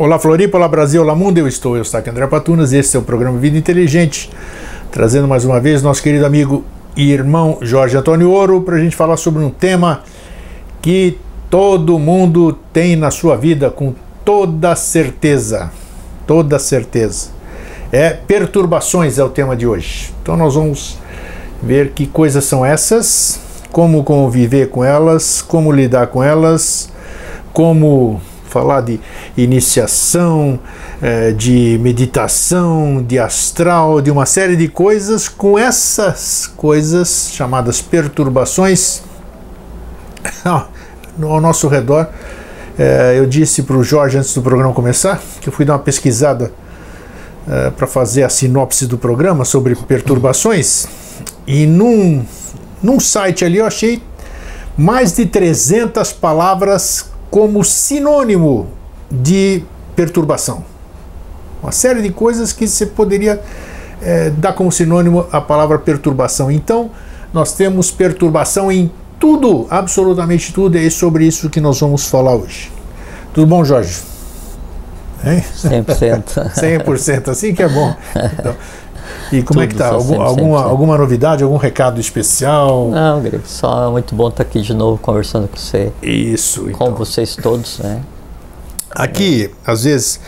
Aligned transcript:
Olá 0.00 0.18
Floripa, 0.18 0.56
olá 0.56 0.66
Brasil, 0.66 1.02
olá 1.02 1.14
mundo, 1.14 1.36
eu 1.36 1.46
estou, 1.46 1.76
eu 1.76 1.82
estou 1.82 2.00
aqui 2.00 2.08
André 2.08 2.26
Patunas, 2.26 2.72
esse 2.72 2.96
é 2.96 2.98
o 2.98 3.02
programa 3.02 3.36
Vida 3.36 3.58
Inteligente, 3.58 4.30
trazendo 4.90 5.28
mais 5.28 5.44
uma 5.44 5.60
vez 5.60 5.82
nosso 5.82 6.02
querido 6.02 6.24
amigo 6.24 6.64
e 6.96 7.12
irmão 7.12 7.58
Jorge 7.60 7.98
Antônio 7.98 8.30
Ouro 8.30 8.62
para 8.62 8.76
a 8.76 8.78
gente 8.78 8.96
falar 8.96 9.18
sobre 9.18 9.44
um 9.44 9.50
tema 9.50 10.02
que 10.80 11.18
todo 11.50 11.98
mundo 11.98 12.58
tem 12.72 12.96
na 12.96 13.10
sua 13.10 13.36
vida 13.36 13.68
com 13.70 13.94
toda 14.24 14.74
certeza, 14.74 15.70
toda 16.26 16.58
certeza. 16.58 17.28
É 17.92 18.08
perturbações 18.08 19.18
é 19.18 19.22
o 19.22 19.28
tema 19.28 19.54
de 19.54 19.66
hoje. 19.66 20.14
Então 20.22 20.34
nós 20.34 20.54
vamos 20.54 20.96
ver 21.62 21.90
que 21.90 22.06
coisas 22.06 22.46
são 22.46 22.64
essas, 22.64 23.38
como 23.70 24.02
conviver 24.02 24.70
com 24.70 24.82
elas, 24.82 25.42
como 25.42 25.70
lidar 25.70 26.06
com 26.06 26.24
elas, 26.24 26.90
como 27.52 28.18
falar 28.50 28.82
de 28.82 29.00
iniciação, 29.36 30.58
é, 31.00 31.30
de 31.30 31.78
meditação, 31.80 33.02
de 33.02 33.18
astral, 33.18 34.00
de 34.00 34.10
uma 34.10 34.26
série 34.26 34.56
de 34.56 34.68
coisas, 34.68 35.28
com 35.28 35.58
essas 35.58 36.50
coisas 36.56 37.30
chamadas 37.32 37.80
perturbações 37.80 39.02
ao 40.44 41.40
nosso 41.40 41.68
redor. 41.68 42.08
É, 42.78 43.14
eu 43.16 43.26
disse 43.26 43.62
para 43.62 43.76
o 43.76 43.84
Jorge 43.84 44.18
antes 44.18 44.34
do 44.34 44.42
programa 44.42 44.72
começar 44.72 45.20
que 45.40 45.48
eu 45.48 45.52
fui 45.52 45.64
dar 45.64 45.74
uma 45.74 45.78
pesquisada 45.78 46.52
é, 47.48 47.70
para 47.70 47.86
fazer 47.86 48.22
a 48.22 48.28
sinopse 48.28 48.86
do 48.86 48.96
programa 48.96 49.44
sobre 49.44 49.74
perturbações 49.74 50.86
e 51.46 51.66
num, 51.66 52.24
num 52.82 52.98
site 52.98 53.44
ali 53.44 53.58
eu 53.58 53.66
achei 53.66 54.02
mais 54.76 55.12
de 55.12 55.26
300 55.26 56.12
palavras 56.12 57.09
como 57.30 57.64
sinônimo 57.64 58.68
de 59.10 59.62
perturbação. 59.94 60.64
Uma 61.62 61.72
série 61.72 62.02
de 62.02 62.10
coisas 62.10 62.52
que 62.52 62.66
você 62.66 62.86
poderia 62.86 63.40
é, 64.02 64.30
dar 64.30 64.52
como 64.52 64.72
sinônimo 64.72 65.26
a 65.30 65.40
palavra 65.40 65.78
perturbação. 65.78 66.50
Então, 66.50 66.90
nós 67.32 67.52
temos 67.52 67.90
perturbação 67.90 68.72
em 68.72 68.90
tudo, 69.18 69.66
absolutamente 69.68 70.52
tudo, 70.52 70.78
e 70.78 70.86
é 70.86 70.90
sobre 70.90 71.26
isso 71.26 71.50
que 71.50 71.60
nós 71.60 71.78
vamos 71.78 72.08
falar 72.08 72.34
hoje. 72.34 72.72
Tudo 73.34 73.46
bom, 73.46 73.64
Jorge? 73.64 74.00
Hein? 75.24 75.44
100%. 75.54 76.54
100%, 76.54 77.28
assim 77.28 77.54
que 77.54 77.62
é 77.62 77.68
bom. 77.68 77.94
Então, 78.38 78.56
e 79.32 79.42
como 79.42 79.60
Tudo 79.60 79.62
é 79.62 79.66
que 79.66 79.74
tá? 79.74 79.88
Algum, 79.88 80.20
alguma, 80.20 80.62
alguma 80.62 80.98
novidade, 80.98 81.44
algum 81.44 81.56
recado 81.56 82.00
especial? 82.00 82.88
Não, 82.90 83.20
Grego, 83.20 83.44
só 83.46 83.90
muito 83.90 84.14
bom 84.14 84.28
estar 84.28 84.42
aqui 84.42 84.60
de 84.60 84.74
novo 84.74 84.98
conversando 85.00 85.46
com 85.46 85.56
você. 85.56 85.92
Isso. 86.02 86.62
Com 86.62 86.70
então. 86.70 86.94
vocês 86.94 87.36
todos, 87.36 87.78
né? 87.78 88.00
Aqui, 88.90 89.44
é. 89.44 89.70
às 89.70 89.84
vezes, 89.84 90.20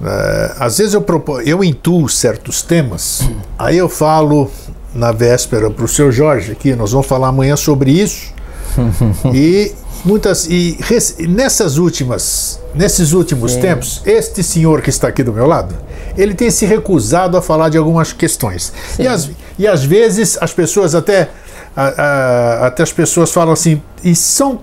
uh, 0.00 0.54
às 0.58 0.78
vezes 0.78 0.94
eu, 0.94 1.00
propo, 1.00 1.40
eu 1.42 1.62
intuo 1.62 2.08
certos 2.08 2.60
temas, 2.62 3.28
aí 3.56 3.78
eu 3.78 3.88
falo 3.88 4.50
na 4.92 5.12
véspera 5.12 5.70
para 5.70 5.84
o 5.84 5.88
seu 5.88 6.10
Jorge 6.10 6.50
aqui, 6.50 6.74
nós 6.74 6.90
vamos 6.90 7.06
falar 7.06 7.28
amanhã 7.28 7.54
sobre 7.54 7.92
isso. 7.92 8.34
e 9.32 9.72
muitas 10.04 10.46
e 10.46 10.76
res, 10.80 11.16
nessas 11.18 11.76
últimas 11.76 12.60
nesses 12.74 13.12
últimos 13.12 13.52
Sim. 13.52 13.60
tempos 13.60 14.00
este 14.06 14.42
senhor 14.42 14.80
que 14.80 14.88
está 14.88 15.08
aqui 15.08 15.22
do 15.22 15.32
meu 15.32 15.46
lado 15.46 15.74
ele 16.16 16.34
tem 16.34 16.50
se 16.50 16.66
recusado 16.66 17.36
a 17.36 17.42
falar 17.42 17.68
de 17.68 17.78
algumas 17.78 18.12
questões 18.12 18.72
e 18.98 19.06
às, 19.06 19.30
e 19.58 19.66
às 19.66 19.84
vezes 19.84 20.38
as 20.40 20.52
pessoas 20.52 20.94
até 20.94 21.30
a, 21.76 21.84
a, 21.84 22.66
até 22.66 22.82
as 22.82 22.92
pessoas 22.92 23.32
falam 23.32 23.52
assim 23.52 23.82
e 24.02 24.14
são 24.14 24.60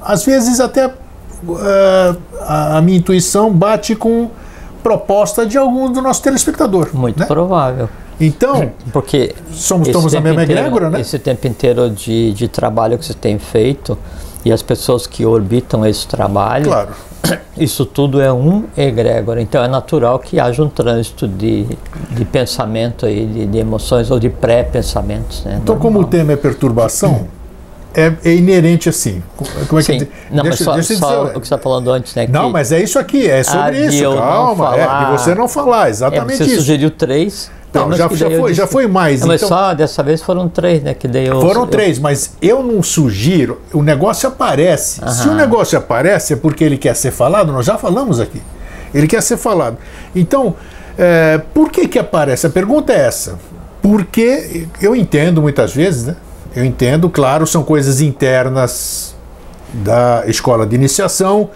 às 0.00 0.24
vezes 0.24 0.60
até 0.60 0.86
uh, 0.86 0.92
a, 2.40 2.78
a, 2.78 2.82
minha 2.82 2.98
intuição 2.98 3.52
bate 3.52 3.94
com 3.94 4.30
proposta 4.82 5.44
de 5.44 5.58
algum 5.58 5.90
do 5.90 6.00
nosso 6.00 6.22
telespectador 6.22 6.88
muito 6.94 7.20
né? 7.20 7.26
provável 7.26 7.88
então, 8.20 8.72
porque 8.92 9.34
somos 9.52 9.88
estamos 9.88 10.12
na 10.12 10.20
mesma 10.20 10.42
egrégora, 10.42 10.90
né? 10.90 11.00
Esse 11.00 11.18
tempo 11.18 11.46
inteiro 11.46 11.88
de, 11.90 12.32
de 12.32 12.48
trabalho 12.48 12.98
que 12.98 13.04
você 13.04 13.14
tem 13.14 13.38
feito, 13.38 13.96
e 14.48 14.52
as 14.52 14.62
pessoas 14.62 15.06
que 15.06 15.26
orbitam 15.26 15.84
esse 15.84 16.06
trabalho, 16.06 16.64
claro. 16.64 16.90
isso 17.56 17.84
tudo 17.84 18.20
é 18.20 18.32
um 18.32 18.64
egrégor. 18.76 19.38
Então 19.38 19.62
é 19.62 19.68
natural 19.68 20.18
que 20.18 20.40
haja 20.40 20.62
um 20.62 20.68
trânsito 20.68 21.28
de, 21.28 21.66
de 22.10 22.24
pensamento, 22.24 23.04
aí, 23.04 23.26
de, 23.26 23.46
de 23.46 23.58
emoções 23.58 24.10
ou 24.10 24.18
de 24.18 24.30
pré-pensamentos. 24.30 25.44
Né? 25.44 25.58
Então, 25.62 25.74
Normal. 25.74 25.92
como 25.92 26.00
o 26.00 26.08
tema 26.08 26.32
é 26.32 26.36
perturbação, 26.36 27.28
é, 27.94 28.12
é, 28.24 28.34
inerente 28.34 28.88
assim. 28.88 29.22
Como 29.68 29.80
é 29.80 29.82
Sim. 29.82 29.98
que 29.98 30.08
não, 30.30 30.44
deixa, 30.44 30.64
mas 30.64 30.86
só, 30.86 30.94
só 30.94 31.24
o 31.24 31.28
que 31.28 31.34
você 31.34 31.38
está 31.40 31.58
falando 31.58 31.90
antes, 31.90 32.14
né? 32.14 32.26
Não, 32.30 32.48
mas 32.50 32.72
é 32.72 32.82
isso 32.82 32.98
aqui, 32.98 33.28
é 33.28 33.42
sobre 33.42 33.86
isso. 33.86 34.04
Calma, 34.14 34.70
falar, 34.70 34.78
é, 34.78 35.04
de 35.04 35.20
você 35.20 35.34
não 35.34 35.48
falar, 35.48 35.90
exatamente 35.90 36.34
é, 36.34 36.36
você 36.36 36.44
isso. 36.44 36.56
sugeriu 36.56 36.90
três. 36.90 37.50
Não, 37.86 37.96
já, 37.96 38.08
já, 38.08 38.30
foi, 38.30 38.54
já 38.54 38.66
foi 38.66 38.86
mais. 38.86 39.20
Não, 39.20 39.28
mas 39.28 39.42
então, 39.42 39.56
só 39.56 39.74
dessa 39.74 40.02
vez 40.02 40.22
foram 40.22 40.48
três, 40.48 40.82
né? 40.82 40.94
Que 40.94 41.06
daí 41.06 41.26
eu, 41.26 41.40
foram 41.40 41.62
eu... 41.62 41.66
três, 41.66 41.98
mas 41.98 42.36
eu 42.40 42.62
não 42.62 42.82
sugiro. 42.82 43.60
O 43.72 43.82
negócio 43.82 44.28
aparece. 44.28 45.02
Aham. 45.02 45.12
Se 45.12 45.28
o 45.28 45.34
negócio 45.34 45.78
aparece 45.78 46.32
é 46.32 46.36
porque 46.36 46.64
ele 46.64 46.76
quer 46.76 46.94
ser 46.94 47.10
falado, 47.10 47.52
nós 47.52 47.66
já 47.66 47.76
falamos 47.78 48.20
aqui. 48.20 48.42
Ele 48.92 49.06
quer 49.06 49.22
ser 49.22 49.36
falado. 49.36 49.76
Então, 50.14 50.54
é, 50.96 51.40
por 51.54 51.70
que 51.70 51.86
que 51.86 51.98
aparece? 51.98 52.46
A 52.46 52.50
pergunta 52.50 52.92
é 52.92 53.06
essa. 53.06 53.38
Porque 53.80 54.66
eu 54.80 54.96
entendo 54.96 55.40
muitas 55.40 55.72
vezes, 55.72 56.06
né? 56.06 56.16
Eu 56.54 56.64
entendo, 56.64 57.08
claro, 57.08 57.46
são 57.46 57.62
coisas 57.62 58.00
internas 58.00 59.14
da 59.72 60.24
escola 60.26 60.66
de 60.66 60.74
iniciação 60.74 61.50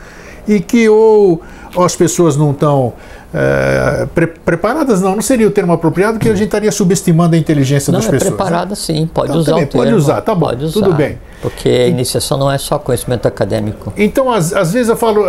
e 0.47 0.60
que 0.60 0.89
ou, 0.89 1.41
ou 1.75 1.84
as 1.84 1.97
pessoas 1.97 2.37
não 2.37 2.50
estão 2.50 2.93
é, 3.34 4.06
pre 4.15 4.26
preparadas 4.26 5.00
não, 5.00 5.15
não 5.15 5.22
seria 5.22 5.47
o 5.47 5.50
termo 5.50 5.72
apropriado, 5.72 6.15
porque 6.15 6.28
a 6.28 6.34
gente 6.34 6.47
estaria 6.47 6.70
subestimando 6.70 7.34
a 7.34 7.38
inteligência 7.38 7.91
não, 7.91 7.98
das 7.98 8.09
é 8.09 8.12
pessoas. 8.12 8.34
Preparada 8.34 8.70
né? 8.70 8.76
sim, 8.76 9.09
pode 9.12 9.31
então, 9.31 9.41
usar 9.41 9.53
também. 9.53 9.66
Pode 9.66 9.94
usar, 9.94 10.20
tá 10.20 10.34
bom, 10.34 10.54
usar, 10.54 10.72
tudo 10.72 10.94
bem. 10.94 11.19
Porque 11.41 11.69
a 11.69 11.87
iniciação 11.87 12.38
não 12.38 12.50
é 12.50 12.59
só 12.59 12.78
conhecimento 12.78 13.26
acadêmico. 13.26 13.92
Então, 13.97 14.31
às, 14.31 14.53
às 14.53 14.72
vezes 14.72 14.88
eu 14.88 14.97
falo, 14.97 15.25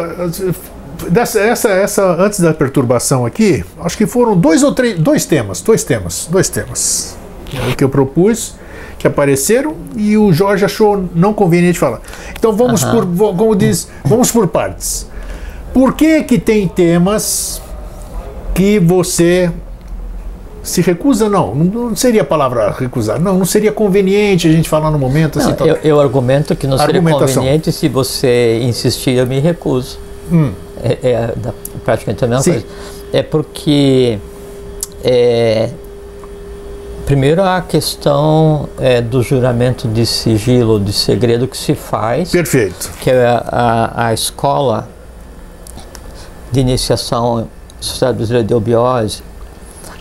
dessa, 1.09 1.39
essa, 1.39 1.69
essa, 1.69 2.03
antes 2.21 2.39
da 2.39 2.53
perturbação 2.53 3.25
aqui, 3.25 3.63
acho 3.81 3.97
que 3.97 4.05
foram 4.05 4.37
dois 4.37 4.63
ou 4.63 4.73
três, 4.73 4.99
dois 4.99 5.25
temas, 5.25 5.61
dois 5.61 5.83
temas, 5.83 6.27
dois 6.29 6.49
temas 6.49 7.23
é 7.69 7.75
que 7.75 7.83
eu 7.83 7.89
propus 7.89 8.55
que 8.97 9.07
apareceram 9.07 9.75
e 9.95 10.17
o 10.17 10.31
Jorge 10.31 10.63
achou 10.63 11.09
não 11.13 11.33
conveniente 11.33 11.77
falar. 11.77 11.99
Então 12.37 12.53
vamos 12.53 12.83
por, 12.83 13.05
como 13.05 13.55
diz, 13.55 13.87
vamos 14.03 14.31
por 14.31 14.47
partes. 14.47 15.07
Por 15.73 15.93
que 15.93 16.23
que 16.23 16.39
tem 16.39 16.67
temas 16.67 17.61
que 18.53 18.79
você 18.79 19.51
se 20.63 20.81
recusa, 20.81 21.27
não, 21.27 21.53
não 21.53 21.95
seria 21.95 22.21
a 22.21 22.25
palavra 22.25 22.71
recusar, 22.71 23.19
não, 23.19 23.37
não 23.37 23.45
seria 23.45 23.71
conveniente 23.71 24.47
a 24.47 24.51
gente 24.51 24.69
falar 24.69 24.89
no 24.89 24.97
momento 24.97 25.39
assim. 25.39 25.53
Não, 25.59 25.67
eu, 25.67 25.75
eu, 25.83 25.99
argumento 25.99 26.55
que 26.55 26.65
não 26.65 26.77
seria 26.77 27.01
conveniente 27.01 27.71
se 27.71 27.89
você 27.89 28.59
insistir, 28.61 29.11
eu 29.11 29.27
me 29.27 29.39
recuso. 29.39 29.99
Hum. 30.31 30.53
É, 30.81 30.97
é 31.03 31.33
praticamente 31.83 32.23
a 32.23 32.27
mesma 32.27 32.43
Sim. 32.43 32.51
coisa. 32.51 32.65
É 33.11 33.21
porque 33.21 34.17
é, 35.03 35.69
primeiro 37.05 37.43
a 37.43 37.61
questão 37.61 38.69
é, 38.79 39.01
do 39.01 39.21
juramento 39.21 39.87
de 39.87 40.05
sigilo, 40.05 40.79
de 40.79 40.93
segredo 40.93 41.45
que 41.45 41.57
se 41.57 41.75
faz. 41.75 42.31
Perfeito. 42.31 42.89
Que 43.01 43.09
é 43.09 43.25
a, 43.25 44.07
a 44.07 44.13
escola 44.13 44.87
de 46.51 46.61
iniciação 46.61 47.49
Sociedade 47.83 48.17
Brasileira 48.17 48.47
de 48.47 48.53
Eubiose, 48.53 49.21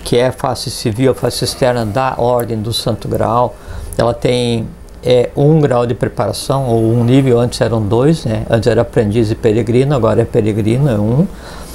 que 0.05 0.17
é 0.17 0.31
face 0.31 0.71
civil, 0.71 1.13
a 1.13 1.15
face 1.15 1.45
externa 1.45 1.85
da 1.85 2.15
Ordem 2.19 2.61
do 2.61 2.73
Santo 2.73 3.09
Grau, 3.09 3.55
ela 3.97 4.15
tem 4.15 4.67
é, 5.03 5.31
um 5.37 5.61
grau 5.61 5.87
de 5.87 5.95
preparação, 5.95 6.69
ou 6.69 6.93
um 6.93 7.05
nível, 7.05 7.41
antes 7.41 7.61
eram 7.61 7.83
dois, 7.83 8.25
né? 8.25 8.45
antes 8.49 8.69
era 8.69 8.83
aprendiz 8.83 9.31
e 9.31 9.35
peregrino, 9.35 9.95
agora 9.95 10.23
é 10.23 10.25
peregrino, 10.25 10.89
é 10.89 10.99
um. 10.99 11.27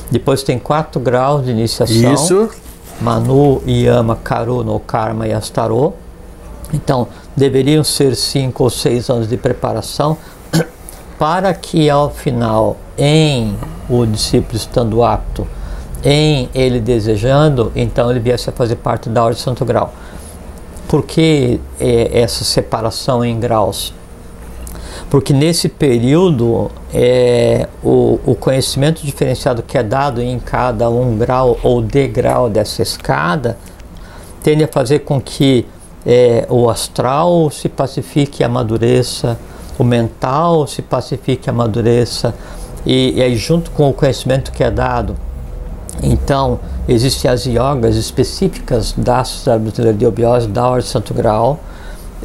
Depois 0.09 0.43
tem 0.43 0.57
quatro 0.57 0.99
graus 0.99 1.45
de 1.45 1.51
iniciação. 1.51 2.13
Isso. 2.13 2.49
Manu, 3.01 3.61
Yama, 3.67 4.15
Karuna, 4.15 4.79
Karma 4.79 5.27
e 5.27 5.33
Astarô. 5.33 5.93
Então, 6.73 7.07
deveriam 7.35 7.83
ser 7.83 8.15
cinco 8.15 8.63
ou 8.63 8.69
seis 8.69 9.09
anos 9.09 9.27
de 9.27 9.37
preparação 9.37 10.17
para 11.19 11.53
que 11.53 11.89
ao 11.89 12.09
final, 12.09 12.77
em 12.97 13.55
o 13.89 14.05
discípulo 14.05 14.57
estando 14.57 15.03
apto 15.03 15.47
em 16.03 16.49
ele 16.53 16.79
desejando, 16.79 17.71
então 17.75 18.09
ele 18.09 18.19
viesse 18.19 18.49
a 18.49 18.53
fazer 18.53 18.75
parte 18.75 19.09
da 19.09 19.23
Ordem 19.23 19.37
de 19.37 19.43
Santo 19.43 19.65
Grau. 19.65 19.93
Por 20.87 21.03
que 21.03 21.59
é, 21.79 22.21
essa 22.21 22.43
separação 22.43 23.23
em 23.23 23.39
graus? 23.39 23.93
Porque 25.09 25.33
nesse 25.33 25.69
período 25.69 26.71
é, 26.93 27.67
o, 27.83 28.19
o, 28.25 28.35
conhecimento 28.35 29.05
diferenciado 29.05 29.63
que 29.63 29.77
é 29.77 29.83
dado 29.83 30.21
em 30.21 30.39
cada 30.39 30.89
um 30.89 31.17
grau 31.17 31.57
ou 31.63 31.81
degrau 31.81 32.49
dessa 32.49 32.81
escada 32.81 33.57
tende 34.43 34.63
a 34.63 34.67
fazer 34.67 34.99
com 34.99 35.19
que 35.19 35.65
é, 36.05 36.45
o 36.49 36.69
astral 36.69 37.49
se 37.49 37.69
pacifique 37.69 38.41
e 38.41 38.45
amadureça, 38.45 39.37
o 39.77 39.83
mental 39.83 40.65
se 40.67 40.81
pacifique 40.81 41.47
e 41.47 41.49
amadureça, 41.49 42.33
e, 42.85 43.13
e 43.17 43.21
aí 43.21 43.35
junto 43.35 43.71
com 43.71 43.89
o 43.89 43.93
conhecimento 43.93 44.51
que 44.51 44.63
é 44.63 44.71
dado 44.71 45.15
Então, 46.01 46.59
existem 46.87 47.29
as 47.29 47.45
yogas 47.45 47.95
específicas 47.95 48.93
da 48.95 49.23
Sociedade 49.23 49.63
Brasileira 49.63 49.97
de 49.97 50.05
Obiose, 50.05 50.47
da 50.47 50.67
Ordem 50.67 50.87
Santo 50.87 51.13
Grau, 51.13 51.59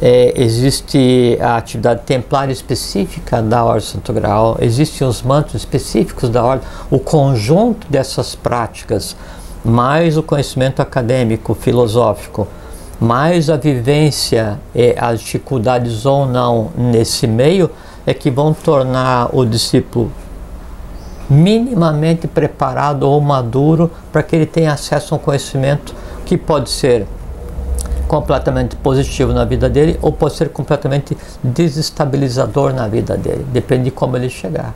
é, 0.01 0.33
existe 0.35 1.37
a 1.39 1.55
atividade 1.57 2.01
templária 2.05 2.51
específica 2.51 3.41
da 3.41 3.63
Ordem 3.63 3.87
Santo 3.87 4.11
Grau, 4.11 4.57
existem 4.59 5.07
os 5.07 5.21
mantras 5.21 5.61
específicos 5.61 6.29
da 6.29 6.43
Ordem, 6.43 6.67
o 6.89 6.99
conjunto 6.99 7.87
dessas 7.89 8.35
práticas, 8.35 9.15
mais 9.63 10.17
o 10.17 10.23
conhecimento 10.23 10.81
acadêmico, 10.81 11.53
filosófico, 11.53 12.47
mais 12.99 13.49
a 13.49 13.55
vivência 13.55 14.59
e 14.73 14.95
as 14.97 15.21
dificuldades 15.21 16.05
ou 16.05 16.25
não 16.25 16.71
nesse 16.77 17.27
meio, 17.27 17.69
é 18.05 18.13
que 18.13 18.29
vão 18.29 18.53
tornar 18.53 19.29
o 19.33 19.45
discípulo 19.45 20.11
minimamente 21.33 22.27
preparado 22.27 23.03
ou 23.03 23.19
maduro 23.19 23.91
para 24.11 24.21
que 24.21 24.35
ele 24.35 24.45
tenha 24.45 24.71
acesso 24.71 25.13
a 25.13 25.17
um 25.17 25.19
conhecimento 25.19 25.93
que 26.25 26.37
pode 26.37 26.69
ser 26.69 27.05
completamente 28.07 28.75
positivo 28.75 29.33
na 29.33 29.43
vida 29.43 29.69
dele 29.69 29.97
ou 30.01 30.11
pode 30.11 30.35
ser 30.35 30.49
completamente 30.49 31.17
desestabilizador 31.43 32.73
na 32.73 32.87
vida 32.87 33.17
dele. 33.17 33.45
Depende 33.51 33.85
de 33.85 33.91
como 33.91 34.15
ele 34.15 34.29
chegar. 34.29 34.75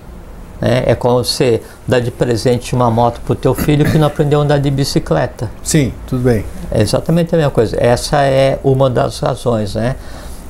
Né? 0.59 0.83
É 0.87 0.95
como 0.95 1.23
você 1.23 1.61
dar 1.87 1.99
de 1.99 2.09
presente 2.09 2.73
uma 2.73 2.89
moto 2.89 3.21
para 3.21 3.33
o 3.33 3.35
teu 3.35 3.53
filho 3.53 3.85
que 3.85 3.97
não 3.97 4.07
aprendeu 4.07 4.39
a 4.39 4.43
andar 4.43 4.57
de 4.57 4.71
bicicleta. 4.71 5.51
Sim, 5.61 5.93
tudo 6.07 6.23
bem. 6.23 6.43
É 6.71 6.81
exatamente 6.81 7.33
a 7.35 7.37
mesma 7.37 7.51
coisa. 7.51 7.77
Essa 7.79 8.23
é 8.23 8.59
uma 8.63 8.89
das 8.89 9.19
razões, 9.19 9.75
né? 9.75 9.95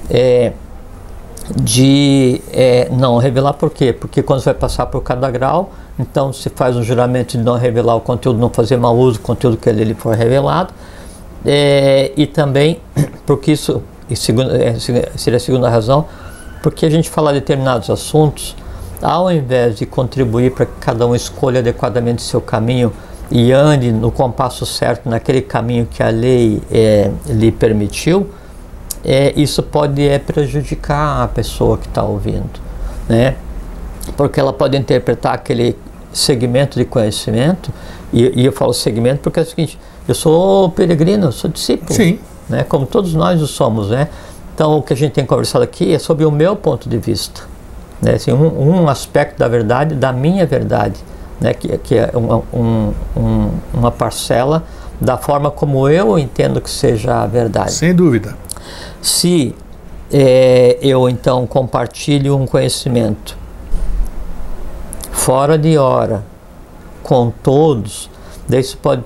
É, 0.09 0.53
de 1.55 2.41
é, 2.51 2.89
não 2.91 3.17
revelar 3.17 3.53
por 3.53 3.69
quê? 3.69 3.93
Porque 3.93 4.21
quando 4.21 4.41
você 4.41 4.51
vai 4.51 4.59
passar 4.59 4.85
por 4.87 5.01
cada 5.01 5.29
grau, 5.31 5.71
então 5.97 6.33
se 6.33 6.49
faz 6.49 6.75
um 6.75 6.83
juramento 6.83 7.37
de 7.37 7.43
não 7.43 7.55
revelar 7.55 7.95
o 7.95 8.01
conteúdo, 8.01 8.39
não 8.39 8.49
fazer 8.49 8.77
mau 8.77 8.95
uso 8.97 9.19
do 9.19 9.23
conteúdo 9.23 9.57
que 9.57 9.69
ele 9.69 9.93
for 9.93 10.15
revelado. 10.15 10.73
É, 11.45 12.11
e 12.17 12.27
também, 12.27 12.79
porque 13.25 13.51
isso 13.51 13.81
e 14.09 14.13
é, 14.13 14.79
seria 15.17 15.37
a 15.37 15.39
segunda 15.39 15.69
razão, 15.69 16.05
porque 16.63 16.85
a 16.85 16.89
gente 16.89 17.09
fala 17.09 17.33
determinados 17.33 17.89
assuntos, 17.89 18.55
ao 19.01 19.31
invés 19.31 19.75
de 19.75 19.85
contribuir 19.85 20.51
para 20.51 20.65
que 20.65 20.71
cada 20.79 21.05
um 21.05 21.13
escolha 21.13 21.59
adequadamente 21.59 22.21
seu 22.21 22.41
caminho 22.41 22.91
e 23.29 23.51
ande 23.51 23.91
no 23.91 24.09
compasso 24.11 24.65
certo 24.65 25.09
naquele 25.09 25.41
caminho 25.41 25.85
que 25.85 26.01
a 26.01 26.09
lei 26.09 26.61
é, 26.71 27.11
lhe 27.27 27.51
permitiu, 27.51 28.29
é, 29.03 29.33
isso 29.35 29.63
pode 29.63 30.07
é, 30.07 30.19
prejudicar 30.19 31.23
a 31.23 31.27
pessoa 31.27 31.77
que 31.77 31.87
está 31.87 32.03
ouvindo, 32.03 32.59
né? 33.07 33.35
Porque 34.15 34.39
ela 34.39 34.53
pode 34.53 34.77
interpretar 34.77 35.33
aquele 35.33 35.77
segmento 36.13 36.79
de 36.79 36.85
conhecimento, 36.85 37.71
e, 38.11 38.41
e 38.41 38.45
eu 38.45 38.51
falo 38.51 38.73
segmento 38.73 39.21
porque 39.21 39.39
é 39.39 39.43
o 39.43 39.45
seguinte, 39.45 39.77
eu 40.07 40.15
sou 40.15 40.69
peregrino, 40.71 41.31
sou 41.31 41.49
discípulo. 41.49 41.93
Sim. 41.93 42.19
Né? 42.47 42.63
Como 42.63 42.85
todos 42.85 43.13
nós 43.13 43.41
o 43.41 43.47
somos, 43.47 43.89
né? 43.89 44.07
Então, 44.55 44.77
o 44.77 44.81
que 44.81 44.93
a 44.93 44.95
gente 44.95 45.11
tem 45.11 45.25
conversado 45.25 45.63
aqui 45.63 45.93
é 45.93 45.99
sobre 45.99 46.25
o 46.25 46.31
meu 46.31 46.55
ponto 46.55 46.89
de 46.89 46.97
vista. 46.97 47.41
Né? 48.01 48.13
Assim, 48.13 48.31
um, 48.31 48.83
um 48.83 48.89
aspecto 48.89 49.37
da 49.37 49.47
verdade, 49.47 49.95
da 49.95 50.11
minha 50.11 50.45
verdade, 50.45 50.99
né? 51.39 51.53
que, 51.53 51.77
que 51.77 51.95
é 51.95 52.09
uma, 52.13 52.41
um, 52.53 52.93
um, 53.15 53.49
uma 53.73 53.91
parcela 53.91 54.63
da 54.99 55.17
forma 55.17 55.51
como 55.51 55.87
eu 55.87 56.17
entendo 56.17 56.59
que 56.59 56.69
seja 56.69 57.21
a 57.21 57.27
verdade. 57.27 57.71
Sem 57.73 57.93
dúvida. 57.93 58.35
Se 59.01 59.55
é, 60.11 60.77
eu, 60.81 61.09
então, 61.09 61.45
compartilho 61.45 62.35
um 62.35 62.45
conhecimento 62.45 63.37
fora 65.11 65.57
de 65.57 65.77
hora 65.77 66.23
com 67.03 67.31
todos, 67.43 68.09
Daí 68.47 68.61
isso 68.61 68.77
pode 68.77 69.03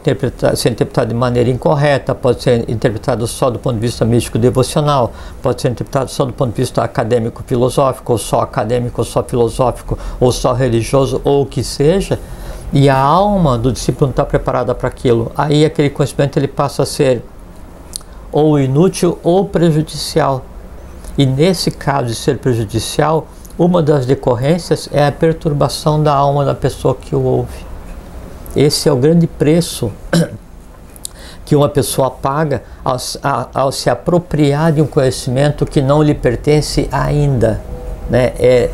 ser 0.55 0.69
interpretado 0.69 1.09
de 1.09 1.15
maneira 1.15 1.49
incorreta, 1.49 2.13
pode 2.13 2.43
ser 2.43 2.69
interpretado 2.69 3.25
só 3.25 3.49
do 3.49 3.57
ponto 3.57 3.73
de 3.73 3.81
vista 3.81 4.05
místico 4.05 4.37
devocional, 4.37 5.11
pode 5.41 5.61
ser 5.63 5.69
interpretado 5.71 6.11
só 6.11 6.25
do 6.25 6.33
ponto 6.33 6.51
de 6.51 6.61
vista 6.61 6.83
acadêmico 6.83 7.43
filosófico, 7.47 8.11
ou 8.11 8.17
só 8.19 8.41
acadêmico, 8.41 9.01
ou 9.01 9.05
só 9.05 9.23
filosófico, 9.23 9.97
ou 10.19 10.31
só 10.31 10.53
religioso, 10.53 11.19
ou 11.23 11.41
o 11.41 11.45
que 11.47 11.63
seja, 11.63 12.19
e 12.71 12.87
a 12.87 12.97
alma 12.97 13.57
do 13.57 13.71
discípulo 13.71 14.07
não 14.07 14.11
está 14.11 14.23
preparada 14.23 14.75
para 14.75 14.87
aquilo. 14.87 15.31
Aí 15.35 15.65
aquele 15.65 15.89
conhecimento 15.89 16.37
ele 16.37 16.47
passa 16.47 16.83
a 16.83 16.85
ser 16.85 17.23
ou 18.31 18.59
inútil 18.59 19.17
ou 19.23 19.45
prejudicial. 19.45 20.45
E 21.17 21.25
nesse 21.25 21.71
caso 21.71 22.07
de 22.07 22.15
ser 22.15 22.37
prejudicial, 22.37 23.27
uma 23.57 23.83
das 23.83 24.05
decorrências 24.05 24.89
é 24.91 25.05
a 25.05 25.11
perturbação 25.11 26.01
da 26.01 26.13
alma 26.13 26.45
da 26.45 26.55
pessoa 26.55 26.95
que 26.95 27.15
o 27.15 27.21
ouve. 27.21 27.65
Esse 28.55 28.89
é 28.89 28.91
o 28.91 28.95
grande 28.95 29.27
preço 29.27 29.91
que 31.45 31.55
uma 31.55 31.69
pessoa 31.69 32.09
paga 32.09 32.63
ao, 32.83 32.97
ao, 33.53 33.71
se 33.71 33.89
apropriar 33.89 34.71
de 34.71 34.81
um 34.81 34.87
conhecimento 34.87 35.65
que 35.65 35.81
não 35.81 36.01
lhe 36.01 36.13
pertence 36.13 36.87
ainda. 36.91 37.61
Né? 38.09 38.33
É 38.39 38.69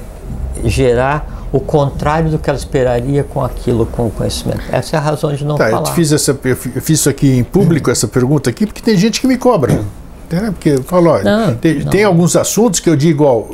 gerar 0.63 1.36
o 1.51 1.59
contrário 1.59 2.29
do 2.29 2.37
que 2.37 2.49
ela 2.49 2.59
esperaria 2.59 3.23
com 3.23 3.43
aquilo, 3.43 3.85
com 3.85 4.07
o 4.07 4.11
conhecimento. 4.11 4.61
Essa 4.71 4.97
é 4.97 4.99
a 4.99 5.01
razão 5.01 5.33
de 5.33 5.45
não 5.45 5.55
tá, 5.55 5.69
falar. 5.69 5.89
Eu 5.89 5.93
fiz, 5.93 6.11
essa, 6.11 6.37
eu 6.43 6.55
fiz 6.55 6.99
isso 6.99 7.09
aqui 7.09 7.37
em 7.37 7.43
público, 7.43 7.89
essa 7.89 8.07
pergunta 8.07 8.49
aqui, 8.49 8.65
porque 8.65 8.81
tem 8.81 8.97
gente 8.97 9.21
que 9.21 9.27
me 9.27 9.37
cobra. 9.37 9.81
Né? 10.29 10.51
Porque 10.51 10.69
eu 10.69 10.83
falo, 10.83 11.09
olha, 11.09 11.23
não, 11.23 11.55
tem, 11.55 11.79
não. 11.79 11.89
tem, 11.89 12.03
alguns 12.03 12.35
assuntos 12.35 12.81
que 12.81 12.89
eu 12.89 12.97
digo, 12.97 13.23
ó, 13.23 13.45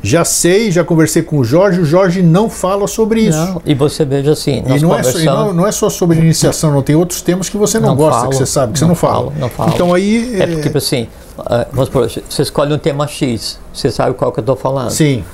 já 0.00 0.24
sei, 0.24 0.70
já 0.70 0.84
conversei 0.84 1.22
com 1.22 1.38
o 1.38 1.44
Jorge, 1.44 1.80
o 1.80 1.84
Jorge 1.84 2.22
não 2.22 2.48
fala 2.48 2.86
sobre 2.86 3.22
isso. 3.22 3.36
Não, 3.36 3.60
e 3.66 3.74
você 3.74 4.04
veja 4.04 4.32
assim, 4.32 4.62
e 4.64 4.80
não, 4.80 4.96
é 4.96 5.02
só, 5.02 5.18
não, 5.18 5.52
não, 5.52 5.66
é 5.66 5.72
só 5.72 5.90
sobre 5.90 6.18
iniciação, 6.18 6.70
não 6.72 6.82
tem 6.82 6.94
outros 6.94 7.20
temas 7.20 7.48
que 7.48 7.56
você 7.56 7.80
não, 7.80 7.96
gosta, 7.96 8.20
falo, 8.20 8.30
que 8.30 8.36
você 8.36 8.46
sabe, 8.46 8.72
que 8.74 8.78
você 8.78 8.84
não 8.84 8.94
fala. 8.94 9.32
Não 9.36 9.48
falo. 9.48 9.72
Então 9.74 9.92
aí. 9.92 10.36
É, 10.38 10.44
é 10.44 10.46
porque, 10.46 10.62
tipo 10.62 10.78
assim, 10.78 11.08
ah, 11.38 11.66
você 11.72 12.42
escolhe 12.42 12.72
um 12.72 12.78
tema 12.78 13.08
X, 13.08 13.58
você 13.74 13.90
sabe 13.90 14.14
qual 14.14 14.30
que 14.30 14.38
eu 14.38 14.42
estou 14.42 14.56
falando. 14.56 14.90
Sim. 14.90 15.24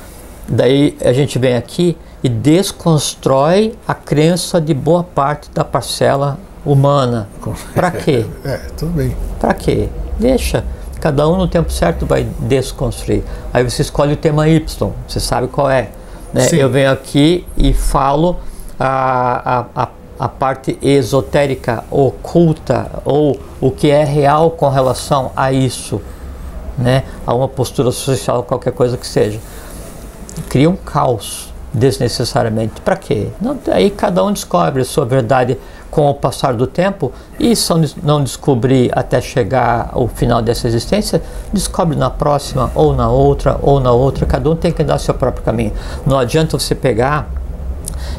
Daí 0.49 0.97
a 1.05 1.13
gente 1.13 1.39
vem 1.39 1.57
aqui 1.57 1.97
e 2.27 2.29
desconstrói 2.29 3.77
a 3.87 3.95
crença 3.95 4.61
de 4.61 4.75
boa 4.75 5.05
parte 5.05 5.49
da 5.53 5.65
parcela 5.65 6.37
humana. 6.65 7.29
Para 7.73 7.93
quê? 7.93 8.27
É, 8.45 8.57
tudo 8.77 8.91
bem. 8.91 9.17
Para 9.39 9.55
quê? 9.55 9.89
Deixa. 10.19 10.65
Cada 11.01 11.29
um 11.29 11.37
no 11.37 11.47
tempo 11.47 11.71
certo 11.71 12.05
vai 12.05 12.27
desconstruir. 12.41 13.23
Aí 13.55 13.63
você 13.63 13.83
escolhe 13.83 14.15
o 14.15 14.17
tema 14.17 14.49
Y, 14.49 14.93
você 15.07 15.21
sabe 15.21 15.47
qual 15.47 15.71
é. 15.71 15.91
Né? 16.35 16.49
Eu 16.53 16.69
venho 16.69 16.91
aqui 16.91 17.47
e 17.57 17.73
falo 17.73 18.39
a, 18.77 19.61
a, 19.77 19.85
a, 19.85 19.89
a 20.19 20.29
parte 20.29 20.77
esotérica, 20.83 21.85
oculta, 21.93 22.91
ou 23.05 23.39
o 23.61 23.71
que 23.71 23.89
é 23.89 24.03
real 24.03 24.51
com 24.51 24.69
relação 24.69 25.31
a 25.37 25.53
isso, 25.53 26.03
né? 26.77 27.05
a 27.25 27.33
uma 27.33 27.47
postura 27.47 27.93
social, 27.93 28.43
qualquer 28.43 28.73
coisa 28.73 28.97
que 28.97 29.07
seja. 29.07 29.39
Cria 30.49 30.69
um 30.69 30.77
caos 30.77 31.55
desnecessariamente. 31.77 32.81
Para 32.81 32.97
quê? 32.97 33.29
Não, 33.41 33.57
aí 33.71 33.91
cada 33.91 34.25
um 34.25 34.33
descobre 34.33 34.81
a 34.81 34.85
sua 34.85 35.05
verdade 35.05 35.59
com 35.91 36.11
o 36.11 36.15
passar 36.15 36.55
do 36.55 36.67
tempo 36.67 37.13
e 37.39 37.55
se 37.55 37.73
não 38.03 38.25
descobrir 38.25 38.91
até 38.93 39.21
chegar 39.21 39.91
ao 39.93 40.09
final 40.09 40.43
dessa 40.43 40.67
existência, 40.67 41.23
descobre 41.53 41.97
na 41.97 42.11
próxima 42.11 42.73
ou 42.75 42.95
na 42.95 43.09
outra 43.11 43.59
ou 43.63 43.79
na 43.79 43.93
outra. 43.93 44.25
Cada 44.27 44.51
um 44.51 44.57
tem 44.57 44.73
que 44.73 44.83
dar 44.83 44.99
seu 44.99 45.15
próprio 45.15 45.45
caminho. 45.45 45.73
Não 46.07 46.19
adianta 46.19 46.59
você 46.59 46.75
pegar 46.75 47.29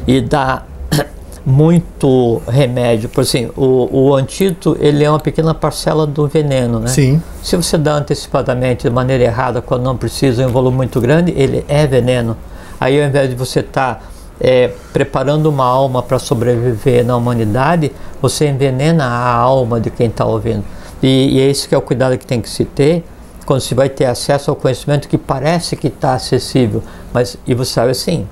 e 0.06 0.20
dar 0.20 0.66
muito 1.44 2.40
remédio. 2.46 3.08
Por 3.08 3.22
assim, 3.22 3.50
o, 3.56 3.88
o 3.92 4.14
antídoto 4.14 4.76
ele 4.80 5.02
é 5.02 5.10
uma 5.10 5.20
pequena 5.20 5.52
parcela 5.52 6.06
do 6.06 6.28
veneno, 6.28 6.78
né? 6.78 6.88
Sim. 6.88 7.20
Se 7.42 7.56
você 7.56 7.76
dá 7.76 7.94
antecipadamente 7.94 8.88
de 8.88 8.90
maneira 8.90 9.24
errada, 9.24 9.60
quando 9.60 9.82
não 9.82 9.96
precisa, 9.96 10.44
em 10.44 10.46
um 10.46 10.52
volume 10.52 10.76
muito 10.76 11.00
grande, 11.00 11.32
ele 11.36 11.64
é 11.68 11.86
veneno. 11.88 12.36
Aí 12.80 13.00
ao 13.00 13.08
invés 13.08 13.28
de 13.28 13.34
você 13.34 13.60
estar 13.60 13.96
tá 13.96 14.00
é, 14.40 14.72
preparando 14.92 15.46
uma 15.46 15.64
alma 15.64 16.02
para 16.02 16.18
sobreviver 16.18 17.04
na 17.04 17.16
humanidade, 17.16 17.92
você 18.20 18.48
envenena 18.48 19.04
a 19.04 19.34
alma 19.34 19.80
de 19.80 19.90
quem 19.90 20.06
está 20.06 20.24
ouvindo. 20.24 20.64
E, 21.02 21.36
e 21.36 21.40
é 21.40 21.50
esse 21.50 21.68
que 21.68 21.74
é 21.74 21.78
o 21.78 21.82
cuidado 21.82 22.16
que 22.16 22.26
tem 22.26 22.40
que 22.40 22.48
se 22.48 22.64
ter 22.64 23.04
quando 23.44 23.60
se 23.62 23.74
vai 23.74 23.88
ter 23.88 24.04
acesso 24.04 24.50
ao 24.50 24.56
conhecimento 24.56 25.08
que 25.08 25.16
parece 25.16 25.74
que 25.74 25.86
está 25.86 26.12
acessível, 26.12 26.82
mas 27.14 27.38
e 27.46 27.54
você 27.54 27.72
sabe 27.72 27.92
assim, 27.92 28.28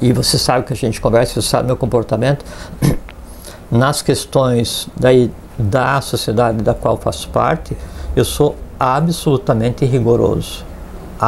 e 0.00 0.12
você 0.12 0.36
sabe 0.36 0.66
que 0.66 0.72
a 0.72 0.76
gente 0.76 1.00
conversa, 1.00 1.40
você 1.40 1.48
sabe 1.48 1.68
meu 1.68 1.76
comportamento 1.76 2.44
nas 3.70 4.02
questões 4.02 4.88
daí 4.96 5.30
da 5.56 6.00
sociedade 6.00 6.64
da 6.64 6.74
qual 6.74 6.96
faço 6.96 7.28
parte, 7.28 7.76
eu 8.16 8.24
sou 8.24 8.56
absolutamente 8.78 9.84
rigoroso 9.84 10.64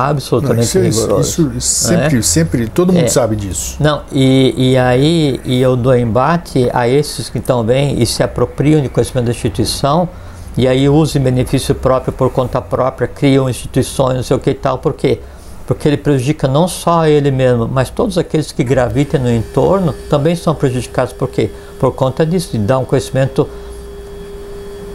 absolutamente 0.04 0.78
não, 0.78 0.86
isso, 0.86 1.00
rigoroso. 1.00 1.28
Isso, 1.28 1.52
isso 1.56 1.88
sempre, 1.88 2.16
né? 2.16 2.22
sempre, 2.22 2.68
todo 2.68 2.92
mundo 2.92 3.04
é. 3.04 3.08
sabe 3.08 3.36
disso. 3.36 3.76
Não, 3.80 4.02
e, 4.12 4.54
e 4.56 4.76
aí 4.76 5.40
e 5.44 5.60
eu 5.60 5.76
dou 5.76 5.96
embate 5.96 6.68
a 6.72 6.88
esses 6.88 7.28
que 7.28 7.38
estão 7.38 7.64
bem 7.64 8.00
e 8.00 8.06
se 8.06 8.22
apropriam 8.22 8.80
de 8.80 8.88
conhecimento 8.88 9.26
da 9.26 9.32
instituição 9.32 10.08
e 10.56 10.66
aí 10.66 10.88
usam 10.88 11.22
benefício 11.22 11.74
próprio 11.74 12.12
por 12.12 12.30
conta 12.30 12.60
própria, 12.60 13.06
criam 13.06 13.48
instituições, 13.48 14.16
não 14.16 14.22
sei 14.22 14.36
o 14.36 14.40
que 14.40 14.50
e 14.50 14.54
tal, 14.54 14.78
por 14.78 14.94
quê? 14.94 15.20
Porque 15.66 15.88
ele 15.88 15.96
prejudica 15.96 16.46
não 16.46 16.68
só 16.68 17.06
ele 17.06 17.30
mesmo, 17.30 17.68
mas 17.68 17.90
todos 17.90 18.16
aqueles 18.16 18.52
que 18.52 18.62
gravitam 18.62 19.20
no 19.20 19.30
entorno 19.30 19.92
também 20.08 20.36
são 20.36 20.54
prejudicados, 20.54 21.12
por 21.12 21.28
quê? 21.28 21.50
por 21.78 21.92
conta 21.92 22.24
disso, 22.24 22.52
de 22.52 22.58
dar 22.58 22.78
um 22.78 22.84
conhecimento 22.84 23.48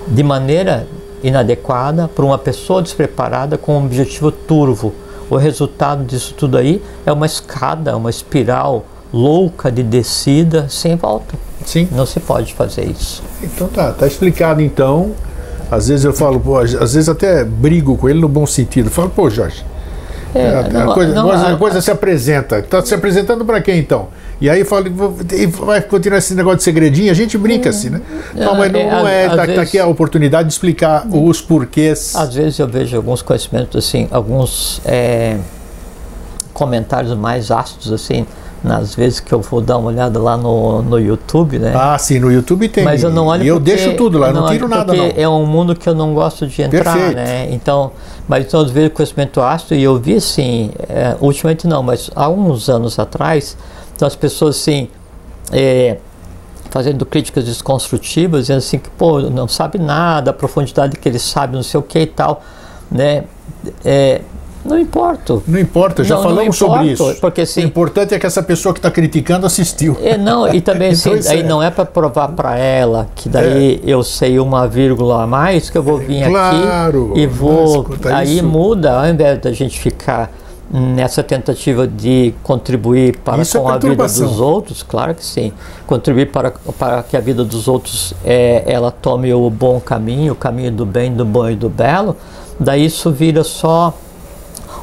de 0.07 0.23
maneira 0.23 0.87
inadequada 1.23 2.07
para 2.07 2.25
uma 2.25 2.37
pessoa 2.37 2.81
despreparada 2.81 3.57
com 3.57 3.73
um 3.73 3.85
objetivo 3.85 4.31
turvo. 4.31 4.93
O 5.29 5.37
resultado 5.37 6.03
disso 6.03 6.33
tudo 6.35 6.57
aí 6.57 6.81
é 7.05 7.11
uma 7.11 7.25
escada, 7.25 7.95
uma 7.95 8.09
espiral 8.09 8.85
louca 9.13 9.71
de 9.71 9.83
descida 9.83 10.67
sem 10.69 10.95
volta. 10.95 11.35
Sim. 11.65 11.87
Não 11.91 12.05
se 12.05 12.19
pode 12.19 12.53
fazer 12.53 12.85
isso. 12.85 13.23
Então 13.41 13.67
tá, 13.67 13.91
tá 13.91 14.07
explicado 14.07 14.61
então. 14.61 15.11
Às 15.69 15.87
vezes 15.87 16.03
eu 16.03 16.13
falo, 16.13 16.39
pô, 16.39 16.57
às 16.57 16.71
vezes 16.71 17.07
até 17.07 17.45
brigo 17.45 17.95
com 17.97 18.09
ele 18.09 18.19
no 18.19 18.27
bom 18.27 18.45
sentido. 18.45 18.89
Falo, 18.89 19.09
pô, 19.09 19.29
Jorge, 19.29 19.63
é, 20.33 20.59
a, 20.59 20.69
não, 20.69 20.93
coisa, 20.93 21.13
não, 21.13 21.27
coisa, 21.27 21.47
a, 21.47 21.57
coisa 21.57 21.81
se 21.81 21.91
apresenta. 21.91 22.59
Está 22.59 22.81
se 22.81 22.93
apresentando 22.93 23.43
para 23.43 23.61
quem 23.61 23.79
então? 23.79 24.07
E 24.39 24.49
aí 24.49 24.63
fala, 24.63 24.85
vai 25.65 25.81
continuar 25.81 26.17
esse 26.17 26.33
negócio 26.33 26.57
de 26.57 26.63
segredinho, 26.63 27.11
a 27.11 27.13
gente 27.13 27.37
brinca 27.37 27.69
assim, 27.69 27.89
né? 27.89 28.01
Não, 28.33 28.55
mas 28.55 28.71
não, 28.71 28.79
é, 28.79 28.89
não 28.89 29.07
é, 29.07 29.29
tá, 29.29 29.47
tá, 29.47 29.61
aqui 29.61 29.77
a 29.77 29.85
oportunidade 29.85 30.47
de 30.47 30.53
explicar 30.53 31.05
os 31.07 31.41
porquês. 31.41 32.15
Às 32.15 32.33
vezes 32.33 32.57
eu 32.57 32.67
vejo 32.67 32.95
alguns 32.97 33.21
conhecimentos 33.21 33.85
assim, 33.85 34.07
alguns 34.09 34.81
é, 34.85 35.37
comentários 36.53 37.15
mais 37.15 37.51
ácidos 37.51 37.91
assim, 37.91 38.25
nas 38.63 38.93
vezes 38.93 39.19
que 39.19 39.33
eu 39.33 39.41
vou 39.41 39.59
dar 39.59 39.77
uma 39.77 39.89
olhada 39.89 40.19
lá 40.19 40.37
no, 40.37 40.81
no 40.81 40.99
YouTube, 40.99 41.57
né? 41.57 41.73
Ah, 41.75 41.97
sim, 41.97 42.19
no 42.19 42.31
YouTube 42.31 42.69
tem. 42.69 42.83
Mas 42.83 43.03
eu 43.03 43.09
não 43.09 43.27
olho 43.27 43.43
E 43.43 43.47
eu 43.47 43.59
deixo 43.59 43.95
tudo 43.95 44.19
lá, 44.19 44.31
não, 44.31 44.41
não 44.41 44.49
tiro 44.49 44.67
nada 44.67 44.93
não. 44.93 45.11
É 45.15 45.27
um 45.27 45.45
mundo 45.45 45.75
que 45.75 45.89
eu 45.89 45.95
não 45.95 46.13
gosto 46.13 46.45
de 46.45 46.61
entrar, 46.61 46.93
Perfeito. 46.93 47.15
né? 47.15 47.51
Então, 47.51 47.91
mas 48.27 48.45
então 48.45 48.61
eu 48.61 48.67
vejo 48.67 48.91
conhecimento 48.91 49.41
ácido 49.41 49.75
e 49.75 49.83
eu 49.83 49.97
vi 49.97 50.15
assim, 50.15 50.71
é, 50.87 51.15
ultimamente 51.19 51.67
não, 51.67 51.81
mas 51.81 52.11
há 52.15 52.29
uns 52.29 52.69
anos 52.69 52.99
atrás 52.99 53.57
então 54.01 54.07
as 54.07 54.15
pessoas 54.15 54.55
assim, 54.55 54.89
é, 55.51 55.97
fazendo 56.71 57.05
críticas 57.05 57.45
desconstrutivas, 57.45 58.41
dizendo 58.41 58.57
assim 58.57 58.79
que, 58.79 58.89
pô, 58.89 59.19
não 59.21 59.47
sabe 59.47 59.77
nada, 59.77 60.31
a 60.31 60.33
profundidade 60.33 60.97
que 60.97 61.07
ele 61.07 61.19
sabe, 61.19 61.55
não 61.55 61.61
sei 61.61 61.79
o 61.79 61.83
que 61.83 61.99
e 61.99 62.07
tal, 62.07 62.41
né? 62.89 63.25
É, 63.85 64.21
não 64.63 64.79
importa. 64.79 65.39
Não 65.47 65.59
importa, 65.59 66.03
já 66.03 66.15
não, 66.15 66.23
falamos 66.23 66.59
não 66.59 66.67
importa, 66.67 66.95
sobre 66.95 67.11
isso. 67.13 67.21
Porque, 67.21 67.41
assim, 67.41 67.61
o 67.61 67.65
importante 67.65 68.13
é 68.13 68.19
que 68.19 68.25
essa 68.25 68.43
pessoa 68.43 68.73
que 68.73 68.79
está 68.79 68.91
criticando 68.91 69.45
assistiu. 69.45 69.97
É, 70.01 70.17
não, 70.17 70.53
e 70.53 70.61
também 70.61 70.89
assim, 70.91 71.13
então, 71.13 71.31
aí 71.31 71.39
é. 71.39 71.43
não 71.43 71.63
é 71.63 71.71
para 71.71 71.85
provar 71.85 72.29
para 72.29 72.57
ela 72.57 73.09
que 73.15 73.27
daí 73.27 73.81
é. 73.83 73.89
eu 73.89 74.03
sei 74.03 74.39
uma 74.39 74.67
vírgula 74.67 75.23
a 75.23 75.27
mais, 75.27 75.69
que 75.69 75.77
eu 75.77 75.83
vou 75.83 75.97
vir 75.97 76.25
claro, 76.27 77.11
aqui 77.11 77.21
e 77.21 77.27
vou. 77.27 77.87
Aí 78.13 78.37
isso. 78.37 78.45
muda, 78.45 78.99
ao 78.99 79.07
invés 79.07 79.39
da 79.39 79.51
gente 79.51 79.79
ficar 79.79 80.31
nessa 80.71 81.21
tentativa 81.21 81.85
de 81.85 82.33
contribuir 82.41 83.17
para 83.17 83.41
Isso 83.41 83.57
é 83.57 83.59
com 83.59 83.67
a 83.67 83.77
vida 83.77 84.07
dos 84.07 84.39
outros, 84.39 84.81
claro 84.81 85.13
que 85.13 85.25
sim, 85.25 85.51
contribuir 85.85 86.27
para, 86.27 86.53
para 86.79 87.03
que 87.03 87.17
a 87.17 87.19
vida 87.19 87.43
dos 87.43 87.67
outros 87.67 88.13
é, 88.23 88.63
ela 88.65 88.89
tome 88.89 89.33
o 89.33 89.49
bom 89.49 89.81
caminho, 89.81 90.31
o 90.31 90.35
caminho 90.35 90.71
do 90.71 90.85
bem, 90.85 91.11
do 91.13 91.25
bom 91.25 91.49
e 91.49 91.57
do 91.57 91.67
belo, 91.67 92.15
daí 92.57 92.85
isso 92.85 93.11
vira 93.11 93.43
só 93.43 93.93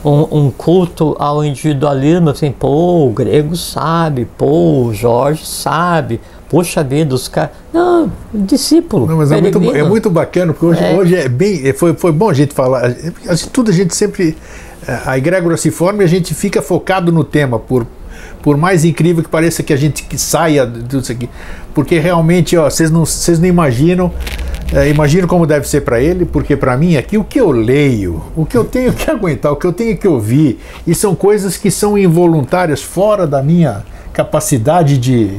um, 0.04 0.46
um, 0.46 0.50
culto 0.50 1.16
ao 1.18 1.44
individualismo, 1.44 2.30
assim, 2.30 2.52
pô, 2.52 3.06
o 3.06 3.10
grego 3.10 3.56
sabe, 3.56 4.26
pô, 4.36 4.84
o 4.84 4.94
Jorge 4.94 5.44
sabe, 5.44 6.20
poxa 6.48 6.82
vida, 6.82 7.14
os 7.14 7.28
caras. 7.28 7.50
Não, 7.72 8.10
discípulo. 8.32 9.06
Não, 9.06 9.16
mas 9.16 9.32
é 9.32 9.40
muito, 9.40 9.76
é 9.76 9.82
muito 9.82 10.10
bacana, 10.10 10.52
porque 10.52 10.66
hoje 10.66 10.84
é, 10.84 10.94
hoje 10.94 11.14
é 11.14 11.28
bem. 11.28 11.72
Foi, 11.72 11.94
foi 11.94 12.12
bom 12.12 12.30
a 12.30 12.34
gente 12.34 12.54
falar. 12.54 12.94
Tudo 13.52 13.70
a 13.70 13.74
gente 13.74 13.94
sempre 13.94 14.36
a 15.04 15.18
egrégora 15.18 15.56
se 15.56 15.70
forma 15.70 16.02
e 16.02 16.04
a 16.04 16.08
gente 16.08 16.34
fica 16.34 16.62
focado 16.62 17.12
no 17.12 17.22
tema, 17.22 17.58
por, 17.58 17.86
por 18.48 18.56
mais 18.56 18.82
incrível 18.82 19.22
que 19.22 19.28
pareça 19.28 19.62
que 19.62 19.74
a 19.74 19.76
gente 19.76 20.04
que 20.04 20.16
saia 20.16 20.66
disso 20.66 21.12
aqui. 21.12 21.28
Porque 21.74 21.98
realmente, 21.98 22.56
ó, 22.56 22.64
vocês 22.64 22.90
não, 22.90 23.04
vocês 23.04 23.38
não 23.38 23.46
imaginam, 23.46 24.10
é, 24.72 24.88
imagino 24.88 25.28
como 25.28 25.46
deve 25.46 25.68
ser 25.68 25.82
para 25.82 26.00
ele, 26.00 26.24
porque 26.24 26.56
para 26.56 26.74
mim 26.74 26.96
aqui 26.96 27.18
o 27.18 27.24
que 27.24 27.38
eu 27.38 27.50
leio, 27.50 28.22
o 28.34 28.46
que 28.46 28.56
eu 28.56 28.64
tenho 28.64 28.90
que 28.94 29.04
aguentar, 29.12 29.52
o 29.52 29.56
que 29.56 29.66
eu 29.66 29.72
tenho 29.74 29.94
que 29.98 30.08
ouvir, 30.08 30.58
e 30.86 30.94
são 30.94 31.14
coisas 31.14 31.58
que 31.58 31.70
são 31.70 31.98
involuntárias, 31.98 32.82
fora 32.82 33.26
da 33.26 33.42
minha 33.42 33.84
capacidade 34.14 34.96
de, 34.96 35.32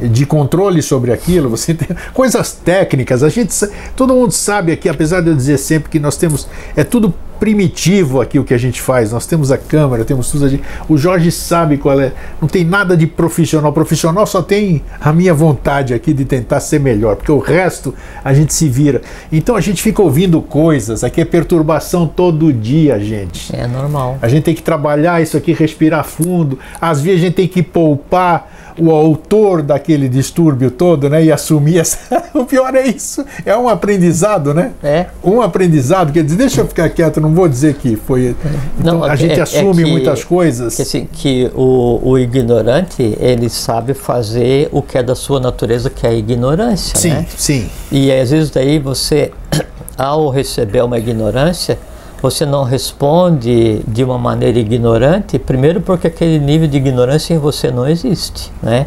de 0.00 0.26
controle 0.26 0.82
sobre 0.82 1.12
aquilo, 1.12 1.48
você 1.48 1.74
tem 1.74 1.88
coisas 2.14 2.52
técnicas, 2.52 3.22
a 3.22 3.28
gente 3.28 3.54
todo 3.96 4.14
mundo 4.14 4.32
sabe 4.32 4.72
aqui, 4.72 4.88
apesar 4.88 5.20
de 5.20 5.28
eu 5.28 5.34
dizer 5.34 5.58
sempre 5.58 5.90
que 5.90 5.98
nós 5.98 6.16
temos 6.16 6.48
é 6.76 6.84
tudo 6.84 7.12
primitivo 7.38 8.20
aqui 8.20 8.38
o 8.38 8.44
que 8.44 8.52
a 8.52 8.58
gente 8.58 8.80
faz. 8.80 9.12
Nós 9.12 9.26
temos 9.26 9.50
a 9.50 9.58
câmera, 9.58 10.04
temos 10.04 10.30
tudo. 10.30 10.48
Gente, 10.48 10.62
o 10.88 10.98
Jorge 10.98 11.30
sabe 11.30 11.78
qual 11.78 12.00
é. 12.00 12.12
Não 12.40 12.48
tem 12.48 12.64
nada 12.64 12.96
de 12.96 13.06
profissional. 13.06 13.72
Profissional 13.72 14.26
só 14.26 14.42
tem 14.42 14.82
a 15.00 15.12
minha 15.12 15.32
vontade 15.32 15.94
aqui 15.94 16.12
de 16.12 16.24
tentar 16.24 16.60
ser 16.60 16.80
melhor, 16.80 17.16
porque 17.16 17.32
o 17.32 17.38
resto 17.38 17.94
a 18.24 18.34
gente 18.34 18.52
se 18.52 18.68
vira. 18.68 19.00
Então 19.32 19.56
a 19.56 19.60
gente 19.60 19.82
fica 19.82 20.02
ouvindo 20.02 20.40
coisas. 20.42 21.04
Aqui 21.04 21.20
é 21.20 21.24
perturbação 21.24 22.06
todo 22.06 22.52
dia, 22.52 22.98
gente. 22.98 23.54
É 23.54 23.66
normal. 23.66 24.18
A 24.20 24.28
gente 24.28 24.44
tem 24.44 24.54
que 24.54 24.62
trabalhar 24.62 25.22
isso 25.22 25.36
aqui, 25.36 25.52
respirar 25.52 26.04
fundo. 26.04 26.58
Às 26.80 27.00
vezes 27.00 27.20
a 27.20 27.24
gente 27.26 27.34
tem 27.34 27.48
que 27.48 27.62
poupar 27.62 28.57
o 28.78 28.90
autor 28.90 29.62
daquele 29.62 30.08
distúrbio 30.08 30.70
todo, 30.70 31.08
né? 31.08 31.24
E 31.24 31.32
assumir 31.32 31.78
essa. 31.78 31.98
o 32.34 32.44
pior 32.44 32.74
é 32.74 32.86
isso. 32.86 33.24
É 33.44 33.56
um 33.56 33.68
aprendizado, 33.68 34.54
né? 34.54 34.72
É. 34.82 35.06
Um 35.22 35.42
aprendizado. 35.42 36.12
Quer 36.12 36.24
dizer, 36.24 36.36
deixa 36.36 36.60
eu 36.60 36.66
ficar 36.66 36.88
quieto, 36.90 37.20
não 37.20 37.34
vou 37.34 37.48
dizer 37.48 37.74
que 37.74 37.96
foi. 37.96 38.36
Então, 38.78 38.98
não, 38.98 39.04
a 39.04 39.16
gente 39.16 39.34
é, 39.34 39.38
é 39.38 39.42
assume 39.42 39.82
é 39.82 39.84
que, 39.84 39.90
muitas 39.90 40.24
coisas. 40.24 40.76
Que, 40.76 40.82
assim, 40.82 41.08
que 41.10 41.50
o, 41.54 42.00
o, 42.02 42.18
ignorante, 42.18 43.16
ele 43.20 43.48
sabe 43.48 43.94
fazer 43.94 44.68
o 44.72 44.80
que 44.80 44.96
é 44.96 45.02
da 45.02 45.14
sua 45.14 45.40
natureza, 45.40 45.90
que 45.90 46.06
é 46.06 46.10
a 46.10 46.14
ignorância. 46.14 46.96
Sim, 46.96 47.10
né? 47.10 47.26
sim. 47.36 47.68
E 47.90 48.12
às 48.12 48.30
vezes 48.30 48.50
daí 48.50 48.78
você, 48.78 49.32
ao 49.96 50.30
receber 50.30 50.82
uma 50.84 50.98
ignorância, 50.98 51.78
você 52.20 52.44
não 52.44 52.64
responde 52.64 53.80
de 53.86 54.02
uma 54.02 54.18
maneira 54.18 54.58
ignorante, 54.58 55.38
primeiro 55.38 55.80
porque 55.80 56.08
aquele 56.08 56.38
nível 56.38 56.66
de 56.66 56.76
ignorância 56.76 57.34
em 57.34 57.38
você 57.38 57.70
não 57.70 57.88
existe, 57.88 58.50
né? 58.62 58.86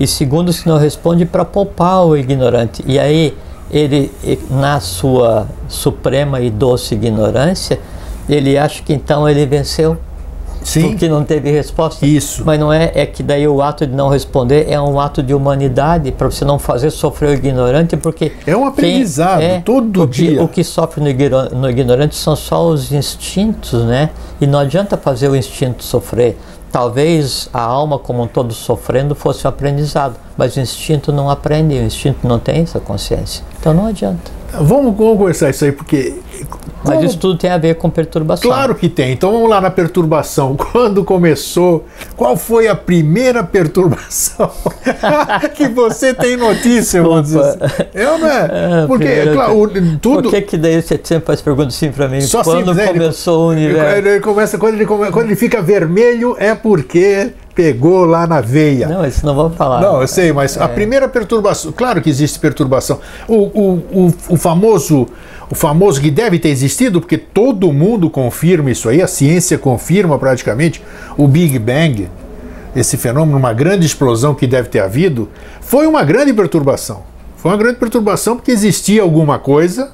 E 0.00 0.06
segundo, 0.06 0.52
se 0.52 0.66
não 0.66 0.78
responde 0.78 1.24
para 1.24 1.44
poupar 1.44 2.04
o 2.04 2.16
ignorante. 2.16 2.82
E 2.86 2.98
aí 2.98 3.36
ele, 3.70 4.10
na 4.50 4.80
sua 4.80 5.46
suprema 5.68 6.40
e 6.40 6.50
doce 6.50 6.94
ignorância, 6.94 7.78
ele 8.28 8.58
acha 8.58 8.82
que 8.82 8.92
então 8.92 9.28
ele 9.28 9.46
venceu 9.46 9.96
Sim. 10.64 10.90
porque 10.90 11.08
não 11.08 11.24
teve 11.24 11.50
resposta. 11.50 12.04
Isso. 12.04 12.42
Mas 12.44 12.58
não 12.58 12.72
é, 12.72 12.90
é 12.94 13.06
que 13.06 13.22
daí 13.22 13.46
o 13.46 13.62
ato 13.62 13.86
de 13.86 13.94
não 13.94 14.08
responder 14.08 14.66
é 14.68 14.80
um 14.80 14.98
ato 14.98 15.22
de 15.22 15.34
humanidade 15.34 16.12
para 16.12 16.30
você 16.30 16.44
não 16.44 16.58
fazer 16.58 16.90
sofrer 16.90 17.30
o 17.30 17.32
ignorante, 17.34 17.96
porque 17.96 18.32
é 18.46 18.56
um 18.56 18.66
aprendizado 18.66 19.42
é, 19.42 19.60
todo 19.60 20.06
dia. 20.06 20.42
O 20.42 20.48
que 20.48 20.64
sofre 20.64 21.00
no, 21.00 21.60
no 21.60 21.70
ignorante 21.70 22.14
são 22.14 22.36
só 22.36 22.66
os 22.66 22.92
instintos, 22.92 23.84
né? 23.84 24.10
E 24.40 24.46
não 24.46 24.58
adianta 24.58 24.96
fazer 24.96 25.28
o 25.28 25.36
instinto 25.36 25.82
sofrer. 25.82 26.36
Talvez 26.70 27.50
a 27.52 27.60
alma 27.60 27.98
como 27.98 28.22
um 28.22 28.26
todo 28.26 28.54
sofrendo 28.54 29.14
fosse 29.14 29.46
um 29.46 29.50
aprendizado, 29.50 30.16
mas 30.38 30.56
o 30.56 30.60
instinto 30.60 31.12
não 31.12 31.28
aprende, 31.28 31.74
o 31.74 31.82
instinto 31.82 32.26
não 32.26 32.38
tem 32.38 32.62
essa 32.62 32.80
consciência. 32.80 33.44
Então 33.60 33.74
não 33.74 33.86
adianta. 33.86 34.30
Vamos 34.58 34.96
conversar 34.96 35.50
isso 35.50 35.64
aí, 35.64 35.72
porque. 35.72 36.14
Como... 36.82 36.94
Mas 36.94 37.10
isso 37.10 37.18
tudo 37.18 37.38
tem 37.38 37.50
a 37.50 37.58
ver 37.58 37.76
com 37.76 37.88
perturbação. 37.88 38.50
Claro 38.50 38.74
que 38.74 38.88
tem. 38.88 39.12
Então 39.12 39.32
vamos 39.32 39.48
lá 39.48 39.60
na 39.60 39.70
perturbação. 39.70 40.56
Quando 40.72 41.04
começou? 41.04 41.86
Qual 42.16 42.36
foi 42.36 42.68
a 42.68 42.74
primeira 42.74 43.44
perturbação 43.44 44.50
que 45.54 45.68
você 45.68 46.12
tem 46.12 46.36
notícia? 46.36 47.02
Vamos 47.02 47.22
dizer 47.22 47.40
assim? 47.40 47.58
Eu 47.94 48.18
não 48.18 48.28
é? 48.28 48.82
é 48.82 48.86
porque, 48.86 49.04
é 49.06 49.32
claro, 49.32 49.70
tudo. 50.00 50.22
Por 50.22 50.30
que, 50.30 50.42
que 50.42 50.56
daí 50.56 50.82
você 50.82 51.00
sempre 51.02 51.26
faz 51.26 51.40
perguntas 51.40 51.74
assim 51.74 51.90
para 51.90 52.08
mim? 52.08 52.20
Só 52.20 52.42
quando 52.42 52.70
assim, 52.70 52.86
começou 52.86 53.52
ele, 53.52 53.62
o 53.62 53.68
universo? 53.68 53.96
Ele 53.96 54.20
começa, 54.20 54.58
quando, 54.58 54.74
ele, 54.74 54.86
quando 54.86 55.26
ele 55.26 55.36
fica 55.36 55.62
vermelho 55.62 56.36
é 56.38 56.54
porque 56.54 57.32
pegou 57.54 58.04
lá 58.04 58.26
na 58.26 58.40
veia. 58.40 58.88
Não, 58.88 59.06
isso 59.06 59.24
não 59.24 59.34
vou 59.34 59.50
falar. 59.50 59.80
Não, 59.80 60.00
eu 60.00 60.08
sei, 60.08 60.32
mas 60.32 60.56
é. 60.56 60.62
a 60.62 60.68
primeira 60.68 61.08
perturbação, 61.08 61.72
claro 61.72 62.00
que 62.00 62.08
existe 62.08 62.38
perturbação. 62.38 63.00
O, 63.28 63.34
o, 63.34 63.72
o, 63.92 64.14
o, 64.30 64.36
famoso, 64.36 65.06
o 65.52 65.54
famoso 65.54 66.00
que 66.00 66.10
deve 66.10 66.38
ter 66.38 66.48
existido, 66.48 66.98
porque 66.98 67.18
todo 67.18 67.70
mundo 67.74 68.08
confirma 68.08 68.70
isso 68.70 68.88
aí, 68.88 69.02
a 69.02 69.06
ciência 69.06 69.58
confirma 69.58 70.18
praticamente 70.18 70.82
o 71.14 71.28
Big 71.28 71.58
Bang, 71.58 72.08
esse 72.74 72.96
fenômeno, 72.96 73.36
uma 73.36 73.52
grande 73.52 73.84
explosão 73.84 74.34
que 74.34 74.46
deve 74.46 74.70
ter 74.70 74.80
havido, 74.80 75.28
foi 75.60 75.86
uma 75.86 76.02
grande 76.04 76.32
perturbação. 76.32 77.02
Foi 77.36 77.50
uma 77.50 77.58
grande 77.58 77.78
perturbação 77.78 78.36
porque 78.36 78.50
existia 78.50 79.02
alguma 79.02 79.38
coisa 79.38 79.90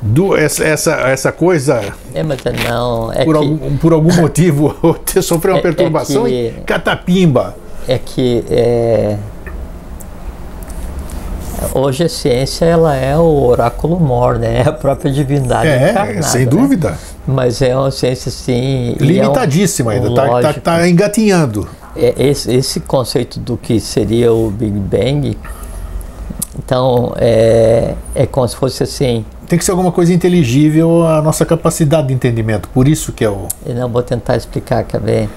do, 0.00 0.34
essa, 0.34 0.64
essa, 0.64 0.92
essa 1.06 1.30
coisa. 1.30 1.92
É, 2.14 2.22
mas 2.22 2.38
não. 2.66 3.12
É 3.12 3.26
por, 3.26 3.38
que, 3.38 3.44
algum, 3.44 3.76
por 3.76 3.92
algum 3.92 4.14
motivo 4.14 4.74
sofreu 5.22 5.52
uma 5.52 5.58
é, 5.58 5.62
perturbação 5.62 6.26
é 6.26 6.30
que, 6.30 6.34
e 6.34 6.50
catapimba. 6.64 7.54
É 7.86 7.98
que 7.98 8.42
é, 8.48 9.18
hoje 11.74 12.04
a 12.04 12.08
ciência 12.08 12.64
ela 12.64 12.94
é 12.94 13.16
o 13.16 13.44
oráculo 13.46 13.98
mor, 13.98 14.38
né? 14.38 14.62
É 14.62 14.62
a 14.68 14.72
própria 14.72 15.10
divindade 15.10 15.68
é, 15.68 15.90
encarnada. 15.90 16.22
Sem 16.22 16.44
né? 16.44 16.50
dúvida. 16.50 16.98
Mas 17.26 17.60
é 17.62 17.76
uma 17.76 17.90
ciência 17.90 18.30
sim. 18.30 18.96
Limitadíssima 19.00 19.94
é 19.94 20.00
um, 20.00 20.06
ainda, 20.06 20.38
está 20.38 20.52
tá, 20.52 20.60
tá 20.60 20.88
engatinhando. 20.88 21.68
É, 21.96 22.14
esse, 22.18 22.52
esse 22.54 22.80
conceito 22.80 23.40
do 23.40 23.56
que 23.56 23.80
seria 23.80 24.32
o 24.32 24.50
Big 24.50 24.78
Bang 24.78 25.38
Então 26.58 27.14
é, 27.16 27.94
é 28.14 28.26
como 28.26 28.46
se 28.46 28.56
fosse 28.56 28.82
assim. 28.82 29.24
Tem 29.48 29.58
que 29.58 29.64
ser 29.64 29.70
alguma 29.70 29.92
coisa 29.92 30.12
inteligível 30.12 31.06
à 31.06 31.22
nossa 31.22 31.46
capacidade 31.46 32.08
de 32.08 32.14
entendimento. 32.14 32.68
Por 32.68 32.88
isso 32.88 33.12
que 33.12 33.24
é 33.24 33.30
o. 33.30 33.46
Eu 33.64 33.74
não 33.74 33.88
vou 33.88 34.02
tentar 34.02 34.36
explicar, 34.36 34.84
quer 34.84 35.00
ver? 35.00 35.28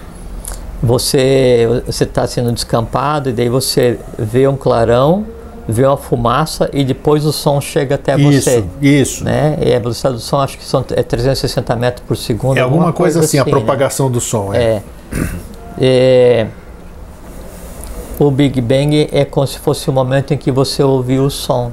Você 0.81 1.83
você 1.85 2.05
está 2.05 2.25
sendo 2.25 2.51
descampado 2.51 3.29
e 3.29 3.33
daí 3.33 3.49
você 3.49 3.99
vê 4.17 4.47
um 4.47 4.55
clarão, 4.55 5.25
vê 5.71 5.85
uma 5.85 5.97
fumaça 5.97 6.69
e 6.73 6.83
depois 6.83 7.25
o 7.25 7.31
som 7.31 7.59
chega 7.61 7.95
até 7.95 8.17
isso, 8.17 8.41
você. 8.41 8.63
Isso. 8.81 9.23
Né? 9.23 9.57
E 9.61 9.73
a 9.73 9.79
velocidade 9.79 10.15
do 10.15 10.21
som 10.21 10.39
acho 10.39 10.57
que 10.57 10.63
são 10.65 10.83
é 10.95 11.03
360 11.03 11.75
metros 11.75 12.03
por 12.07 12.17
segundo. 12.17 12.57
É 12.57 12.61
alguma, 12.61 12.91
coisa, 12.91 13.19
assim, 13.19 13.37
a 13.37 13.45
né? 13.45 13.51
propagação 13.51 14.09
do 14.09 14.19
som. 14.19 14.53
É. 14.53 14.59
É. 14.59 14.81
É, 15.81 16.47
o 18.19 18.29
Big 18.29 18.59
Bang 18.59 19.07
é 19.11 19.23
como 19.23 19.47
se 19.47 19.57
fosse 19.59 19.89
o 19.89 19.93
momento 19.93 20.33
em 20.33 20.37
que 20.37 20.51
você 20.51 20.83
ouviu 20.83 21.23
o 21.23 21.29
som. 21.31 21.71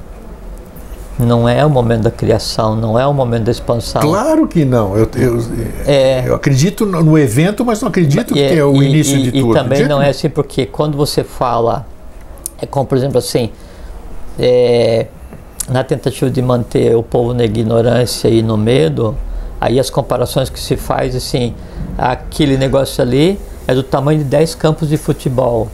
Não 1.19 1.49
é 1.49 1.65
o 1.65 1.69
momento 1.69 2.03
da 2.03 2.11
criação, 2.11 2.75
não 2.75 2.97
é 2.97 3.05
o 3.07 3.13
momento 3.13 3.45
da 3.45 3.51
expansão. 3.51 4.01
Claro 4.01 4.47
que 4.47 4.63
não. 4.63 4.95
Eu, 4.95 5.09
eu, 5.15 5.43
É. 5.87 6.23
eu 6.27 6.35
acredito 6.35 6.85
no 6.85 7.17
evento, 7.17 7.65
mas 7.65 7.81
não 7.81 7.89
acredito 7.89 8.33
que 8.35 8.39
é 8.39 8.63
o 8.63 8.81
e- 8.81 8.85
início 8.87 9.17
e- 9.17 9.23
de 9.23 9.31
tudo. 9.31 9.51
E 9.51 9.53
também 9.53 9.87
não 9.87 9.99
é 10.01 10.09
assim, 10.09 10.29
porque 10.29 10.67
quando 10.67 10.95
você 10.95 11.23
fala, 11.23 11.87
é 12.61 12.67
como 12.67 12.85
por 12.85 12.95
exemplo 12.97 13.17
assim, 13.17 13.49
é, 14.39 15.07
na 15.69 15.83
tentativa 15.83 16.29
de 16.29 16.41
manter 16.41 16.95
o 16.95 17.03
povo 17.03 17.33
na 17.33 17.43
ignorância 17.43 18.27
e 18.27 18.41
no 18.41 18.57
medo, 18.57 19.15
aí 19.59 19.79
as 19.79 19.89
comparações 19.89 20.49
que 20.49 20.59
se 20.59 20.77
faz 20.77 21.15
assim, 21.15 21.53
aquele 21.97 22.57
negócio 22.57 23.01
ali 23.01 23.39
é 23.67 23.73
do 23.75 23.83
tamanho 23.83 24.19
de 24.19 24.25
10 24.25 24.55
campos 24.55 24.89
de 24.89 24.97
futebol. 24.97 25.67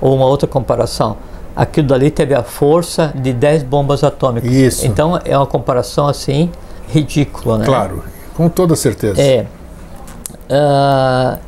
Ou 0.00 0.14
uma 0.14 0.26
outra 0.26 0.46
comparação. 0.46 1.16
Aquilo 1.56 1.88
dali 1.88 2.10
teve 2.10 2.34
a 2.34 2.42
força 2.42 3.12
de 3.14 3.32
10 3.32 3.62
bombas 3.62 4.04
atômicas. 4.04 4.50
Isso. 4.50 4.86
Então 4.86 5.18
é 5.24 5.36
uma 5.36 5.46
comparação 5.46 6.06
assim 6.06 6.50
ridícula, 6.88 7.58
né? 7.58 7.64
Claro, 7.64 8.04
com 8.36 8.48
toda 8.48 8.76
certeza. 8.76 9.20
É. 9.20 9.46
Ah, 10.50 11.38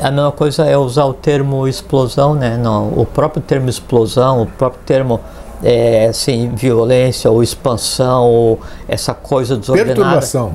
a 0.00 0.10
mesma 0.10 0.32
coisa 0.32 0.64
é 0.64 0.76
usar 0.76 1.04
o 1.04 1.12
termo 1.12 1.68
explosão, 1.68 2.34
né? 2.34 2.56
Não, 2.56 2.88
o 2.88 3.04
próprio 3.04 3.42
termo 3.42 3.68
explosão, 3.68 4.42
o 4.42 4.46
próprio 4.46 4.82
termo 4.84 5.20
é, 5.62 6.06
assim, 6.06 6.50
violência 6.54 7.30
ou 7.30 7.42
expansão 7.42 8.24
ou 8.24 8.60
essa 8.88 9.14
coisa 9.14 9.56
desordenada. 9.56 9.94
Perturbação. 9.94 10.54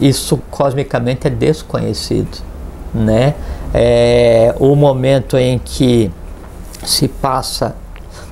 Isso 0.00 0.40
cosmicamente 0.50 1.26
é 1.26 1.30
desconhecido, 1.30 2.38
né? 2.94 3.34
É 3.74 4.54
o 4.58 4.74
momento 4.74 5.36
em 5.36 5.58
que 5.58 6.10
se 6.84 7.06
passa 7.06 7.76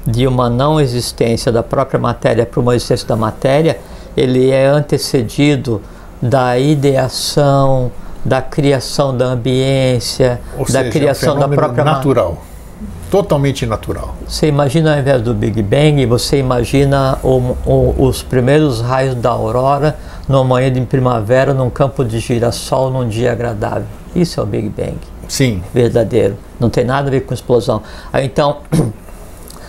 de 0.06 0.26
uma 0.26 0.48
não 0.48 0.80
existência 0.80 1.52
da 1.52 1.62
própria 1.62 2.00
matéria 2.00 2.46
para 2.46 2.58
uma 2.58 2.74
existência 2.74 3.06
da 3.06 3.16
matéria, 3.16 3.78
ele 4.16 4.50
é 4.50 4.66
antecedido 4.66 5.82
da 6.20 6.58
ideação, 6.58 7.92
da 8.24 8.40
criação 8.42 9.16
da 9.16 9.26
ambiência, 9.26 10.40
Ou 10.56 10.64
da 10.64 10.80
seja, 10.80 10.90
criação 10.90 11.34
é 11.34 11.36
um 11.36 11.40
da 11.40 11.48
própria 11.48 11.84
natural. 11.84 12.38
Totalmente 13.10 13.64
natural. 13.64 14.14
Você 14.26 14.48
imagina 14.48 14.92
ao 14.92 14.98
invés 15.00 15.22
do 15.22 15.32
Big 15.32 15.62
Bang, 15.62 16.04
você 16.04 16.38
imagina 16.38 17.18
o- 17.22 17.56
o- 17.64 17.94
os 18.06 18.22
primeiros 18.22 18.82
raios 18.82 19.14
da 19.14 19.30
aurora 19.30 19.96
numa 20.28 20.44
manhã 20.44 20.70
de 20.70 20.80
primavera 20.82 21.54
num 21.54 21.70
campo 21.70 22.04
de 22.04 22.18
girassol 22.18 22.90
num 22.90 23.08
dia 23.08 23.32
agradável. 23.32 23.86
Isso 24.14 24.38
é 24.38 24.42
o 24.42 24.46
Big 24.46 24.68
Bang 24.68 24.98
Sim. 25.26 25.62
verdadeiro. 25.72 26.36
Não 26.60 26.68
tem 26.68 26.84
nada 26.84 27.08
a 27.08 27.10
ver 27.10 27.22
com 27.22 27.32
explosão. 27.32 27.80
Aí 28.12 28.26
então 28.26 28.58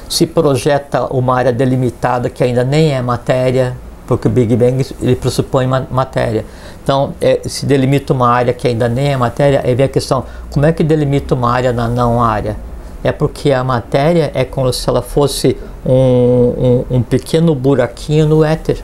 se 0.09 0.25
projeta 0.25 1.05
uma 1.05 1.33
área 1.37 1.53
delimitada 1.53 2.29
que 2.29 2.43
ainda 2.43 2.65
nem 2.65 2.91
é 2.91 3.01
matéria, 3.01 3.73
porque 4.05 4.27
o 4.27 4.31
Big 4.31 4.53
Bang 4.57 4.85
ele 5.01 5.15
pressupõe 5.15 5.65
ma- 5.65 5.87
matéria. 5.89 6.43
Então 6.83 7.13
é, 7.21 7.39
se 7.45 7.65
delimita 7.65 8.11
uma 8.11 8.27
área 8.29 8.51
que 8.51 8.67
ainda 8.67 8.89
nem 8.89 9.13
é 9.13 9.15
matéria, 9.17 9.61
aí 9.63 9.73
vem 9.75 9.85
a 9.85 9.89
questão: 9.89 10.25
como 10.51 10.65
é 10.65 10.73
que 10.73 10.83
delimita 10.83 11.35
uma 11.35 11.49
área 11.53 11.71
na 11.71 11.87
não 11.87 12.21
área? 12.21 12.57
É 13.03 13.11
porque 13.11 13.51
a 13.51 13.63
matéria 13.63 14.31
é 14.33 14.43
como 14.43 14.71
se 14.73 14.87
ela 14.89 15.01
fosse 15.01 15.57
um, 15.85 16.85
um, 16.91 16.97
um 16.97 17.01
pequeno 17.01 17.55
buraquinho 17.55 18.27
no 18.27 18.43
éter. 18.43 18.83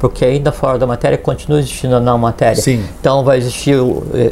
Porque 0.00 0.24
ainda 0.24 0.50
fora 0.50 0.78
da 0.78 0.86
matéria 0.86 1.16
continua 1.16 1.60
existindo 1.60 1.94
a 1.94 2.00
não 2.00 2.18
matéria. 2.18 2.60
Sim. 2.60 2.84
Então 3.00 3.22
vai 3.22 3.38
existir 3.38 3.76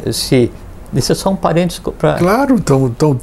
esse. 0.05 0.51
Isso 0.93 1.13
é 1.13 1.15
só 1.15 1.29
um 1.29 1.37
parênteses 1.37 1.81
para 1.97 2.15
Claro, 2.15 2.55
estão 2.55 3.17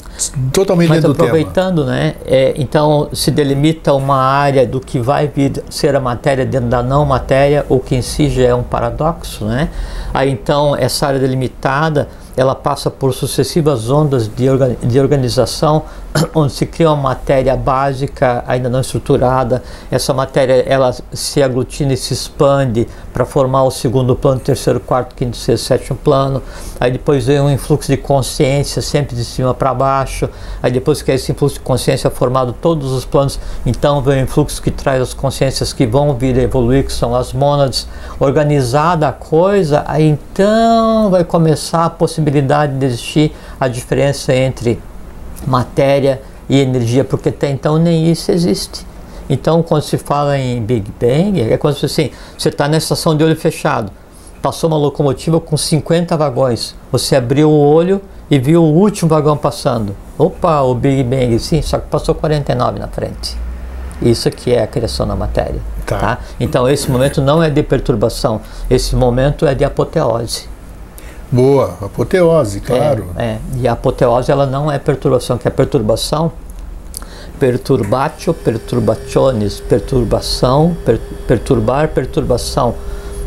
totalmente 0.50 0.88
mas 0.88 1.02
dentro 1.02 1.12
do 1.12 1.14
tema. 1.14 1.28
aproveitando, 1.28 1.84
né? 1.84 2.14
é, 2.24 2.54
então 2.56 3.10
se 3.12 3.30
delimita 3.30 3.92
uma 3.92 4.16
área 4.16 4.66
do 4.66 4.80
que 4.80 4.98
vai 4.98 5.28
vir 5.28 5.62
ser 5.68 5.94
a 5.94 6.00
matéria 6.00 6.46
dentro 6.46 6.70
da 6.70 6.82
não 6.82 7.04
matéria, 7.04 7.66
o 7.68 7.78
que 7.78 7.94
em 7.94 8.00
si 8.00 8.30
já 8.30 8.44
é 8.44 8.54
um 8.54 8.62
paradoxo, 8.62 9.44
né? 9.44 9.68
Aí 10.14 10.30
então 10.30 10.74
essa 10.74 11.08
área 11.08 11.20
delimitada 11.20 12.08
ela 12.38 12.54
passa 12.54 12.88
por 12.90 13.12
sucessivas 13.12 13.90
ondas 13.90 14.28
de, 14.28 14.48
orga- 14.48 14.76
de 14.80 15.00
organização, 15.00 15.82
onde 16.34 16.52
se 16.52 16.66
cria 16.66 16.90
uma 16.90 16.96
matéria 16.96 17.56
básica 17.56 18.44
ainda 18.46 18.68
não 18.68 18.80
estruturada. 18.80 19.62
Essa 19.90 20.14
matéria 20.14 20.64
ela 20.66 20.94
se 21.12 21.42
aglutina 21.42 21.92
e 21.92 21.96
se 21.96 22.12
expande 22.14 22.86
para 23.12 23.24
formar 23.24 23.64
o 23.64 23.70
segundo 23.70 24.14
plano, 24.16 24.40
terceiro, 24.40 24.80
quarto, 24.80 25.14
quinto, 25.14 25.36
sexto, 25.36 25.64
sétimo 25.64 25.98
plano. 25.98 26.42
Aí 26.80 26.90
depois 26.90 27.26
vem 27.26 27.40
um 27.40 27.50
influxo 27.50 27.90
de 27.90 27.96
consciência, 27.96 28.80
sempre 28.80 29.14
de 29.16 29.24
cima 29.24 29.52
para 29.54 29.74
baixo. 29.74 30.28
Aí 30.62 30.70
depois 30.70 31.02
que 31.02 31.10
esse 31.10 31.32
influxo 31.32 31.56
de 31.56 31.60
consciência 31.60 32.08
é 32.08 32.10
formado 32.10 32.52
todos 32.52 32.92
os 32.92 33.04
planos, 33.04 33.38
então 33.66 34.00
vem 34.00 34.20
o 34.20 34.24
influxo 34.24 34.62
que 34.62 34.70
traz 34.70 35.00
as 35.02 35.14
consciências 35.14 35.72
que 35.72 35.86
vão 35.86 36.14
vir 36.14 36.38
a 36.38 36.42
evoluir, 36.42 36.84
que 36.84 36.92
são 36.92 37.14
as 37.14 37.32
mônadas. 37.32 37.86
Organizada 38.18 39.08
a 39.08 39.12
coisa, 39.12 39.84
aí 39.86 40.08
então 40.08 41.10
vai 41.10 41.24
começar 41.24 41.84
a 41.84 41.90
possibilidade 41.90 42.76
de 42.78 42.86
existir 42.86 43.32
a 43.60 43.68
diferença 43.68 44.34
entre 44.34 44.80
matéria 45.48 46.20
e 46.48 46.58
energia, 46.60 47.04
porque 47.04 47.30
até 47.30 47.50
então 47.50 47.78
nem 47.78 48.10
isso 48.10 48.30
existe. 48.30 48.86
Então, 49.28 49.62
quando 49.62 49.82
se 49.82 49.98
fala 49.98 50.38
em 50.38 50.62
Big 50.62 50.90
Bang, 50.98 51.40
é 51.40 51.72
se 51.74 51.84
assim, 51.84 52.10
você 52.36 52.48
está 52.48 52.66
na 52.66 52.78
estação 52.78 53.14
de 53.16 53.22
olho 53.22 53.36
fechado, 53.36 53.92
passou 54.40 54.68
uma 54.68 54.78
locomotiva 54.78 55.38
com 55.38 55.56
50 55.56 56.16
vagões, 56.16 56.74
você 56.90 57.16
abriu 57.16 57.50
o 57.50 57.58
olho 57.58 58.00
e 58.30 58.38
viu 58.38 58.62
o 58.62 58.72
último 58.72 59.08
vagão 59.08 59.36
passando. 59.36 59.94
Opa, 60.16 60.62
o 60.62 60.74
Big 60.74 61.02
Bang, 61.02 61.38
sim, 61.38 61.60
só 61.60 61.78
que 61.78 61.88
passou 61.88 62.14
49 62.14 62.78
na 62.78 62.88
frente. 62.88 63.36
Isso 64.00 64.30
que 64.30 64.52
é 64.52 64.62
a 64.62 64.66
criação 64.66 65.06
da 65.06 65.16
matéria. 65.16 65.60
Tá. 65.84 65.98
Tá. 65.98 66.18
Então, 66.40 66.68
esse 66.68 66.90
momento 66.90 67.20
não 67.20 67.42
é 67.42 67.50
de 67.50 67.62
perturbação, 67.62 68.40
esse 68.70 68.96
momento 68.96 69.46
é 69.46 69.54
de 69.54 69.64
apoteose. 69.64 70.48
Boa, 71.30 71.76
apoteose, 71.82 72.60
claro. 72.60 73.06
É, 73.16 73.24
é. 73.24 73.38
E 73.56 73.68
a 73.68 73.72
apoteose 73.72 74.30
ela 74.30 74.46
não 74.46 74.70
é 74.72 74.78
perturbação, 74.78 75.36
que 75.36 75.46
a 75.46 75.50
perturbação, 75.50 76.32
perturbatio, 77.38 78.32
perturbationes, 78.32 79.60
perturbação, 79.60 80.76
per, 80.84 80.98
perturbar, 81.26 81.88
perturbação. 81.88 82.74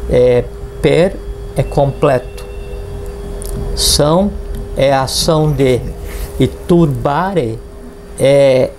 É, 0.09 0.43
per 0.81 1.15
é 1.55 1.63
completo. 1.63 2.45
São 3.75 4.31
é 4.75 4.91
a 4.91 5.03
ação 5.03 5.51
de. 5.51 5.79
E 6.39 6.47
turbare 6.47 7.59
é 8.19 8.71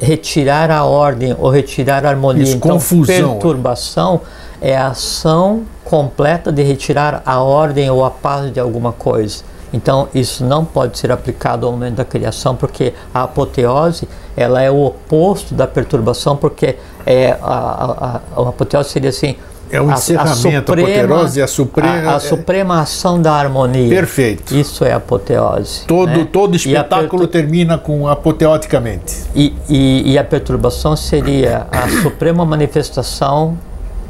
retirar 0.00 0.70
a 0.70 0.84
ordem 0.84 1.34
ou 1.38 1.50
retirar 1.50 2.06
a 2.06 2.10
harmonia. 2.10 2.44
Isso, 2.44 2.56
então, 2.56 2.72
confusão. 2.72 3.32
perturbação 3.32 4.20
é 4.20 4.47
a 4.62 4.88
ação 4.88 5.62
completa 5.84 6.50
de 6.52 6.62
retirar 6.62 7.22
a 7.24 7.40
ordem 7.40 7.88
ou 7.90 8.04
a 8.04 8.10
paz 8.10 8.52
de 8.52 8.58
alguma 8.60 8.92
coisa. 8.92 9.42
Então, 9.72 10.08
isso 10.14 10.44
não 10.44 10.64
pode 10.64 10.98
ser 10.98 11.12
aplicado 11.12 11.66
ao 11.66 11.72
momento 11.72 11.96
da 11.96 12.04
criação, 12.04 12.56
porque 12.56 12.94
a 13.12 13.24
apoteose 13.24 14.08
ela 14.36 14.62
é 14.62 14.70
o 14.70 14.82
oposto 14.84 15.54
da 15.54 15.66
perturbação, 15.66 16.36
porque 16.36 16.76
é, 17.04 17.32
a, 17.42 17.46
a, 17.46 18.20
a, 18.36 18.42
a 18.44 18.48
apoteose 18.48 18.88
seria 18.90 19.10
assim. 19.10 19.36
É 19.70 19.78
um 19.82 19.92
encerramento, 19.92 20.72
a 20.72 20.74
apoteose 20.74 21.40
é 21.40 21.44
a 21.44 21.46
suprema- 21.46 22.10
a, 22.12 22.16
a 22.16 22.20
suprema 22.20 22.80
ação 22.80 23.20
da 23.20 23.34
harmonia. 23.34 23.90
Perfeito. 23.90 24.54
Isso 24.56 24.82
é 24.82 24.94
apoteose. 24.94 25.84
Todo, 25.86 26.08
né? 26.10 26.28
todo 26.32 26.54
a 26.54 26.56
espetáculo 26.56 27.08
pertur- 27.10 27.28
termina 27.28 27.76
com 27.76 28.08
apoteoticamente. 28.08 29.24
e, 29.34 29.54
e, 29.68 30.12
e 30.12 30.18
a 30.18 30.24
perturbação 30.24 30.96
seria 30.96 31.66
a 31.70 31.86
suprema 32.02 32.46
manifestação 32.46 33.58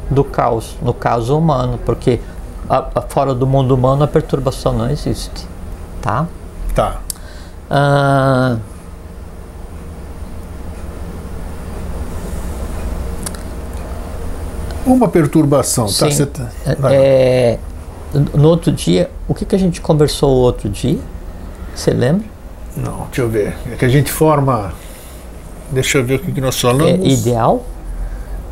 do 0.09 0.23
caos, 0.23 0.75
no 0.81 0.93
caso 0.93 1.37
humano, 1.37 1.79
porque 1.85 2.19
a- 2.69 2.87
a- 2.95 3.01
fora 3.01 3.33
do 3.33 3.45
mundo 3.45 3.73
humano 3.75 4.03
a 4.03 4.07
perturbação 4.07 4.73
não 4.73 4.89
existe, 4.89 5.45
tá? 6.01 6.25
Tá. 6.75 6.99
Ah, 7.69 8.57
Uma 14.85 15.07
perturbação, 15.07 15.85
tá? 15.85 16.09
sim, 16.09 16.25
tá- 16.25 16.49
é, 16.91 17.59
no 18.33 18.47
outro 18.47 18.71
dia, 18.71 19.11
o 19.27 19.35
que, 19.35 19.45
que 19.45 19.55
a 19.55 19.59
gente 19.59 19.81
conversou 19.81 20.31
o 20.31 20.39
outro 20.39 20.67
dia? 20.69 20.97
Você 21.75 21.91
lembra? 21.91 22.25
Não, 22.75 23.05
deixa 23.05 23.21
eu 23.21 23.29
ver. 23.29 23.55
É 23.71 23.75
que 23.75 23.85
a 23.85 23.89
gente 23.89 24.11
forma. 24.11 24.73
Deixa 25.71 25.99
eu 25.99 26.03
ver 26.05 26.15
o 26.15 26.19
que 26.19 26.31
que 26.31 26.41
nós 26.41 26.59
falamos. 26.59 27.05
É 27.05 27.07
ideal? 27.07 27.63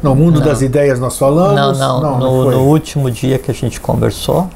No 0.02 0.16
mundo 0.16 0.40
não. 0.40 0.46
das 0.46 0.62
ideias 0.62 1.00
nós 1.00 1.18
falamos? 1.18 1.56
Não, 1.56 1.74
não. 1.74 2.02
não 2.02 2.20
no, 2.20 2.44
não 2.46 2.52
no, 2.52 2.64
último 2.68 3.10
dia 3.10 3.40
que 3.40 3.50
a 3.50 3.54
gente 3.54 3.80
conversou. 3.80 4.48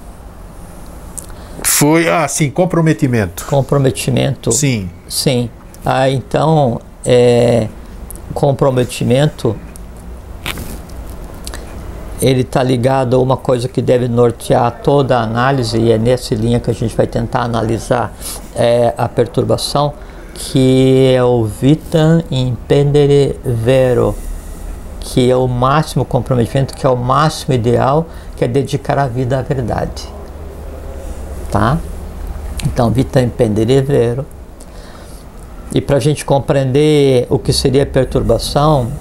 Foi, 1.63 2.08
ah, 2.08 2.27
sim, 2.27 2.49
comprometimento. 2.49 3.45
Comprometimento. 3.45 4.51
Sim. 4.51 4.89
Sim. 5.08 5.49
Ah, 5.86 6.10
então, 6.10 6.80
é, 7.04 7.67
comprometimento 8.34 9.56
ele 12.21 12.41
está 12.41 12.62
ligado 12.62 13.15
a 13.15 13.19
uma 13.19 13.36
coisa 13.36 13.67
que 13.67 13.82
deve 13.82 14.08
nortear 14.08 14.80
toda 14.84 15.17
a 15.17 15.23
análise, 15.23 15.77
e 15.80 15.91
é 15.91 15.97
nessa 15.97 16.36
linha 16.36 16.60
que 16.60 16.69
a 16.69 16.73
gente 16.73 16.95
vai 16.95 17.08
tentar 17.08 17.41
analisar 17.41 18.13
é, 18.56 18.93
a 18.95 19.10
perturbação, 19.10 19.93
que 20.36 21.13
é 21.15 21.23
o 21.23 21.43
vitam 21.43 22.23
impendere 22.30 23.39
vero, 23.43 24.15
que 25.02 25.30
é 25.30 25.36
o 25.36 25.48
máximo 25.48 26.06
comprometimento, 26.06 26.74
que 26.74 26.86
é 26.86 26.90
o 26.90 26.96
máximo 26.96 27.54
ideal, 27.54 28.06
que 28.38 28.46
é 28.46 28.48
dedicar 28.48 28.98
a 28.98 29.08
vida 29.08 29.40
à 29.40 29.42
verdade. 29.42 30.08
Tá? 31.52 31.78
Então, 32.66 32.90
vitam 32.92 33.22
impendere 33.22 33.82
vero. 33.82 34.26
E 35.74 35.82
para 35.82 35.98
a 35.98 36.00
gente 36.00 36.24
compreender 36.24 37.26
o 37.30 37.40
que 37.40 37.52
seria 37.52 37.86
perturbação, 37.86 38.92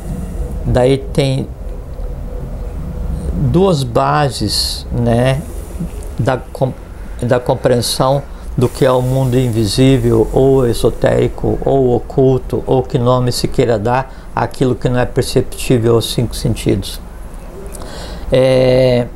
daí 0.65 0.99
tem 0.99 1.47
duas 3.33 3.83
bases 3.83 4.87
né, 4.91 5.43
da, 6.19 6.41
da 7.23 7.39
compreensão 7.39 8.23
do 8.57 8.69
que 8.69 8.85
é 8.85 8.91
o 8.91 9.03
mundo 9.03 9.39
invisível, 9.39 10.29
ou 10.33 10.67
esotérico, 10.67 11.59
ou 11.65 11.95
oculto, 11.95 12.63
ou 12.67 12.83
que 12.83 12.99
nome 12.99 13.33
se 13.33 13.49
queira 13.49 13.79
dar 13.79 14.20
aquilo 14.35 14.75
que 14.75 14.89
não 14.89 14.99
é 14.99 15.07
perceptível 15.07 15.95
aos 15.95 16.13
cinco 16.13 16.35
sentidos. 16.35 17.01
É, 18.33 19.07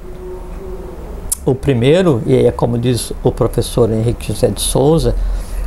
o 1.46 1.54
primeiro, 1.54 2.22
e 2.26 2.46
é 2.46 2.50
como 2.50 2.78
diz 2.78 3.12
o 3.22 3.30
professor 3.30 3.90
Henrique 3.90 4.32
José 4.32 4.48
de 4.48 4.60
Souza, 4.60 5.14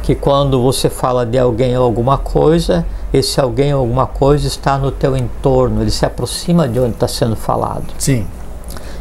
que 0.03 0.15
quando 0.15 0.61
você 0.61 0.89
fala 0.89 1.25
de 1.25 1.37
alguém 1.37 1.77
ou 1.77 1.83
alguma 1.83 2.17
coisa, 2.17 2.85
esse 3.13 3.39
alguém 3.39 3.73
ou 3.73 3.81
alguma 3.81 4.07
coisa 4.07 4.47
está 4.47 4.77
no 4.77 4.91
teu 4.91 5.15
entorno, 5.15 5.81
ele 5.81 5.91
se 5.91 6.05
aproxima 6.05 6.67
de 6.67 6.79
onde 6.79 6.93
está 6.93 7.07
sendo 7.07 7.35
falado. 7.35 7.85
Sim. 7.97 8.25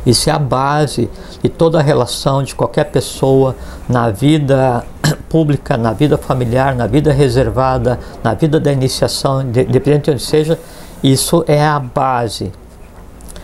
Isso 0.07 0.31
é 0.31 0.33
a 0.33 0.39
base 0.39 1.11
de 1.43 1.49
toda 1.49 1.81
a 1.81 1.83
relação 1.83 2.43
de 2.43 2.55
qualquer 2.55 2.85
pessoa 2.85 3.57
na 3.89 4.09
vida 4.09 4.87
pública, 5.29 5.77
na 5.77 5.93
vida 5.93 6.17
familiar, 6.17 6.77
na 6.77 6.87
vida 6.87 7.13
reservada, 7.13 7.99
na 8.23 8.33
vida 8.33 8.61
da 8.61 8.73
iniciação, 8.73 9.43
independente 9.43 10.05
de 10.05 10.11
onde 10.13 10.23
seja, 10.23 10.59
isso 11.03 11.45
é 11.49 11.65
a 11.65 11.81
base. 11.81 12.53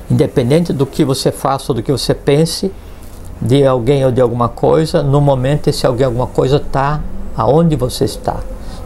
Independente 0.08 0.72
do 0.72 0.86
que 0.86 1.04
você 1.04 1.32
faça 1.32 1.72
ou 1.72 1.76
do 1.76 1.82
que 1.82 1.90
você 1.90 2.14
pense, 2.14 2.70
de 3.40 3.66
alguém 3.66 4.04
ou 4.04 4.12
de 4.12 4.20
alguma 4.20 4.48
coisa, 4.48 5.02
no 5.02 5.20
momento 5.20 5.68
esse 5.68 5.84
alguém 5.84 6.06
alguma 6.06 6.28
coisa 6.28 6.58
está 6.58 7.00
aonde 7.36 7.74
você 7.74 8.04
está. 8.04 8.36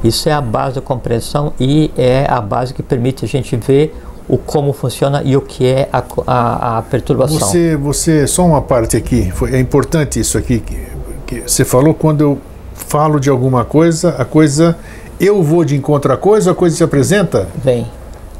Isso 0.02 0.28
é 0.28 0.32
a 0.32 0.40
base 0.40 0.76
da 0.76 0.80
compreensão 0.80 1.52
e 1.58 1.90
é 1.96 2.26
a 2.28 2.40
base 2.40 2.72
que 2.72 2.82
permite 2.82 3.24
a 3.24 3.28
gente 3.28 3.56
ver 3.56 3.94
o 4.28 4.36
como 4.36 4.72
funciona 4.72 5.22
e 5.24 5.36
o 5.36 5.40
que 5.40 5.66
é 5.66 5.88
a, 5.92 6.02
a, 6.26 6.78
a 6.78 6.82
perturbação. 6.82 7.38
Você, 7.38 7.76
você, 7.76 8.26
só 8.26 8.44
uma 8.44 8.60
parte 8.60 8.96
aqui, 8.96 9.30
foi, 9.30 9.54
é 9.54 9.60
importante 9.60 10.18
isso 10.18 10.36
aqui, 10.36 10.60
que, 10.60 10.86
que 11.26 11.40
você 11.48 11.64
falou 11.64 11.94
quando 11.94 12.20
eu 12.20 12.38
falo 12.74 13.20
de 13.20 13.30
alguma 13.30 13.64
coisa, 13.64 14.10
a 14.18 14.24
coisa, 14.24 14.76
eu 15.20 15.42
vou 15.42 15.64
de 15.64 15.76
encontro 15.76 16.12
à 16.12 16.16
coisa, 16.16 16.50
a 16.50 16.54
coisa 16.54 16.76
se 16.76 16.82
apresenta? 16.82 17.48
Vem. 17.62 17.86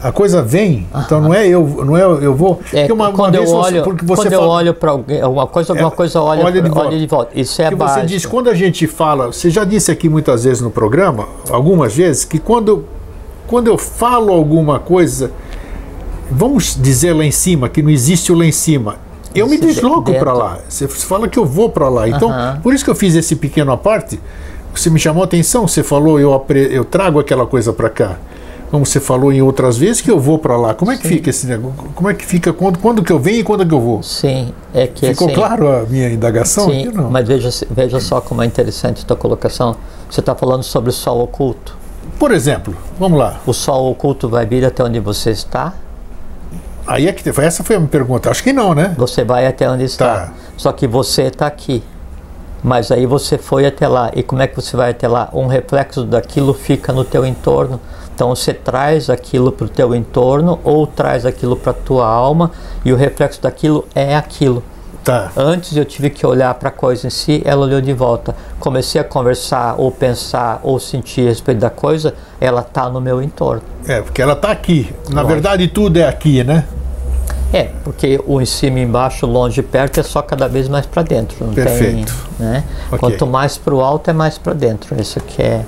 A 0.03 0.13
coisa 0.13 0.43
vem, 0.43 0.87
então 0.95 1.21
não 1.23 1.33
é 1.33 1.49
eu, 1.49 1.67
não 1.85 1.97
é 1.97 2.03
eu 2.03 2.35
vou. 2.35 2.61
É, 2.73 2.93
uma, 2.93 3.11
quando 3.13 3.37
uma 3.37 3.45
eu 3.45 3.51
olho, 3.51 3.83
porque 3.83 4.05
você 4.05 4.23
quando 4.25 4.33
fala, 4.33 4.45
eu 4.45 4.49
olho 4.51 4.75
para 4.75 4.91
alguém, 4.91 5.21
alguma 5.23 5.47
coisa, 5.47 5.73
alguma 5.73 5.89
é, 5.89 5.95
coisa 5.95 6.21
olha, 6.21 6.45
olha, 6.45 6.63
de, 6.63 6.71
olha 6.71 6.99
de 6.99 7.07
volta. 7.07 7.31
Isso 7.35 7.63
é 7.63 7.67
a 7.67 7.71
base. 7.71 8.01
Você 8.01 8.07
diz 8.07 8.27
quando 8.27 8.51
a 8.51 8.55
gente 8.55 8.87
fala, 8.87 9.29
você 9.29 9.49
já 9.49 9.65
disse 9.65 9.91
aqui 9.91 10.07
muitas 10.09 10.45
vezes 10.45 10.61
no 10.61 10.71
programa, 10.71 11.27
algumas 11.49 11.97
vezes, 11.97 12.27
que 12.27 12.39
quando 12.39 12.85
quando 13.47 13.69
eu 13.69 13.79
falo 13.79 14.33
alguma 14.33 14.79
coisa, 14.79 15.31
vamos 16.31 16.77
dizer 16.81 17.13
lá 17.13 17.25
em 17.25 17.31
cima, 17.31 17.69
que 17.69 17.83
não 17.83 17.91
existe 17.91 18.33
o 18.33 18.35
lá 18.35 18.45
em 18.45 18.53
cima. 18.53 18.97
Eu 19.35 19.47
me 19.47 19.59
desloco 19.59 20.15
para 20.15 20.33
lá. 20.33 20.59
Você 20.67 20.89
fala 20.89 21.29
que 21.29 21.39
eu 21.39 21.45
vou 21.45 21.69
para 21.69 21.89
lá. 21.89 22.09
Então, 22.09 22.33
por 22.63 22.75
isso 22.75 22.85
que 22.85 22.91
eu 22.91 22.95
fiz 22.95 23.15
esse 23.15 23.37
pequeno 23.37 23.77
parte. 23.77 24.19
Você 24.75 24.91
me 24.91 24.99
chamou 24.99 25.23
a 25.23 25.27
atenção, 25.27 25.67
você 25.67 25.83
falou, 25.83 26.21
eu, 26.21 26.45
eu 26.71 26.85
trago 26.85 27.19
aquela 27.19 27.47
coisa 27.47 27.73
para 27.73 27.89
cá. 27.89 28.19
Como 28.71 28.85
você 28.85 28.99
falou 28.99 29.33
em 29.33 29.41
outras 29.41 29.79
vezes, 29.79 30.03
que 30.03 30.11
eu 30.11 30.19
vou 30.19 30.39
para 30.39 30.57
lá. 30.57 30.75
Como 30.75 30.91
é 30.91 30.97
que 30.97 31.07
Sim. 31.07 31.15
fica 31.15 31.31
esse 31.31 31.47
negócio? 31.47 31.79
Como 31.95 32.11
é 32.11 32.15
que 32.15 32.27
fica 32.27 32.53
quando, 32.53 32.79
quando 32.79 33.03
que 33.03 33.13
eu 33.13 33.19
venho 33.19 33.41
e 33.41 33.45
quando 33.45 33.65
que 33.65 33.73
eu 33.73 33.81
vou? 33.81 34.03
Sim, 34.03 34.53
é 34.75 34.87
que 34.87 35.07
Ficou 35.07 35.29
assim, 35.29 35.37
claro 35.37 35.69
a 35.69 35.83
minha 35.85 36.11
indagação? 36.11 36.69
Sim, 36.69 36.91
mas 37.11 37.29
veja, 37.29 37.49
veja 37.71 38.01
só 38.01 38.21
como 38.21 38.43
é 38.43 38.47
interessante 38.47 39.03
a 39.03 39.07
tua 39.07 39.17
colocação. 39.17 39.77
Você 40.11 40.21
está 40.21 40.35
falando 40.35 40.63
sobre 40.63 40.91
o 40.91 40.93
sol 40.93 41.23
oculto. 41.23 41.77
Por 42.19 42.33
exemplo, 42.33 42.75
vamos 42.99 43.19
lá. 43.19 43.41
O 43.47 43.53
sol 43.53 43.91
oculto 43.91 44.29
vai 44.29 44.45
vir 44.45 44.65
até 44.65 44.83
onde 44.83 44.99
você 44.99 45.31
está? 45.31 45.73
Aí 46.87 47.09
é 47.09 47.13
que 47.13 47.29
essa 47.41 47.65
foi 47.65 47.77
a 47.77 47.79
minha 47.79 47.91
pergunta. 47.91 48.31
Acho 48.31 48.43
que 48.43 48.53
não, 48.53 48.75
né? 48.75 48.95
Você 48.97 49.25
vai 49.25 49.47
até 49.47 49.69
onde 49.69 49.85
está. 49.85 50.27
Tá. 50.27 50.33
Só 50.57 50.73
que 50.73 50.87
você 50.87 51.23
está 51.23 51.47
aqui. 51.47 51.83
Mas 52.63 52.91
aí 52.91 53.07
você 53.07 53.39
foi 53.39 53.67
até 53.67 53.87
lá. 53.87 54.11
E 54.15 54.23
como 54.23 54.43
é 54.43 54.47
que 54.47 54.57
você 54.57 54.77
vai 54.77 54.91
até 54.91 55.07
lá? 55.07 55.29
Um 55.33 55.47
reflexo 55.47 56.05
daquilo 56.05 56.55
fica 56.55 56.93
no 56.93 57.05
teu 57.05 57.25
entorno. 57.25 57.81
Então 58.15 58.35
você 58.35 58.55
traz 58.55 59.11
aquilo 59.11 59.53
para 59.53 59.67
o 59.67 59.69
teu 59.69 59.95
entorno 59.95 60.59
ou 60.65 60.87
traz 60.87 61.27
aquilo 61.27 61.57
para 61.57 61.73
a 61.73 61.75
tua 61.75 62.07
alma 62.07 62.51
e 62.85 62.93
o 62.93 62.97
reflexo 62.97 63.43
daquilo 63.43 63.87
é 63.95 64.17
aquilo. 64.17 64.63
Tá. 65.05 65.31
Antes 65.37 65.77
eu 65.77 65.85
tive 65.85 66.11
que 66.11 66.27
olhar 66.27 66.53
para 66.55 66.69
a 66.69 66.73
coisa 66.73 67.07
em 67.07 67.11
si, 67.11 67.41
ela 67.45 67.65
olhou 67.65 67.81
de 67.81 67.93
volta. 67.93 68.35
Comecei 68.59 69.01
a 69.01 69.05
conversar 69.05 69.77
ou 69.79 69.93
pensar 69.93 70.59
ou 70.65 70.81
sentir 70.81 71.27
a 71.27 71.29
respeito 71.29 71.61
da 71.61 71.71
coisa, 71.71 72.15
ela 72.41 72.63
está 72.63 72.91
no 72.91 73.01
meu 73.01 73.23
entorno. 73.23 73.63
É, 73.87 74.01
porque 74.01 74.21
ela 74.21 74.33
está 74.33 74.51
aqui. 74.51 74.93
Na 75.09 75.23
Lógico. 75.23 75.29
verdade, 75.29 75.69
tudo 75.69 75.99
é 75.99 76.09
aqui, 76.09 76.43
né? 76.43 76.65
É, 77.53 77.71
porque 77.85 78.21
o 78.27 78.41
em 78.41 78.47
cima, 78.47 78.81
embaixo, 78.81 79.27
longe 79.27 79.61
e 79.61 79.63
perto 79.63 80.01
é 80.01 80.03
só 80.03 80.21
cada 80.21 80.49
vez 80.49 80.69
mais 80.69 80.85
para 80.87 81.03
dentro. 81.03 81.45
Perfeito. 81.55 82.15
Tem, 82.37 82.47
né? 82.47 82.65
Okay. 82.89 82.99
Quanto 82.99 83.27
mais 83.27 83.57
para 83.57 83.75
o 83.75 83.81
alto 83.81 84.11
é 84.11 84.13
mais 84.13 84.37
para 84.37 84.53
dentro. 84.53 85.01
Isso 85.01 85.21
que 85.21 85.43
é. 85.43 85.65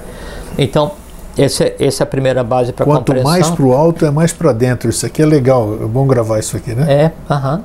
Então, 0.57 0.93
esse, 1.37 1.62
é, 1.62 1.77
essa 1.79 2.03
é 2.03 2.05
a 2.05 2.07
primeira 2.07 2.43
base 2.43 2.73
para 2.73 2.85
compreensão. 2.85 3.31
Quanto 3.31 3.41
mais 3.41 3.51
para 3.51 3.64
o 3.64 3.73
alto 3.73 4.05
é 4.05 4.11
mais 4.11 4.33
para 4.33 4.53
dentro. 4.53 4.91
Isso 4.91 5.07
aqui 5.07 5.23
é 5.23 5.27
legal. 5.27 5.75
É 5.81 5.87
bom 5.87 6.07
gravar 6.07 6.38
isso 6.41 6.57
aqui, 6.57 6.75
né? 6.75 6.93
É, 6.93 7.12
aham. 7.33 7.62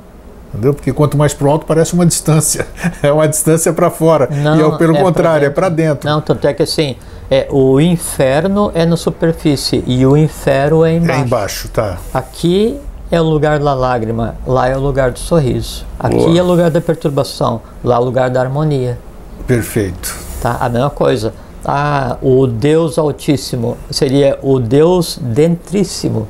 Entendeu? 0.52 0.72
Porque 0.72 0.92
quanto 0.92 1.16
mais 1.16 1.34
para 1.34 1.48
o 1.48 1.50
alto 1.50 1.66
parece 1.66 1.94
uma 1.94 2.06
distância. 2.06 2.66
É 3.02 3.10
uma 3.12 3.26
distância 3.26 3.72
para 3.72 3.90
fora. 3.90 4.28
Não, 4.30 4.56
e 4.56 4.74
é 4.74 4.78
pelo 4.78 4.96
é 4.96 5.02
contrário, 5.02 5.46
é 5.46 5.50
para 5.50 5.68
dentro. 5.68 6.08
Não, 6.08 6.20
tanto 6.20 6.46
é 6.46 6.54
que 6.54 6.62
assim, 6.62 6.96
é, 7.30 7.48
o 7.50 7.80
inferno 7.80 8.70
é 8.74 8.86
na 8.86 8.96
superfície 8.96 9.82
e 9.86 10.06
o 10.06 10.16
inferno 10.16 10.84
é 10.84 10.94
embaixo. 10.94 11.20
É 11.20 11.24
embaixo, 11.24 11.68
tá. 11.68 11.98
Aqui 12.14 12.80
é 13.10 13.20
o 13.20 13.24
lugar 13.24 13.58
da 13.58 13.74
lágrima, 13.74 14.36
lá 14.46 14.68
é 14.68 14.76
o 14.76 14.80
lugar 14.80 15.10
do 15.10 15.18
sorriso. 15.18 15.84
Aqui 15.98 16.16
Boa. 16.16 16.38
é 16.38 16.42
o 16.42 16.46
lugar 16.46 16.70
da 16.70 16.80
perturbação, 16.80 17.60
lá 17.82 17.96
é 17.96 17.98
o 17.98 18.04
lugar 18.04 18.30
da 18.30 18.40
harmonia. 18.40 18.98
Perfeito. 19.46 20.14
Tá? 20.40 20.56
A 20.60 20.68
mesma 20.68 20.90
coisa. 20.90 21.34
Ah, 21.64 22.18
o 22.20 22.46
Deus 22.46 22.98
Altíssimo 22.98 23.76
seria 23.90 24.38
o 24.42 24.58
Deus 24.58 25.18
Dentríssimo. 25.20 26.28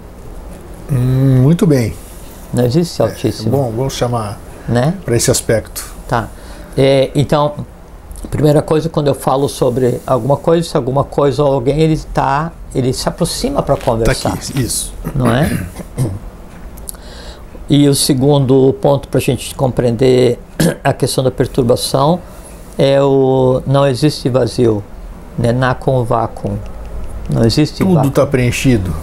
Hum, 0.90 1.42
muito 1.42 1.66
bem. 1.66 1.94
Não 2.52 2.64
existe 2.64 3.02
Altíssimo. 3.02 3.48
É, 3.48 3.50
bom, 3.50 3.72
vamos 3.76 3.94
chamar 3.94 4.38
né? 4.68 4.94
para 5.04 5.16
esse 5.16 5.30
aspecto. 5.30 5.92
Tá. 6.08 6.28
É, 6.76 7.10
então, 7.14 7.54
primeira 8.30 8.62
coisa, 8.62 8.88
quando 8.88 9.08
eu 9.08 9.14
falo 9.14 9.48
sobre 9.48 10.00
alguma 10.06 10.36
coisa, 10.36 10.68
se 10.68 10.76
alguma 10.76 11.04
coisa 11.04 11.42
ou 11.42 11.52
alguém, 11.52 11.80
ele 11.80 11.94
está, 11.94 12.52
ele 12.74 12.92
se 12.92 13.08
aproxima 13.08 13.62
para 13.62 13.76
conversar. 13.76 14.30
Tá 14.30 14.36
aqui, 14.36 14.60
isso. 14.60 14.92
Não 15.14 15.30
é? 15.30 15.66
E 17.68 17.88
o 17.88 17.94
segundo 17.94 18.74
ponto 18.80 19.08
para 19.08 19.18
a 19.18 19.22
gente 19.22 19.54
compreender 19.54 20.38
a 20.84 20.92
questão 20.92 21.24
da 21.24 21.30
perturbação 21.30 22.20
é 22.76 23.00
o 23.02 23.62
não 23.66 23.86
existe 23.86 24.28
vazio, 24.28 24.82
né? 25.38 25.52
na 25.52 25.74
com 25.74 26.04
vácuo. 26.04 26.58
Não 27.30 27.42
existe 27.42 27.82
Tudo 27.82 28.08
está 28.08 28.26
preenchido. 28.26 28.94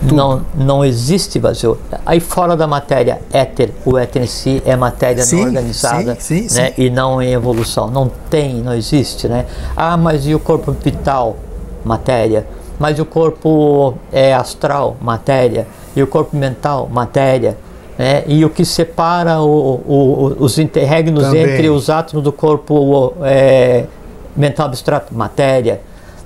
Não, 0.00 0.42
não 0.54 0.84
existe 0.84 1.40
vazio. 1.40 1.76
Aí 2.06 2.20
fora 2.20 2.56
da 2.56 2.68
matéria 2.68 3.20
éter, 3.32 3.72
o 3.84 3.98
éter 3.98 4.22
em 4.22 4.26
si 4.26 4.62
é 4.64 4.76
matéria 4.76 5.24
sim, 5.24 5.40
não 5.40 5.46
organizada 5.46 6.16
sim, 6.20 6.48
sim, 6.48 6.56
né? 6.56 6.72
e 6.78 6.88
não 6.88 7.20
em 7.20 7.32
evolução. 7.32 7.90
Não 7.90 8.08
tem, 8.30 8.62
não 8.62 8.74
existe. 8.74 9.26
Né? 9.26 9.46
Ah, 9.76 9.96
mas 9.96 10.24
e 10.24 10.34
o 10.34 10.38
corpo 10.38 10.70
vital? 10.70 11.36
Matéria. 11.84 12.46
Mas 12.78 12.98
o 13.00 13.04
corpo 13.04 13.94
é 14.12 14.32
astral? 14.32 14.96
Matéria. 15.00 15.66
E 15.96 16.02
o 16.02 16.06
corpo 16.06 16.36
mental? 16.36 16.88
Matéria. 16.92 17.56
Né? 17.98 18.24
E 18.26 18.44
o 18.44 18.50
que 18.50 18.64
separa 18.64 19.40
o, 19.40 19.80
o, 19.86 20.36
os 20.38 20.58
interregnos 20.58 21.24
Também. 21.24 21.42
entre 21.42 21.68
os 21.68 21.88
átomos 21.88 22.24
do 22.24 22.32
corpo 22.32 23.14
é, 23.22 23.84
mental 24.36 24.66
abstrato, 24.66 25.14
matéria. 25.14 25.80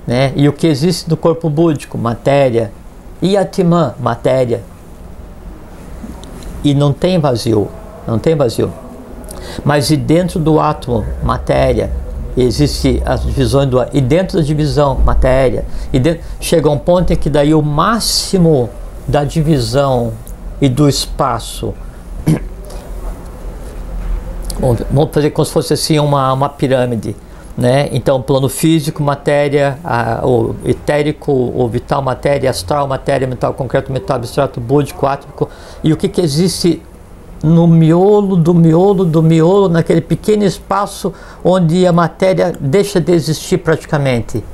Né? 0.07 0.33
E 0.35 0.49
o 0.49 0.53
que 0.53 0.67
existe 0.67 1.09
do 1.09 1.17
corpo 1.17 1.51
búdico, 1.51 1.99
matéria. 1.99 2.73
E 3.21 3.37
a 3.37 3.45
Timã, 3.45 3.95
matéria. 4.01 4.63
e 6.65 6.75
não 6.75 6.93
tem 6.93 7.19
vazio, 7.19 7.69
não 8.07 8.19
tem 8.19 8.35
vazio. 8.35 8.73
Mas 9.65 9.91
e 9.91 9.97
dentro 9.97 10.39
do 10.39 10.61
átomo, 10.61 11.05
matéria, 11.23 11.91
existe 12.37 13.03
as 13.05 13.23
divisões 13.25 13.69
do 13.69 13.85
e 13.93 14.01
dentro 14.01 14.39
da 14.39 14.45
divisão, 14.45 14.97
matéria, 15.05 15.65
e 15.93 15.99
dentro, 15.99 16.23
chega 16.41 16.71
um 16.71 16.79
ponto 16.79 17.13
em 17.13 17.17
que 17.17 17.29
daí 17.29 17.55
o 17.55 17.63
máximo 17.63 18.71
da 19.07 19.25
divisão 19.25 20.13
e 20.61 20.69
do 20.69 20.89
espaço 20.89 21.75
vamos 24.91 25.11
fazer 25.13 25.31
como 25.31 25.45
se 25.45 25.53
fosse 25.53 25.73
assim 25.73 25.99
uma, 25.99 26.33
uma 26.33 26.49
pirâmide 26.49 27.15
né? 27.59 27.89
Então, 27.91 28.23
plano 28.23 28.49
físico, 28.49 29.03
matéria, 29.03 29.81
a, 29.83 30.25
o 30.25 30.55
etérico, 30.65 31.33
o 31.33 31.69
vital, 31.69 32.01
matéria, 32.01 32.49
astral, 32.49 32.87
matéria, 32.87 33.27
mental, 33.27 33.53
concreto, 33.53 33.93
metal, 33.93 34.15
abstrato, 34.17 34.61
búdico, 34.61 35.05
átrico. 35.05 35.51
E 35.83 35.93
o 35.93 35.97
que, 35.97 36.09
que 36.09 36.21
existe 36.21 36.81
no 37.43 37.67
miolo 37.67 38.37
do 38.37 38.55
miolo 38.55 39.05
do 39.05 39.21
miolo, 39.25 39.69
naquele 39.69 40.01
pequeno 40.01 40.45
espaço 40.45 41.13
onde 41.43 41.85
a 41.85 41.93
matéria 41.93 42.55
deixa 42.61 43.01
de 43.01 43.11
existir 43.11 43.59
praticamente? 43.59 44.45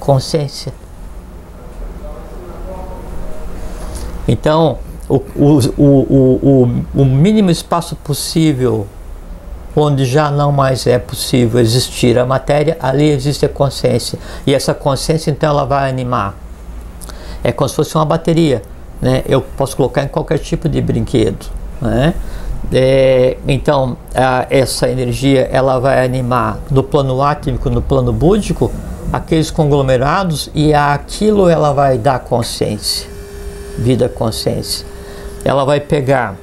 Consciência. 0.00 0.72
Então, 4.26 4.78
o, 5.08 5.16
o, 5.16 5.58
o, 5.76 6.68
o, 6.96 7.02
o 7.02 7.04
mínimo 7.04 7.50
espaço 7.50 7.94
possível 7.96 8.86
onde 9.76 10.06
já 10.06 10.30
não 10.30 10.50
mais 10.50 10.86
é 10.86 10.98
possível 10.98 11.60
existir 11.60 12.18
a 12.18 12.24
matéria, 12.24 12.78
ali 12.80 13.10
existe 13.10 13.44
a 13.44 13.48
consciência. 13.48 14.18
E 14.46 14.54
essa 14.54 14.72
consciência, 14.72 15.30
então, 15.30 15.50
ela 15.50 15.66
vai 15.66 15.90
animar. 15.90 16.34
É 17.44 17.52
como 17.52 17.68
se 17.68 17.76
fosse 17.76 17.94
uma 17.94 18.06
bateria. 18.06 18.62
Né? 19.00 19.22
Eu 19.28 19.42
posso 19.42 19.76
colocar 19.76 20.02
em 20.02 20.08
qualquer 20.08 20.38
tipo 20.38 20.66
de 20.66 20.80
brinquedo. 20.80 21.46
Né? 21.80 22.14
É, 22.72 23.36
então, 23.46 23.98
a, 24.14 24.46
essa 24.48 24.88
energia 24.88 25.42
ela 25.52 25.78
vai 25.78 26.02
animar 26.02 26.58
no 26.70 26.82
plano 26.82 27.20
átmico, 27.20 27.68
no 27.68 27.82
plano 27.82 28.14
búdico, 28.14 28.72
aqueles 29.12 29.50
conglomerados 29.50 30.50
e 30.54 30.72
aquilo 30.72 31.50
ela 31.50 31.72
vai 31.72 31.98
dar 31.98 32.20
consciência, 32.20 33.06
vida 33.78 34.08
consciência. 34.08 34.95
Ela 35.46 35.64
vai 35.64 35.78
pegar 35.78 36.34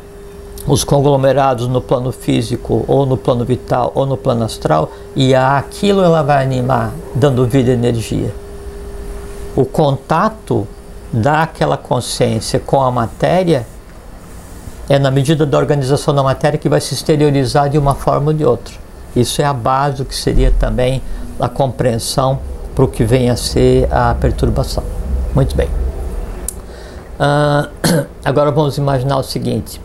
os 0.66 0.86
conglomerados 0.86 1.68
no 1.68 1.82
plano 1.82 2.10
físico, 2.14 2.86
ou 2.88 3.06
no 3.06 3.18
plano 3.18 3.44
vital, 3.44 3.92
ou 3.94 4.06
no 4.06 4.16
plano 4.16 4.46
astral, 4.46 4.90
e 5.14 5.36
aquilo 5.36 6.02
ela 6.02 6.24
vai 6.24 6.42
animar, 6.42 6.94
dando 7.14 7.46
vida 7.46 7.72
e 7.72 7.74
energia. 7.74 8.34
O 9.58 9.66
contato 9.66 10.66
daquela 11.12 11.76
consciência 11.76 12.62
com 12.62 12.82
a 12.82 12.90
matéria 12.90 13.68
é 14.88 14.98
na 14.98 15.12
medida 15.12 15.46
da 15.46 15.58
organização 15.58 16.16
da 16.16 16.24
matéria 16.24 16.58
que 16.58 16.70
vai 16.70 16.80
se 16.80 16.94
exteriorizar 16.94 17.70
de 17.70 17.78
uma 17.78 17.96
forma 17.96 18.28
ou 18.28 18.34
de 18.34 18.46
outra. 18.46 18.74
Isso 19.14 19.42
é 19.42 19.46
a 19.46 19.54
base 19.54 19.98
do 19.98 20.06
que 20.06 20.16
seria 20.16 20.52
também 20.58 21.02
a 21.38 21.50
compreensão 21.50 22.40
para 22.74 22.86
o 22.86 22.88
que 22.88 23.04
vem 23.04 23.30
a 23.30 23.36
ser 23.36 23.86
a 23.92 24.16
perturbação. 24.16 24.84
Muito 25.36 25.58
bem. 25.58 25.68
Uh, 27.20 27.70
agora 28.26 28.52
vamos 28.52 28.78
imaginar 28.78 29.18
o 29.18 29.24
seguinte: 29.24 29.80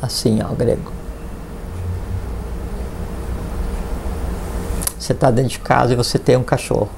assim, 0.00 0.40
ó, 0.42 0.54
grego. 0.54 0.92
Você 4.98 5.12
está 5.12 5.30
dentro 5.30 5.52
de 5.52 5.58
casa 5.60 5.92
e 5.92 5.96
você 5.96 6.18
tem 6.18 6.36
um 6.36 6.42
cachorro. 6.42 6.90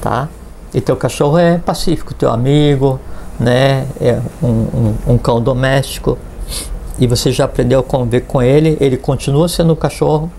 Tá? 0.00 0.28
E 0.74 0.80
teu 0.80 0.96
cachorro 0.96 1.38
é 1.38 1.56
pacífico, 1.56 2.12
teu 2.12 2.30
amigo, 2.30 3.00
né? 3.40 3.86
É 4.00 4.20
um, 4.42 4.48
um, 4.48 4.96
um 5.14 5.18
cão 5.18 5.40
doméstico. 5.40 6.18
E 6.98 7.06
você 7.06 7.32
já 7.32 7.44
aprendeu 7.44 7.80
a 7.80 7.82
conviver 7.82 8.22
com 8.22 8.42
ele, 8.42 8.76
ele 8.80 8.96
continua 8.96 9.48
sendo 9.48 9.72
um 9.72 9.76
cachorro. 9.76 10.30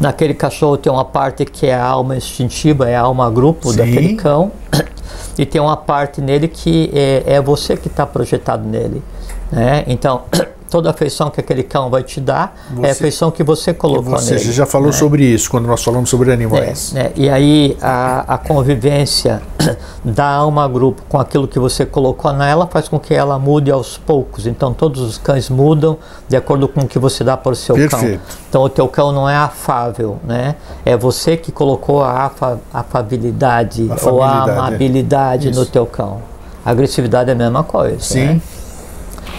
Naquele 0.00 0.34
cachorro 0.34 0.76
tem 0.76 0.92
uma 0.92 1.04
parte 1.04 1.44
que 1.44 1.66
é 1.66 1.74
a 1.74 1.84
alma 1.84 2.16
instintiva, 2.16 2.88
é 2.88 2.96
a 2.96 3.02
alma 3.02 3.30
grupo 3.30 3.70
Sim. 3.70 3.78
daquele 3.78 4.14
cão 4.14 4.52
e 5.38 5.44
tem 5.46 5.60
uma 5.60 5.76
parte 5.76 6.20
nele 6.20 6.48
que 6.48 6.90
é, 6.94 7.22
é 7.26 7.40
você 7.40 7.76
que 7.76 7.88
está 7.88 8.06
projetado 8.06 8.66
nele. 8.66 9.02
Né? 9.50 9.84
Então, 9.86 10.22
toda 10.74 10.88
a 10.88 10.90
afeição 10.90 11.30
que 11.30 11.38
aquele 11.38 11.62
cão 11.62 11.88
vai 11.88 12.02
te 12.02 12.20
dar 12.20 12.52
você, 12.72 12.84
é 12.84 12.88
a 12.88 12.92
afeição 12.92 13.30
que 13.30 13.44
você 13.44 13.72
colocou 13.72 14.18
você 14.18 14.32
nele. 14.32 14.44
Você 14.44 14.50
já 14.50 14.66
falou 14.66 14.88
né? 14.88 14.92
sobre 14.92 15.24
isso 15.24 15.48
quando 15.48 15.66
nós 15.66 15.84
falamos 15.84 16.10
sobre 16.10 16.32
animais. 16.32 16.92
É, 16.96 17.04
né? 17.04 17.12
E 17.14 17.30
aí 17.30 17.76
a, 17.80 18.34
a 18.34 18.38
convivência 18.38 19.40
da 20.04 20.26
alma 20.26 20.66
grupo 20.66 21.00
com 21.08 21.20
aquilo 21.20 21.46
que 21.46 21.60
você 21.60 21.86
colocou 21.86 22.32
nela 22.32 22.66
faz 22.66 22.88
com 22.88 22.98
que 22.98 23.14
ela 23.14 23.38
mude 23.38 23.70
aos 23.70 23.96
poucos. 23.96 24.48
Então 24.48 24.74
todos 24.74 25.00
os 25.00 25.16
cães 25.16 25.48
mudam 25.48 25.96
de 26.28 26.36
acordo 26.36 26.66
com 26.66 26.80
o 26.80 26.88
que 26.88 26.98
você 26.98 27.22
dá 27.22 27.36
para 27.36 27.52
o 27.52 27.54
seu 27.54 27.76
Perfeito. 27.76 28.18
cão. 28.18 28.36
Então 28.48 28.62
o 28.64 28.68
teu 28.68 28.88
cão 28.88 29.12
não 29.12 29.30
é 29.30 29.36
afável, 29.36 30.18
né? 30.24 30.56
É 30.84 30.96
você 30.96 31.36
que 31.36 31.52
colocou 31.52 32.02
a 32.02 32.24
afa, 32.24 32.58
afabilidade, 32.72 33.88
ou 34.02 34.20
a 34.24 34.42
amabilidade 34.42 35.50
é. 35.50 35.52
no 35.52 35.64
teu 35.64 35.86
cão. 35.86 36.20
A 36.64 36.70
agressividade 36.72 37.30
é 37.30 37.32
a 37.32 37.36
mesma 37.36 37.62
coisa. 37.62 38.00
Sim. 38.00 38.24
Né? 38.24 38.40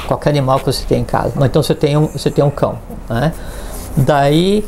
Qualquer 0.08 0.30
animal 0.30 0.60
que 0.60 0.65
você 0.65 0.86
tem 0.86 1.02
em 1.02 1.06
casa. 1.06 1.34
Então 1.45 1.62
você 1.62 1.76
tem 1.76 1.98
um, 1.98 2.08
você 2.08 2.30
tem 2.30 2.43
um 2.43 2.50
cão, 2.50 2.78
né? 3.10 3.34
Daí 3.98 4.65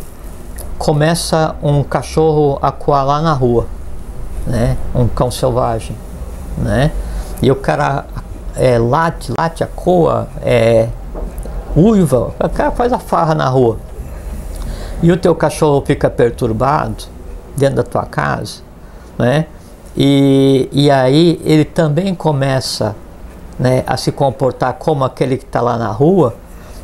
começa 0.77 1.55
um 1.61 1.83
cachorro 1.83 2.57
a 2.61 2.71
coar 2.71 3.05
lá 3.05 3.21
na 3.21 3.33
rua, 3.33 3.67
né? 4.45 4.77
Um 4.93 5.07
cão 5.07 5.31
selvagem, 5.31 5.95
né? 6.57 6.91
E 7.41 7.51
o 7.51 7.55
cara 7.55 8.05
é, 8.55 8.77
late, 8.77 9.33
late, 9.37 9.63
a 9.63 9.67
coa, 9.67 10.27
é, 10.41 10.89
uiva, 11.75 12.33
o 12.39 12.49
cara 12.49 12.71
faz 12.71 12.91
a 12.91 12.99
farra 12.99 13.35
na 13.35 13.47
rua. 13.47 13.77
E 15.01 15.11
o 15.11 15.17
teu 15.17 15.35
cachorro 15.35 15.83
fica 15.85 16.09
perturbado 16.09 17.05
dentro 17.55 17.75
da 17.75 17.83
tua 17.83 18.05
casa, 18.05 18.61
né? 19.17 19.45
E, 19.95 20.69
e 20.71 20.91
aí 20.91 21.41
ele 21.43 21.65
também 21.65 22.13
começa 22.13 22.95
né, 23.59 23.83
a 23.87 23.97
se 23.97 24.11
comportar 24.11 24.73
como 24.73 25.03
aquele 25.03 25.37
que 25.37 25.45
está 25.45 25.61
lá 25.61 25.77
na 25.77 25.89
rua, 25.89 26.35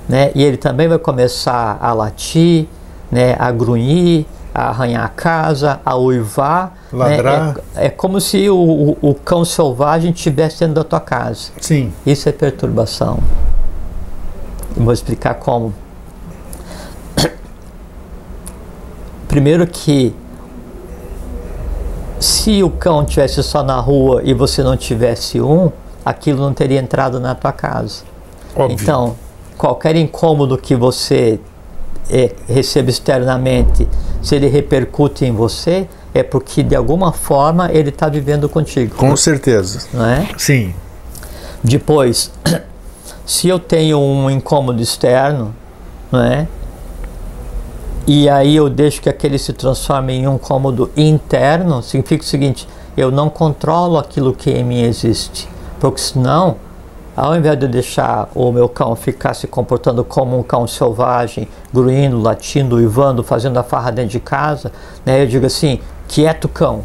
né, 0.07 0.31
e 0.35 0.43
ele 0.43 0.57
também 0.57 0.87
vai 0.87 0.97
começar 0.97 1.77
a 1.79 1.93
latir, 1.93 2.67
né, 3.11 3.35
a 3.39 3.51
grunhir, 3.51 4.25
a 4.53 4.69
arranhar 4.69 5.05
a 5.05 5.09
casa, 5.09 5.79
a 5.83 5.95
uivar. 5.97 6.73
Né, 6.91 6.99
Ladrar. 6.99 7.47
Né, 7.47 7.55
é, 7.75 7.85
é, 7.87 7.89
como 7.89 8.21
se 8.21 8.49
o, 8.49 8.55
o, 8.55 8.97
o, 9.09 9.15
cão 9.15 9.43
selvagem 9.43 10.11
estivesse 10.11 10.59
dentro 10.59 10.75
da 10.75 10.83
tua 10.83 10.99
casa. 10.99 11.51
Sim. 11.59 11.91
Isso 12.05 12.29
é 12.29 12.31
perturbação. 12.31 13.19
Eu 14.75 14.83
vou 14.83 14.93
explicar 14.93 15.35
como. 15.35 15.73
Primeiro 19.27 19.65
que 19.65 20.15
se 22.19 22.63
o 22.63 22.69
cão 22.69 23.03
tivesse 23.03 23.41
só 23.43 23.63
na 23.63 23.79
rua 23.79 24.21
e 24.23 24.33
você 24.33 24.63
não 24.63 24.77
tivesse 24.77 25.41
um, 25.41 25.71
aquilo 26.05 26.41
não 26.41 26.53
teria 26.53 26.79
entrado 26.79 27.19
na 27.19 27.35
tua 27.35 27.51
casa. 27.51 28.03
Óbvio. 28.55 28.77
Então, 28.79 29.15
qualquer 29.57 29.95
incômodo 29.95 30.57
que 30.57 30.75
você 30.75 31.39
é, 32.09 32.31
receba 32.47 32.89
externamente, 32.89 33.87
se 34.21 34.35
ele 34.35 34.47
repercute 34.47 35.25
em 35.25 35.31
você, 35.31 35.87
é 36.13 36.21
porque 36.21 36.61
de 36.61 36.75
alguma 36.75 37.11
forma 37.11 37.71
ele 37.71 37.89
está 37.89 38.07
vivendo 38.07 38.47
contigo. 38.47 38.95
Com 38.95 39.15
certeza. 39.15 39.87
Não 39.93 40.05
é? 40.05 40.27
Sim. 40.37 40.73
Depois, 41.63 42.31
se 43.25 43.47
eu 43.47 43.57
tenho 43.57 43.99
um 43.99 44.29
incômodo 44.29 44.81
externo, 44.81 45.55
não 46.11 46.21
é? 46.21 46.47
E 48.05 48.27
aí 48.29 48.57
eu 48.57 48.69
deixo 48.69 49.01
que 49.01 49.07
aquele 49.07 49.39
se 49.39 49.53
transforme 49.53 50.13
em 50.13 50.27
um 50.27 50.35
incômodo 50.35 50.91
interno, 50.95 51.81
significa 51.81 52.21
o 52.21 52.27
seguinte: 52.27 52.67
eu 52.97 53.09
não 53.09 53.29
controlo 53.29 53.97
aquilo 53.97 54.33
que 54.33 54.51
em 54.51 54.63
mim 54.63 54.81
existe. 54.81 55.47
Porque 55.83 55.99
senão, 55.99 56.55
ao 57.13 57.35
invés 57.35 57.59
de 57.59 57.67
deixar 57.67 58.29
o 58.33 58.53
meu 58.53 58.69
cão 58.69 58.95
ficar 58.95 59.33
se 59.33 59.47
comportando 59.47 60.01
como 60.01 60.39
um 60.39 60.41
cão 60.41 60.65
selvagem, 60.65 61.45
gruindo, 61.73 62.21
latindo, 62.21 62.77
uivando, 62.77 63.21
fazendo 63.21 63.57
a 63.57 63.63
farra 63.63 63.91
dentro 63.91 64.11
de 64.11 64.21
casa, 64.21 64.71
né, 65.05 65.21
eu 65.21 65.27
digo 65.27 65.45
assim, 65.45 65.81
quieto 66.07 66.47
cão. 66.47 66.83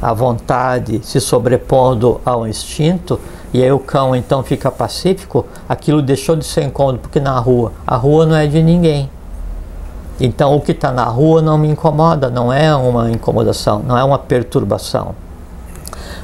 A 0.00 0.14
vontade 0.14 1.02
se 1.04 1.20
sobrepondo 1.20 2.22
ao 2.24 2.48
instinto, 2.48 3.20
e 3.52 3.62
aí 3.62 3.70
o 3.70 3.78
cão 3.78 4.16
então 4.16 4.42
fica 4.42 4.70
pacífico, 4.70 5.44
aquilo 5.68 6.00
deixou 6.00 6.36
de 6.36 6.46
ser 6.46 6.64
incômodo, 6.64 7.00
porque 7.00 7.20
na 7.20 7.38
rua, 7.38 7.72
a 7.86 7.96
rua 7.96 8.24
não 8.24 8.34
é 8.34 8.46
de 8.46 8.62
ninguém. 8.62 9.10
Então 10.18 10.56
o 10.56 10.60
que 10.62 10.72
está 10.72 10.90
na 10.90 11.04
rua 11.04 11.42
não 11.42 11.58
me 11.58 11.68
incomoda, 11.68 12.30
não 12.30 12.50
é 12.50 12.74
uma 12.74 13.10
incomodação, 13.10 13.82
não 13.86 13.98
é 13.98 14.02
uma 14.02 14.18
perturbação. 14.18 15.14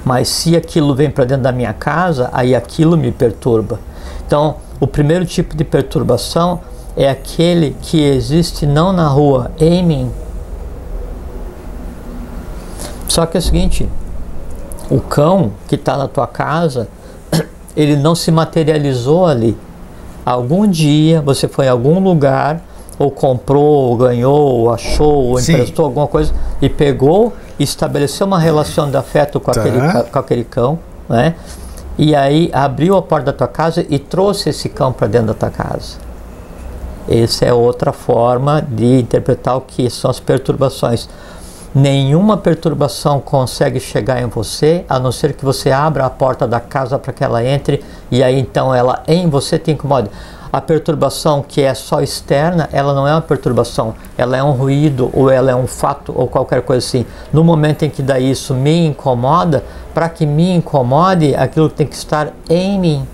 Mas 0.04 0.28
se 0.28 0.56
aquilo 0.56 0.94
vem 0.94 1.10
para 1.10 1.24
dentro 1.24 1.42
da 1.42 1.52
minha 1.52 1.72
casa, 1.72 2.30
aí 2.32 2.54
aquilo 2.54 2.96
me 2.96 3.10
perturba. 3.12 3.78
Então, 4.26 4.56
o 4.80 4.86
primeiro 4.86 5.24
tipo 5.24 5.56
de 5.56 5.64
perturbação 5.64 6.60
é 6.96 7.08
aquele 7.08 7.76
que 7.82 8.02
existe 8.02 8.66
não 8.66 8.92
na 8.92 9.08
rua, 9.08 9.50
em 9.58 9.84
mim. 9.84 10.10
Só 13.08 13.26
que 13.26 13.36
é 13.36 13.40
o 13.40 13.42
seguinte, 13.42 13.88
O 14.88 15.00
cão 15.00 15.52
que 15.66 15.74
está 15.74 15.96
na 15.96 16.06
tua 16.06 16.28
casa, 16.28 16.88
ele 17.76 17.96
não 17.96 18.14
se 18.14 18.30
materializou 18.30 19.26
ali. 19.26 19.56
Algum 20.24 20.66
dia 20.66 21.20
você 21.20 21.48
foi 21.48 21.66
em 21.66 21.68
algum 21.68 21.98
lugar, 21.98 22.60
ou 22.98 23.10
comprou, 23.10 23.90
ou 23.90 23.96
ganhou, 23.96 24.60
ou 24.60 24.70
achou, 24.72 25.26
ou 25.26 25.38
Sim. 25.38 25.54
emprestou 25.54 25.84
alguma 25.84 26.06
coisa 26.06 26.32
e 26.60 26.68
pegou 26.68 27.32
estabeleceu 27.58 28.26
uma 28.26 28.38
relação 28.38 28.90
de 28.90 28.96
afeto 28.96 29.40
com, 29.40 29.50
Tá. 29.52 29.60
aquele, 29.60 30.02
com 30.04 30.18
aquele 30.18 30.44
cão, 30.44 30.78
né? 31.08 31.34
E 31.98 32.14
aí 32.14 32.50
abriu 32.52 32.96
a 32.96 33.02
porta 33.02 33.26
da 33.26 33.32
tua 33.32 33.48
casa 33.48 33.84
e 33.88 33.98
trouxe 33.98 34.50
esse 34.50 34.68
cão 34.68 34.92
para 34.92 35.06
dentro 35.06 35.28
da 35.28 35.34
tua 35.34 35.50
casa. 35.50 35.96
Essa 37.08 37.46
é 37.46 37.52
outra 37.52 37.92
forma 37.92 38.60
de 38.60 39.00
interpretar 39.00 39.56
o 39.56 39.60
que 39.60 39.88
são 39.88 40.10
as 40.10 40.20
perturbações. 40.20 41.08
Nenhuma 41.74 42.36
perturbação 42.36 43.20
consegue 43.20 43.78
chegar 43.78 44.20
em 44.20 44.26
você 44.26 44.84
a 44.88 44.98
não 44.98 45.12
ser 45.12 45.34
que 45.34 45.44
você 45.44 45.70
abra 45.70 46.04
a 46.04 46.10
porta 46.10 46.46
da 46.46 46.58
casa 46.58 46.98
para 46.98 47.12
que 47.12 47.22
ela 47.22 47.44
entre 47.44 47.84
e 48.10 48.22
aí 48.22 48.38
então 48.38 48.74
ela 48.74 49.02
em 49.06 49.28
você 49.28 49.58
te 49.58 49.70
incomoda. 49.70 50.10
A 50.56 50.60
perturbação 50.62 51.44
que 51.46 51.60
é 51.60 51.74
só 51.74 52.00
externa, 52.00 52.66
ela 52.72 52.94
não 52.94 53.06
é 53.06 53.12
uma 53.12 53.20
perturbação, 53.20 53.94
ela 54.16 54.38
é 54.38 54.42
um 54.42 54.52
ruído 54.52 55.10
ou 55.12 55.30
ela 55.30 55.50
é 55.50 55.54
um 55.54 55.66
fato 55.66 56.14
ou 56.16 56.26
qualquer 56.26 56.62
coisa 56.62 56.78
assim. 56.78 57.04
No 57.30 57.44
momento 57.44 57.82
em 57.84 57.90
que 57.90 58.00
daí 58.00 58.30
isso 58.30 58.54
me 58.54 58.86
incomoda, 58.86 59.62
para 59.92 60.08
que 60.08 60.24
me 60.24 60.54
incomode, 60.54 61.34
aquilo 61.34 61.68
tem 61.68 61.86
que 61.86 61.94
estar 61.94 62.32
em 62.48 62.80
mim. 62.80 63.06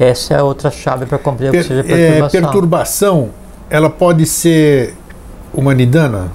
Essa 0.00 0.32
é 0.32 0.42
outra 0.42 0.70
chave 0.70 1.04
para 1.04 1.18
compreender 1.18 1.58
o 1.58 1.60
que 1.62 1.68
seja 1.68 1.84
Per- 1.84 1.92
é, 1.92 1.96
perturbação. 1.98 2.40
perturbação, 2.40 3.28
ela 3.68 3.90
pode 3.90 4.24
ser 4.24 4.94
uma 5.52 5.74
nidana? 5.74 6.28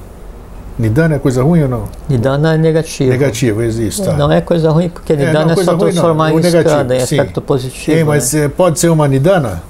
Nidana 0.78 1.16
é 1.16 1.18
coisa 1.20 1.42
ruim 1.42 1.64
ou 1.64 1.68
não? 1.70 1.84
Nidana 2.08 2.54
é 2.54 2.58
negativo. 2.60 3.10
Negativo, 3.10 3.64
existe. 3.64 4.04
Tá. 4.06 4.14
Não 4.14 4.32
é 4.32 4.40
coisa 4.40 4.70
ruim, 4.70 4.88
porque 4.88 5.14
É, 5.14 5.16
não, 5.16 5.26
Nidana 5.26 5.52
é, 5.54 5.56
coisa 5.56 5.72
só 5.72 5.78
ruim 5.78 5.92
transformar 5.94 6.32
em 6.32 6.36
negativo, 6.36 6.62
skanda, 6.70 6.96
em 6.96 7.00
sim. 7.00 7.20
aspecto 7.20 7.42
positivo. 7.42 7.98
Sim, 7.98 8.04
mas 8.04 8.34
né? 8.34 8.46
é, 8.46 8.48
pode 8.48 8.80
ser 8.80 8.90
uma 8.90 9.08
nidana? 9.08 9.64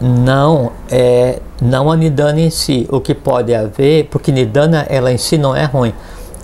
Não, 0.00 0.72
é 0.90 1.40
não 1.60 1.90
a 1.90 1.96
Nidana 1.96 2.40
em 2.40 2.50
si. 2.50 2.86
O 2.90 3.00
que 3.00 3.14
pode 3.14 3.54
haver, 3.54 4.08
porque 4.10 4.30
Nidana 4.32 4.86
ela 4.88 5.12
em 5.12 5.18
si 5.18 5.36
não 5.36 5.54
é 5.54 5.64
ruim. 5.64 5.92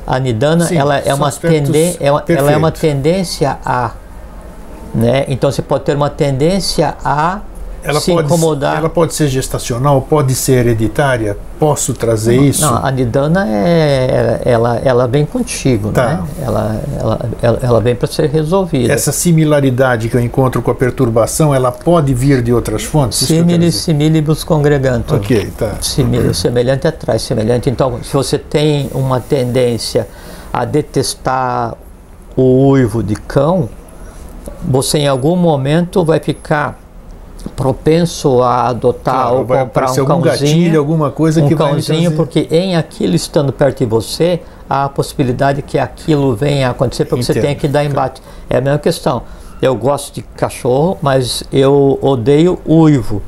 A 0.06 0.18
Nidana 0.18 0.66
Sim, 0.66 0.76
ela 0.76 0.98
é 0.98 1.14
uma, 1.14 1.28
aspectos 1.28 1.70
tende, 1.70 1.96
é 2.00 2.06
ela 2.06 2.52
é 2.52 2.56
uma 2.56 2.72
tendência 2.72 3.58
a. 3.64 3.92
Né? 4.94 5.24
Então 5.28 5.50
você 5.52 5.62
pode 5.62 5.84
ter 5.84 5.94
uma 5.94 6.10
tendência 6.10 6.96
a 7.04 7.40
Ela 7.82 7.98
se 8.00 8.12
pode, 8.12 8.26
incomodar. 8.26 8.76
ela 8.76 8.90
pode 8.90 9.14
ser 9.14 9.28
gestacional, 9.28 10.02
pode 10.02 10.34
ser 10.34 10.66
hereditária. 10.66 11.36
Posso 11.58 11.94
trazer 11.94 12.36
isso? 12.36 12.60
Não, 12.62 12.84
a 12.84 12.90
Nidana 12.90 13.46
é, 13.48 14.42
ela, 14.44 14.76
ela 14.84 15.08
vem 15.08 15.24
contigo, 15.24 15.90
Tá. 15.90 16.06
né? 16.06 16.22
Ela, 16.42 16.80
ela, 16.98 17.58
ela, 17.62 17.80
vem 17.80 17.94
para 17.94 18.06
ser 18.06 18.28
resolvida. 18.28 18.92
Essa 18.92 19.12
similaridade 19.12 20.08
que 20.08 20.16
eu 20.16 20.20
encontro 20.20 20.60
com 20.60 20.70
a 20.70 20.74
perturbação, 20.74 21.54
ela 21.54 21.72
pode 21.72 22.12
vir 22.12 22.42
de 22.42 22.52
outras 22.52 22.82
fontes? 22.84 23.26
Dizer. 23.26 23.72
similibus 23.72 24.44
congregantur. 24.44 25.16
Ok, 25.16 25.50
tá. 25.56 25.76
Simi- 25.80 26.34
semelhante 26.34 26.86
atrai 26.86 27.18
semelhante. 27.18 27.70
Então, 27.70 27.98
se 28.02 28.12
você 28.12 28.38
tem 28.38 28.90
uma 28.94 29.20
tendência 29.20 30.06
a 30.52 30.64
detestar 30.64 31.74
o 32.36 32.68
uivo 32.70 33.02
de 33.02 33.14
cão, 33.16 33.68
você 34.62 34.98
em 34.98 35.08
algum 35.08 35.36
momento 35.36 36.04
vai 36.04 36.20
ficar 36.20 36.78
propenso 37.48 38.42
a 38.42 38.68
adotar 38.68 39.28
Claro, 39.28 39.38
ou 39.38 39.44
comprar 39.46 39.90
um 39.90 40.00
algum 40.00 40.22
cãozinho, 40.22 40.30
gatilho, 40.30 40.78
alguma 40.78 41.10
coisa 41.10 41.42
um 41.42 41.48
que 41.48 41.54
cãozinho, 41.54 42.12
porque 42.12 42.48
em 42.50 42.76
aquilo 42.76 43.14
estando 43.14 43.52
perto 43.52 43.78
de 43.78 43.86
você, 43.86 44.40
há 44.68 44.84
a 44.84 44.88
possibilidade 44.88 45.62
que 45.62 45.78
aquilo 45.78 46.34
venha 46.36 46.68
a 46.68 46.70
acontecer, 46.70 47.04
porque 47.04 47.22
você 47.22 47.32
Entendo. 47.32 47.44
tem 47.44 47.56
que 47.56 47.68
dar 47.68 47.84
embate. 47.84 48.22
É 48.48 48.58
a 48.58 48.60
mesma 48.60 48.78
questão. 48.78 49.22
Eu 49.60 49.74
gosto 49.74 50.14
de 50.14 50.22
cachorro, 50.22 50.96
mas 51.02 51.42
eu 51.52 51.98
odeio 52.00 52.58
uivo. 52.66 53.20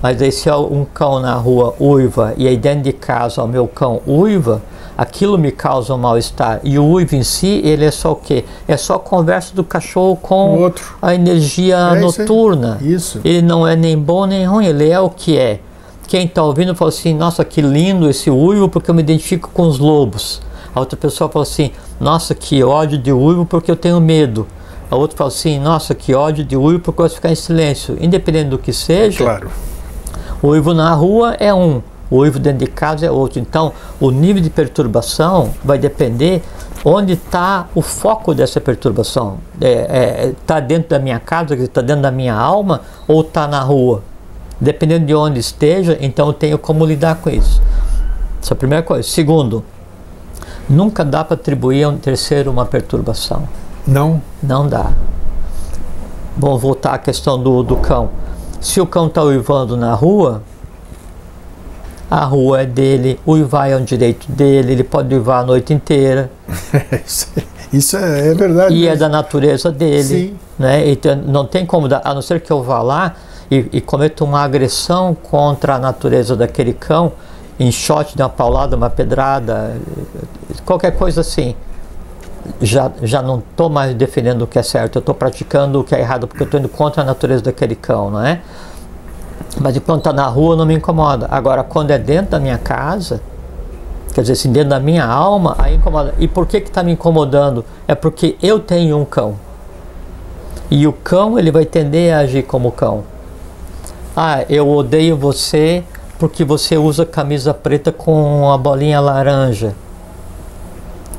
Mas 0.00 0.22
aí 0.22 0.32
se 0.32 0.48
é 0.48 0.54
um 0.54 0.84
cão 0.84 1.20
na 1.20 1.34
rua 1.34 1.74
uiva 1.78 2.32
e 2.36 2.46
aí 2.46 2.56
dentro 2.56 2.82
de 2.82 2.92
casa 2.92 3.42
o 3.42 3.48
meu 3.48 3.66
cão 3.66 4.00
uiva, 4.06 4.62
aquilo 5.00 5.38
me 5.38 5.50
causa 5.50 5.94
um 5.94 5.96
mal-estar. 5.96 6.60
E 6.62 6.78
o 6.78 6.84
uivo 6.84 7.16
em 7.16 7.22
si, 7.22 7.62
ele 7.64 7.86
é 7.86 7.90
só 7.90 8.12
o 8.12 8.16
quê? 8.16 8.44
É 8.68 8.76
só 8.76 8.96
a 8.96 8.98
conversa 8.98 9.54
do 9.54 9.64
cachorro 9.64 10.14
com 10.14 10.70
a 11.00 11.14
energia 11.14 11.78
É 11.94 12.04
isso 12.06 12.20
noturna. 12.20 12.78
Isso. 12.82 13.18
Ele 13.24 13.40
não 13.40 13.66
é 13.66 13.74
nem 13.74 13.98
bom 13.98 14.26
nem 14.26 14.44
ruim, 14.44 14.66
ele 14.66 14.90
é 14.90 15.00
o 15.00 15.08
que 15.08 15.38
é. 15.38 15.60
Quem 16.06 16.26
está 16.26 16.42
ouvindo 16.42 16.74
fala 16.74 16.90
assim, 16.90 17.14
nossa, 17.14 17.42
que 17.46 17.62
lindo 17.62 18.10
esse 18.10 18.28
uivo 18.30 18.68
porque 18.68 18.90
eu 18.90 18.94
me 18.94 19.00
identifico 19.00 19.48
com 19.54 19.62
os 19.66 19.78
lobos. 19.78 20.42
A 20.74 20.80
outra 20.80 20.98
pessoa 20.98 21.30
fala 21.30 21.44
assim, 21.44 21.70
nossa, 21.98 22.34
que 22.34 22.62
ódio 22.62 22.98
de 22.98 23.10
uivo 23.10 23.46
porque 23.46 23.70
eu 23.70 23.76
tenho 23.76 23.98
medo. 24.02 24.46
A 24.90 24.96
outra 24.96 25.16
fala 25.16 25.28
assim, 25.28 25.58
nossa, 25.58 25.94
que 25.94 26.14
ódio 26.14 26.44
de 26.44 26.58
uivo 26.58 26.78
porque 26.80 27.00
eu 27.00 27.04
gosto 27.04 27.14
de 27.14 27.20
ficar 27.20 27.32
em 27.32 27.34
silêncio. 27.36 27.96
Independente 27.98 28.50
do 28.50 28.58
que 28.58 28.70
seja, 28.70 29.24
Claro. 29.24 29.50
o 30.42 30.48
uivo 30.48 30.74
na 30.74 30.92
rua 30.92 31.36
é 31.40 31.54
um, 31.54 31.80
o 32.10 32.18
uivo 32.18 32.38
dentro 32.38 32.58
de 32.64 32.66
casa 32.66 33.06
é 33.06 33.10
outro. 33.10 33.38
Então, 33.38 33.72
o 34.00 34.10
nível 34.10 34.42
de 34.42 34.50
perturbação 34.50 35.52
vai 35.64 35.78
depender 35.78 36.42
onde 36.84 37.12
está 37.12 37.68
o 37.74 37.80
foco 37.80 38.34
dessa 38.34 38.60
perturbação. 38.60 39.38
Está 40.40 40.58
dentro 40.58 40.90
da 40.90 40.98
minha 40.98 41.20
casa, 41.20 41.54
está 41.54 41.80
dentro 41.80 42.02
da 42.02 42.10
minha 42.10 42.34
alma 42.34 42.82
ou 43.06 43.20
está 43.20 43.46
na 43.46 43.60
rua? 43.60 44.02
Dependendo 44.60 45.06
de 45.06 45.14
onde 45.14 45.38
esteja, 45.38 45.96
então 46.00 46.26
eu 46.26 46.32
tenho 46.32 46.58
como 46.58 46.84
lidar 46.84 47.16
com 47.16 47.30
isso. 47.30 47.62
Essa 48.42 48.52
é 48.52 48.54
a 48.54 48.56
primeira 48.56 48.82
coisa. 48.82 49.08
Segundo, 49.08 49.64
nunca 50.68 51.04
dá 51.04 51.24
para 51.24 51.34
atribuir 51.34 51.84
a 51.84 51.88
um 51.88 51.96
terceiro 51.96 52.50
uma 52.50 52.66
perturbação. 52.66 53.48
Não? 53.86 54.20
Não 54.42 54.66
dá. 54.66 54.92
Vamos 56.36 56.60
voltar 56.60 56.94
à 56.94 56.98
questão 56.98 57.42
do, 57.42 57.62
do 57.62 57.76
cão. 57.76 58.10
Se 58.60 58.80
o 58.80 58.86
cão 58.86 59.06
está 59.06 59.22
uivando 59.22 59.76
na 59.76 59.94
rua, 59.94 60.42
a 62.10 62.24
rua 62.24 62.62
é 62.62 62.66
dele, 62.66 63.18
uivar 63.26 63.70
é 63.70 63.76
um 63.76 63.84
direito 63.84 64.30
dele, 64.32 64.72
ele 64.72 64.84
pode 64.84 65.14
uivar 65.14 65.40
a 65.40 65.44
noite 65.44 65.72
inteira 65.72 66.30
Isso- 67.06 67.28
Isso 67.72 67.96
é, 67.96 68.28
é 68.30 68.34
verdade. 68.34 68.74
e 68.74 68.88
é 68.88 68.96
da 68.96 69.08
natureza 69.08 69.70
dele. 69.70 70.02
Sim. 70.02 70.34
Né? 70.58 70.90
Então, 70.90 71.14
não 71.16 71.46
tem 71.46 71.64
como 71.64 71.86
dar, 71.88 72.02
a 72.04 72.12
não 72.12 72.20
ser 72.20 72.40
que 72.40 72.50
eu 72.50 72.62
vá 72.62 72.82
lá 72.82 73.14
e, 73.50 73.64
e 73.72 73.80
cometa 73.80 74.24
uma 74.24 74.40
agressão 74.42 75.14
contra 75.14 75.76
a 75.76 75.78
natureza 75.78 76.34
daquele 76.34 76.72
cão, 76.72 77.12
enxote 77.60 78.16
de 78.16 78.22
uma 78.22 78.28
paulada, 78.28 78.74
uma 78.76 78.90
pedrada, 78.90 79.76
qualquer 80.66 80.96
coisa 80.96 81.20
assim. 81.20 81.54
Já, 82.60 82.90
já 83.02 83.22
não 83.22 83.38
estou 83.38 83.68
mais 83.68 83.94
defendendo 83.94 84.42
o 84.42 84.46
que 84.46 84.58
é 84.58 84.62
certo, 84.62 84.96
eu 84.96 85.00
estou 85.00 85.14
praticando 85.14 85.80
o 85.80 85.84
que 85.84 85.94
é 85.94 86.00
errado 86.00 86.26
porque 86.26 86.42
eu 86.42 86.46
estou 86.46 86.58
indo 86.58 86.68
contra 86.70 87.02
a 87.02 87.04
natureza 87.04 87.42
daquele 87.44 87.74
cão, 87.76 88.10
não 88.10 88.24
é? 88.24 88.40
Mas 89.60 89.76
enquanto 89.76 90.00
está 90.00 90.12
na 90.12 90.26
rua 90.26 90.56
não 90.56 90.64
me 90.64 90.74
incomoda. 90.74 91.26
Agora, 91.30 91.62
quando 91.62 91.90
é 91.90 91.98
dentro 91.98 92.32
da 92.32 92.40
minha 92.40 92.58
casa, 92.58 93.20
quer 94.14 94.22
dizer, 94.22 94.34
assim, 94.34 94.52
dentro 94.52 94.70
da 94.70 94.80
minha 94.80 95.04
alma, 95.04 95.54
aí 95.58 95.76
incomoda. 95.76 96.14
E 96.18 96.26
por 96.26 96.46
que 96.46 96.58
está 96.58 96.82
me 96.82 96.92
incomodando? 96.92 97.64
É 97.86 97.94
porque 97.94 98.36
eu 98.42 98.58
tenho 98.58 98.98
um 98.98 99.04
cão. 99.04 99.36
E 100.70 100.86
o 100.86 100.92
cão, 100.92 101.38
ele 101.38 101.50
vai 101.50 101.64
tender 101.64 102.14
a 102.14 102.18
agir 102.20 102.44
como 102.44 102.70
cão. 102.70 103.04
Ah, 104.16 104.44
eu 104.48 104.68
odeio 104.68 105.16
você 105.16 105.84
porque 106.18 106.44
você 106.44 106.76
usa 106.76 107.06
camisa 107.06 107.54
preta 107.54 107.90
com 107.90 108.50
a 108.52 108.58
bolinha 108.58 109.00
laranja. 109.00 109.74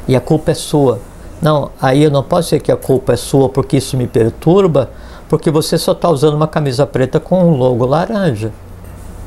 E 0.07 0.15
a 0.15 0.21
culpa 0.21 0.51
é 0.51 0.53
sua. 0.53 0.99
Não, 1.41 1.71
aí 1.81 2.03
eu 2.03 2.11
não 2.11 2.21
posso 2.21 2.49
dizer 2.49 2.59
que 2.59 2.71
a 2.71 2.77
culpa 2.77 3.13
é 3.13 3.15
sua 3.15 3.49
porque 3.49 3.77
isso 3.77 3.97
me 3.97 4.05
perturba, 4.05 4.91
porque 5.31 5.49
você 5.49 5.77
só 5.77 5.93
está 5.93 6.09
usando 6.09 6.33
uma 6.33 6.47
camisa 6.47 6.85
preta 6.85 7.17
com 7.17 7.41
um 7.45 7.55
logo 7.55 7.85
laranja. 7.85 8.51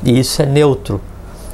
E 0.03 0.19
isso 0.19 0.39
é 0.39 0.45
neutro. 0.45 1.01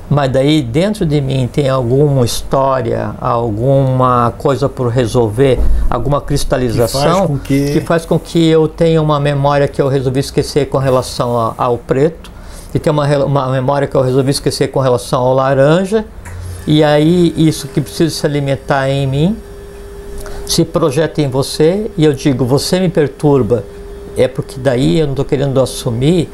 Mas 0.09 0.29
daí 0.29 0.61
dentro 0.61 1.05
de 1.05 1.21
mim 1.21 1.47
tem 1.49 1.69
alguma 1.69 2.25
história, 2.25 3.15
alguma 3.21 4.33
coisa 4.37 4.67
por 4.67 4.89
resolver, 4.89 5.57
alguma 5.89 6.19
cristalização 6.19 7.27
com 7.27 7.37
que- 7.39 7.79
faz 7.79 8.05
com 8.05 8.19
que 8.19 8.45
eu 8.45 8.67
tenha 8.67 9.01
uma 9.01 9.21
memória 9.21 9.69
que 9.69 9.81
eu 9.81 9.87
resolvi 9.87 10.19
esquecer 10.19 10.67
com 10.67 10.77
relação 10.79 11.39
a- 11.39 11.53
ao 11.57 11.77
preto, 11.77 12.29
e 12.75 12.79
tem 12.79 12.91
uma, 12.91 13.07
uma 13.23 13.47
memória 13.49 13.87
que 13.87 13.95
eu 13.95 14.01
resolvi 14.01 14.31
esquecer 14.31 14.67
com 14.67 14.81
relação 14.81 15.21
ao 15.21 15.33
laranja, 15.33 16.03
e 16.67 16.83
aí 16.83 17.33
isso 17.37 17.69
que 17.69 17.79
precisa 17.79 18.13
se 18.13 18.25
alimentar 18.25 18.89
em 18.89 19.07
mim 19.07 19.37
se 20.45 20.65
projeta 20.65 21.21
em 21.21 21.29
você 21.29 21.89
e 21.97 22.03
eu 22.03 22.11
digo, 22.11 22.43
você 22.43 22.81
me 22.81 22.89
perturba, 22.89 23.63
é 24.17 24.27
porque 24.27 24.59
daí 24.59 24.99
eu 24.99 25.05
não 25.05 25.13
estou 25.13 25.25
querendo 25.25 25.59
assumir 25.59 26.29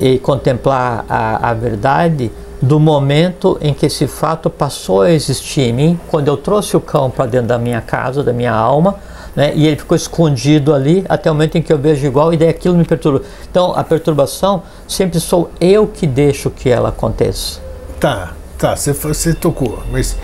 e 0.00 0.18
contemplar 0.18 1.04
a, 1.08 1.50
a 1.50 1.54
verdade 1.54 2.30
do 2.60 2.80
momento 2.80 3.56
em 3.60 3.72
que 3.72 3.86
esse 3.86 4.06
fato 4.06 4.50
passou 4.50 5.02
a 5.02 5.10
existir 5.10 5.62
em 5.62 5.72
mim, 5.72 6.00
quando 6.08 6.28
eu 6.28 6.36
trouxe 6.36 6.76
o 6.76 6.80
cão 6.80 7.10
para 7.10 7.26
dentro 7.26 7.48
da 7.48 7.58
minha 7.58 7.80
casa, 7.80 8.22
da 8.22 8.32
minha 8.32 8.52
alma, 8.52 8.96
né, 9.34 9.52
e 9.54 9.66
ele 9.66 9.76
ficou 9.76 9.96
escondido 9.96 10.74
ali 10.74 11.04
até 11.08 11.30
o 11.30 11.34
momento 11.34 11.56
em 11.56 11.62
que 11.62 11.72
eu 11.72 11.78
vejo 11.78 12.04
igual 12.04 12.32
e 12.32 12.36
daí 12.36 12.48
aquilo 12.48 12.76
me 12.76 12.84
perturba. 12.84 13.22
Então 13.48 13.72
a 13.72 13.84
perturbação 13.84 14.62
sempre 14.88 15.20
sou 15.20 15.50
eu 15.60 15.86
que 15.86 16.06
deixo 16.06 16.50
que 16.50 16.68
ela 16.68 16.88
aconteça. 16.88 17.60
Tá, 18.00 18.32
tá, 18.58 18.74
você, 18.74 18.92
você 18.92 19.34
tocou, 19.34 19.78
mas 19.92 20.16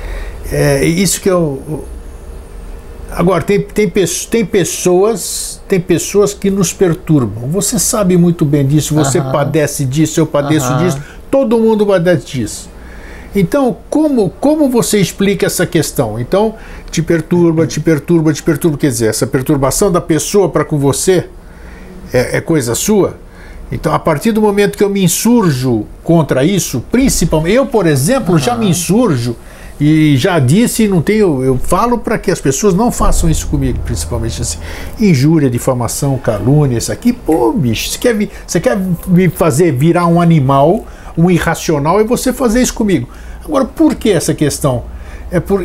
é 0.51 0.85
isso 0.85 1.21
que 1.21 1.31
eu. 1.31 1.85
Agora, 3.17 3.43
tem, 3.43 3.61
tem, 3.61 3.89
tem 3.89 4.45
pessoas 4.45 5.63
tem 5.69 5.81
pessoas 5.81 6.35
que 6.35 6.51
nos 6.51 6.73
perturbam. 6.73 7.49
Você 7.49 7.79
sabe 7.79 8.17
muito 8.17 8.45
bem 8.45 8.67
disso, 8.67 8.95
você 8.95 9.19
uhum. 9.19 9.33
padece 9.33 9.85
disso, 9.85 10.21
eu 10.21 10.27
padeço 10.27 10.71
uhum. 10.73 10.79
disso, 10.79 11.03
todo 11.31 11.59
mundo 11.59 11.87
padece 11.87 12.27
disso. 12.27 12.71
Então, 13.35 13.77
como, 13.91 14.31
como 14.41 14.69
você 14.69 15.01
explica 15.01 15.47
essa 15.47 15.67
questão? 15.67 16.21
Então, 16.21 16.55
te 16.91 17.03
perturba, 17.03 17.67
te 17.67 17.81
perturba, 17.81 18.33
te 18.33 18.43
perturba. 18.43 18.79
Quer 18.79 18.91
dizer, 18.91 19.07
essa 19.09 19.27
perturbação 19.27 19.91
da 19.91 20.01
pessoa 20.01 20.49
para 20.49 20.65
com 20.65 20.79
você 20.79 21.27
é, 22.13 22.37
é 22.37 22.41
coisa 22.41 22.75
sua? 22.77 23.17
Então, 23.73 23.93
a 23.93 23.99
partir 23.99 24.31
do 24.31 24.41
momento 24.41 24.79
que 24.79 24.85
eu 24.85 24.91
me 24.91 25.03
insurjo 25.03 25.85
contra 26.05 26.45
isso, 26.45 26.85
principalmente, 26.93 27.57
eu, 27.57 27.67
por 27.67 27.87
exemplo, 27.87 28.35
uhum. 28.35 28.39
já 28.39 28.55
me 28.57 28.69
insurjo 28.69 29.35
e 29.81 30.17
já 30.17 30.39
disse, 30.39 30.87
não 30.87 31.03
tenho, 31.03 31.43
eu 31.43 31.59
falo 31.59 31.99
para 31.99 32.17
que 32.17 32.31
as 32.31 32.41
pessoas 32.41 32.75
não 32.75 32.93
façam 32.93 33.29
isso 33.29 33.49
comigo, 33.49 33.81
principalmente 33.85 34.41
assim, 34.41 34.59
injúria, 35.01 35.51
difamação, 35.51 36.17
calúnia, 36.17 36.79
isso 36.79 36.93
aqui, 36.93 37.13
pô, 37.13 37.53
bicho, 37.53 37.91
você 37.91 37.99
quer, 37.99 38.29
você 38.47 38.61
quer 38.61 38.79
me 39.07 39.29
fazer 39.29 39.73
virar 39.73 40.07
um 40.07 40.21
animal, 40.21 40.85
um 41.19 41.29
irracional, 41.31 42.01
e 42.01 42.05
você 42.05 42.33
fazer 42.33 42.63
isso 42.63 42.75
comigo. 42.75 43.09
Agora, 43.45 43.65
por 43.65 43.95
que 43.97 44.11
essa 44.11 44.33
questão? 44.33 44.85
É 45.31 45.41
por, 45.41 45.61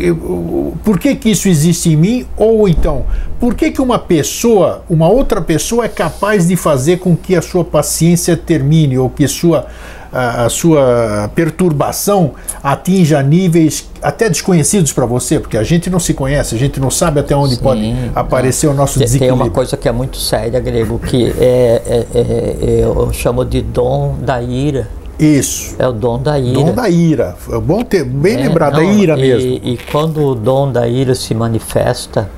por 0.83 0.97
que, 0.97 1.15
que 1.15 1.29
isso 1.29 1.47
existe 1.47 1.89
em 1.89 1.95
mim? 1.95 2.25
Ou 2.35 2.67
então, 2.67 3.05
por 3.39 3.53
que, 3.53 3.69
que 3.69 3.81
uma 3.81 3.99
pessoa, 3.99 4.83
uma 4.89 5.07
outra 5.07 5.41
pessoa 5.41 5.85
é 5.85 5.87
capaz 5.87 6.47
de 6.47 6.55
fazer 6.55 6.97
com 6.97 7.15
que 7.15 7.35
a 7.35 7.41
sua 7.41 7.63
paciência 7.63 8.35
termine, 8.35 8.97
ou 8.97 9.09
que 9.09 9.27
sua 9.27 9.67
a, 10.11 10.45
a 10.45 10.49
sua 10.49 11.29
perturbação 11.35 12.31
atinja 12.63 13.21
níveis 13.21 13.89
até 14.01 14.29
desconhecidos 14.29 14.93
para 14.93 15.05
você, 15.05 15.39
porque 15.39 15.57
a 15.57 15.63
gente 15.63 15.89
não 15.89 15.99
se 15.99 16.13
conhece, 16.13 16.55
a 16.55 16.57
gente 16.57 16.79
não 16.79 16.89
sabe 16.89 17.19
até 17.19 17.35
onde 17.35 17.55
Sim, 17.55 17.61
pode 17.61 17.95
aparecer 18.15 18.67
o 18.67 18.73
nosso 18.73 18.99
desequilíbrio. 18.99 19.37
Tem 19.37 19.47
uma 19.47 19.53
coisa 19.53 19.75
que 19.77 19.87
é 19.87 19.91
muito 19.91 20.17
séria, 20.17 20.59
grego, 20.59 20.99
que 20.99 21.33
é, 21.37 21.81
é, 21.85 22.07
é, 22.13 22.21
é 22.21 22.83
eu 22.83 23.11
chamo 23.11 23.43
de 23.43 23.61
dom 23.61 24.15
da 24.21 24.41
ira. 24.41 24.87
Isso. 25.19 25.75
É 25.77 25.85
o 25.85 25.91
dom 25.91 26.17
da 26.17 26.39
ira. 26.39 26.53
Dom 26.53 26.73
da 26.73 26.89
ira. 26.89 27.35
É 27.51 27.59
bom 27.59 27.83
ter 27.83 28.05
bem 28.05 28.35
é, 28.35 28.47
lembrado, 28.47 28.81
não, 28.81 28.85
da 28.85 28.91
ira 28.91 29.17
e, 29.17 29.21
mesmo. 29.21 29.51
E 29.63 29.77
quando 29.91 30.23
o 30.23 30.33
dom 30.33 30.71
da 30.71 30.87
ira 30.87 31.13
se 31.13 31.35
manifesta, 31.35 32.29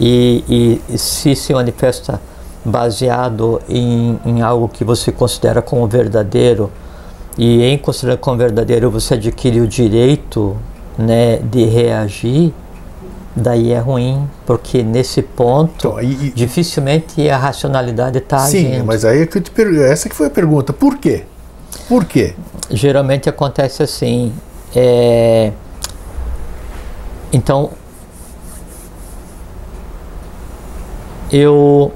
e, 0.00 0.80
e 0.88 0.98
se 0.98 1.36
se 1.36 1.52
manifesta 1.52 2.20
baseado 2.64 3.60
em, 3.68 4.18
em 4.24 4.42
algo 4.42 4.68
que 4.68 4.84
você 4.84 5.10
considera 5.10 5.60
como 5.60 5.86
verdadeiro 5.86 6.70
e 7.36 7.62
em 7.62 7.78
considerar 7.78 8.18
como 8.18 8.36
verdadeiro 8.36 8.90
você 8.90 9.14
adquire 9.14 9.60
o 9.60 9.66
direito 9.66 10.56
né, 10.98 11.38
de 11.38 11.64
reagir, 11.64 12.52
daí 13.34 13.72
é 13.72 13.78
ruim, 13.78 14.28
porque 14.44 14.82
nesse 14.82 15.22
ponto 15.22 15.72
então, 15.76 15.96
dificilmente 16.34 17.28
a 17.28 17.38
racionalidade 17.38 18.18
está 18.18 18.38
Sim, 18.40 18.68
agindo. 18.68 18.84
mas 18.84 19.04
aí 19.04 19.22
é 19.22 19.26
que 19.26 19.38
eu 19.38 19.42
te 19.42 19.50
pergunto, 19.50 19.82
essa 19.82 20.08
que 20.08 20.14
foi 20.14 20.26
a 20.26 20.30
pergunta, 20.30 20.72
por 20.72 20.98
quê? 20.98 21.24
Por 21.88 22.04
quê? 22.04 22.34
Geralmente 22.70 23.28
acontece 23.28 23.82
assim, 23.82 24.32
é, 24.74 25.52
então 27.32 27.70
eu 31.30 31.92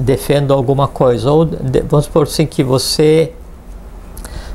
defendo 0.00 0.52
alguma 0.52 0.88
coisa, 0.88 1.30
ou 1.30 1.48
vamos 1.88 2.06
supor 2.06 2.24
assim 2.24 2.46
que 2.46 2.62
você 2.62 3.32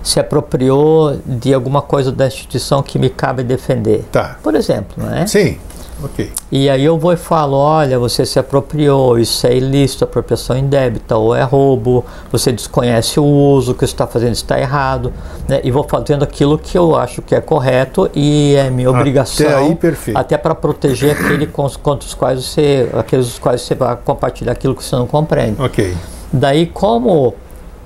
se 0.04 0.20
apropriou 0.20 1.20
de 1.26 1.54
alguma 1.54 1.82
coisa 1.82 2.12
da 2.12 2.28
instituição 2.28 2.84
que 2.84 3.00
me 3.00 3.10
cabe 3.10 3.43
defender. 3.43 4.06
Tá. 4.12 4.38
Por 4.43 4.54
exemplo, 4.54 5.04
não 5.04 5.14
é? 5.14 5.26
Sim. 5.26 5.58
Ok. 6.04 6.32
E 6.52 6.70
aí 6.70 6.84
eu 6.84 6.98
vou 6.98 7.14
e 7.14 7.18
falo, 7.18 7.56
olha, 7.56 7.98
você 7.98 8.26
se 8.26 8.38
apropriou, 8.38 9.18
isso 9.18 9.48
é 9.48 9.56
ilícito, 9.56 10.04
apropriação 10.04 10.58
indébita, 10.58 11.16
ou 11.16 11.34
é 11.34 11.43
roubo, 11.43 12.06
você 12.32 12.52
desconhece 12.52 13.20
o 13.20 13.24
uso, 13.24 13.72
o 13.72 13.76
que 13.76 13.86
você 13.86 13.93
está 13.93 14.06
fazendo 14.06 14.34
está 14.34 14.60
errado, 14.60 15.14
né? 15.48 15.62
e 15.64 15.72
vou 15.72 15.84
fazendo 15.84 16.24
aquilo 16.24 16.58
que 16.58 16.78
eu 16.78 16.96
acho 16.96 17.22
que 17.22 17.34
é 17.34 17.39
correto 17.39 18.10
e 18.14 18.56
é 18.56 18.70
minha 18.70 18.89
obrigação. 18.89 19.46
Até 19.46 19.56
aí, 19.56 19.76
perfeito. 19.76 20.18
Até 20.18 20.38
para 20.38 20.54
proteger 20.54 21.12
aquele 21.12 21.48
contra 21.48 22.06
os 22.06 22.14
quais 22.14 22.43
você, 22.43 22.89
aqueles 22.93 23.28
os 23.28 23.39
quais 23.39 23.62
você 23.62 23.76
vai 23.76 23.96
compartilhar 23.96 24.52
aquilo 24.52 24.76
que 24.76 24.84
você 24.84 24.96
não 24.96 25.08
compreende. 25.08 25.62
Ok. 25.62 25.96
Daí, 26.32 26.66
como 26.66 27.34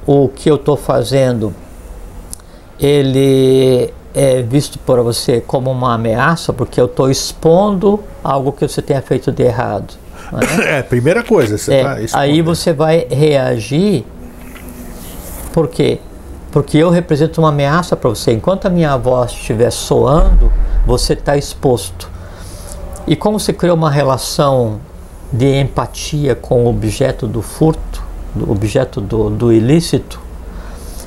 o 0.05 0.29
que 0.29 0.49
eu 0.49 0.55
estou 0.55 0.75
fazendo, 0.75 1.53
ele 2.79 3.93
é 4.13 4.41
visto 4.41 4.79
por 4.79 5.01
você 5.01 5.41
como 5.41 5.71
uma 5.71 5.93
ameaça, 5.93 6.51
porque 6.51 6.79
eu 6.79 6.85
estou 6.85 7.09
expondo 7.09 8.03
algo 8.23 8.51
que 8.51 8.67
você 8.67 8.81
tenha 8.81 9.01
feito 9.01 9.31
de 9.31 9.43
errado. 9.43 9.93
É, 10.65 10.79
é 10.79 10.83
primeira 10.83 11.23
coisa, 11.23 11.57
você 11.57 11.73
é, 11.73 11.83
tá 11.83 12.19
Aí 12.19 12.41
você 12.41 12.73
vai 12.73 13.07
reagir, 13.09 14.05
por 15.53 15.67
quê? 15.67 15.99
Porque 16.51 16.77
eu 16.77 16.89
represento 16.89 17.39
uma 17.41 17.49
ameaça 17.49 17.95
para 17.95 18.09
você. 18.09 18.31
Enquanto 18.31 18.65
a 18.65 18.69
minha 18.69 18.97
voz 18.97 19.31
estiver 19.31 19.71
soando, 19.71 20.51
você 20.85 21.13
está 21.13 21.37
exposto. 21.37 22.09
E 23.05 23.15
como 23.15 23.39
você 23.39 23.53
criou 23.53 23.75
uma 23.75 23.91
relação 23.91 24.79
de 25.31 25.59
empatia 25.59 26.35
com 26.35 26.65
o 26.65 26.69
objeto 26.69 27.27
do 27.27 27.41
furto, 27.41 28.03
do 28.33 28.51
objeto 28.51 28.99
do, 28.99 29.29
do 29.29 29.53
ilícito, 29.53 30.19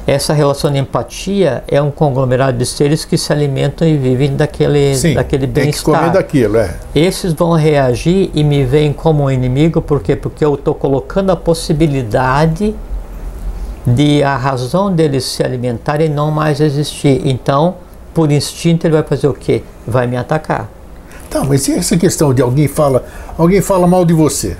essa 0.07 0.33
relação 0.33 0.71
de 0.71 0.79
empatia 0.79 1.63
é 1.69 1.81
um 1.81 1.91
conglomerado 1.91 2.59
de 2.59 2.67
seres 2.67 3.05
que 3.05 3.17
se 3.17 3.33
alimentam 3.33 3.87
e 3.87 3.97
vivem 3.97 4.35
daquele, 4.35 4.97
Sim, 4.97 5.15
daquele 5.15 5.47
bem-estar. 5.47 5.63
Tem 5.65 5.73
que 5.73 6.01
comer 6.01 6.13
daquilo, 6.13 6.57
é. 6.57 6.75
Esses 6.95 7.33
vão 7.33 7.53
reagir 7.53 8.31
e 8.35 8.43
me 8.43 8.65
veem 8.65 8.93
como 8.93 9.25
um 9.25 9.31
inimigo, 9.31 9.81
por 9.81 10.03
quê? 10.03 10.17
Porque 10.17 10.45
eu 10.45 10.55
estou 10.55 10.75
colocando 10.75 11.31
a 11.31 11.37
possibilidade 11.37 12.75
de 13.87 14.23
a 14.23 14.37
razão 14.37 14.93
deles 14.93 15.25
se 15.25 15.43
alimentarem 15.43 16.09
não 16.09 16.31
mais 16.31 16.61
existir. 16.61 17.23
Então, 17.25 17.77
por 18.13 18.31
instinto, 18.31 18.87
ele 18.87 18.95
vai 18.95 19.03
fazer 19.05 19.29
o 19.29 19.35
quê? 19.35 19.63
Vai 19.87 20.07
me 20.07 20.17
atacar. 20.17 20.69
Tá, 21.31 21.45
mas 21.45 21.67
e 21.69 21.73
essa 21.73 21.97
questão 21.97 22.35
de 22.35 22.43
alguém 22.43 22.69
fala, 22.69 23.05
alguém 23.39 23.63
fala 23.63 23.87
mal 23.87 24.05
de 24.05 24.13
você? 24.13 24.57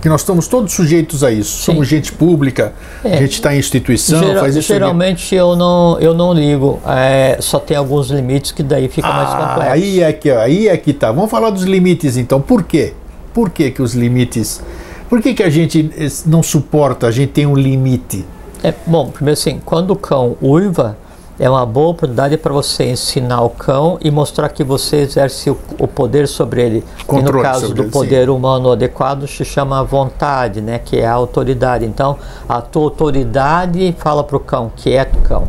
Que 0.00 0.08
nós 0.08 0.20
estamos 0.20 0.46
todos 0.46 0.72
sujeitos 0.72 1.24
a 1.24 1.30
isso. 1.30 1.58
Sim. 1.58 1.64
Somos 1.64 1.88
gente 1.88 2.12
pública, 2.12 2.72
é. 3.04 3.14
a 3.14 3.16
gente 3.16 3.32
está 3.32 3.54
em 3.54 3.58
instituição, 3.58 4.20
Geral, 4.20 4.42
faz 4.42 4.56
isso. 4.56 4.68
Geralmente 4.68 5.34
eu 5.34 5.56
não, 5.56 5.98
eu 6.00 6.14
não 6.14 6.32
ligo. 6.32 6.80
É, 6.86 7.38
só 7.40 7.58
tem 7.58 7.76
alguns 7.76 8.10
limites 8.10 8.52
que 8.52 8.62
daí 8.62 8.88
fica 8.88 9.08
ah, 9.08 9.12
mais 9.12 9.30
complexo. 9.30 9.72
Aí 9.72 10.02
é 10.02 10.12
que 10.12 10.30
aí 10.30 10.68
é 10.68 10.76
que 10.76 10.92
tá. 10.92 11.10
Vamos 11.10 11.30
falar 11.30 11.50
dos 11.50 11.64
limites 11.64 12.16
então. 12.16 12.40
Por 12.40 12.62
quê? 12.62 12.94
Por 13.34 13.50
que, 13.50 13.70
que 13.70 13.82
os 13.82 13.94
limites? 13.94 14.62
Por 15.08 15.22
que, 15.22 15.32
que 15.32 15.42
a 15.42 15.50
gente 15.50 15.90
não 16.26 16.42
suporta? 16.42 17.06
A 17.06 17.10
gente 17.10 17.30
tem 17.30 17.46
um 17.46 17.56
limite. 17.56 18.24
É, 18.62 18.74
bom, 18.86 19.08
primeiro 19.08 19.38
assim, 19.38 19.60
quando 19.64 19.92
o 19.92 19.96
cão 19.96 20.36
uiva, 20.42 20.96
é 21.38 21.48
uma 21.48 21.64
boa 21.64 21.90
oportunidade 21.90 22.36
para 22.36 22.52
você 22.52 22.90
ensinar 22.90 23.42
o 23.42 23.50
cão 23.50 23.96
e 24.00 24.10
mostrar 24.10 24.48
que 24.48 24.64
você 24.64 24.96
exerce 24.96 25.50
o, 25.50 25.56
o 25.78 25.86
poder 25.86 26.26
sobre 26.26 26.62
ele. 26.62 26.84
Controle 27.06 27.30
e 27.30 27.36
no 27.36 27.42
caso 27.42 27.74
do 27.74 27.82
ele, 27.82 27.90
poder 27.90 28.24
sim. 28.24 28.30
humano 28.30 28.72
adequado 28.72 29.26
se 29.28 29.44
chama 29.44 29.84
vontade, 29.84 30.60
né, 30.60 30.78
que 30.78 30.98
é 30.98 31.06
a 31.06 31.12
autoridade. 31.12 31.84
Então, 31.84 32.16
a 32.48 32.60
tua 32.60 32.84
autoridade 32.84 33.94
fala 33.98 34.24
para 34.24 34.36
o 34.36 34.40
cão, 34.40 34.72
quieta 34.74 35.16
cão. 35.20 35.46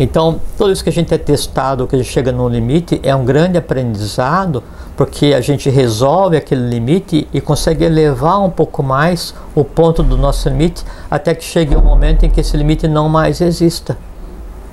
Então, 0.00 0.40
tudo 0.56 0.72
isso 0.72 0.82
que 0.82 0.88
a 0.88 0.92
gente 0.92 1.12
é 1.12 1.18
testado, 1.18 1.86
que 1.86 1.94
a 1.94 1.98
gente 1.98 2.10
chega 2.10 2.32
no 2.32 2.48
limite, 2.48 2.98
é 3.02 3.14
um 3.14 3.24
grande 3.24 3.58
aprendizado, 3.58 4.64
porque 4.96 5.34
a 5.34 5.42
gente 5.42 5.68
resolve 5.68 6.38
aquele 6.38 6.68
limite 6.68 7.28
e 7.32 7.40
consegue 7.40 7.84
elevar 7.84 8.42
um 8.42 8.48
pouco 8.48 8.82
mais 8.82 9.34
o 9.54 9.62
ponto 9.62 10.02
do 10.02 10.16
nosso 10.16 10.48
limite, 10.48 10.84
até 11.10 11.34
que 11.34 11.44
chegue 11.44 11.76
um 11.76 11.82
momento 11.82 12.24
em 12.24 12.30
que 12.30 12.40
esse 12.40 12.56
limite 12.56 12.88
não 12.88 13.10
mais 13.10 13.42
exista. 13.42 13.96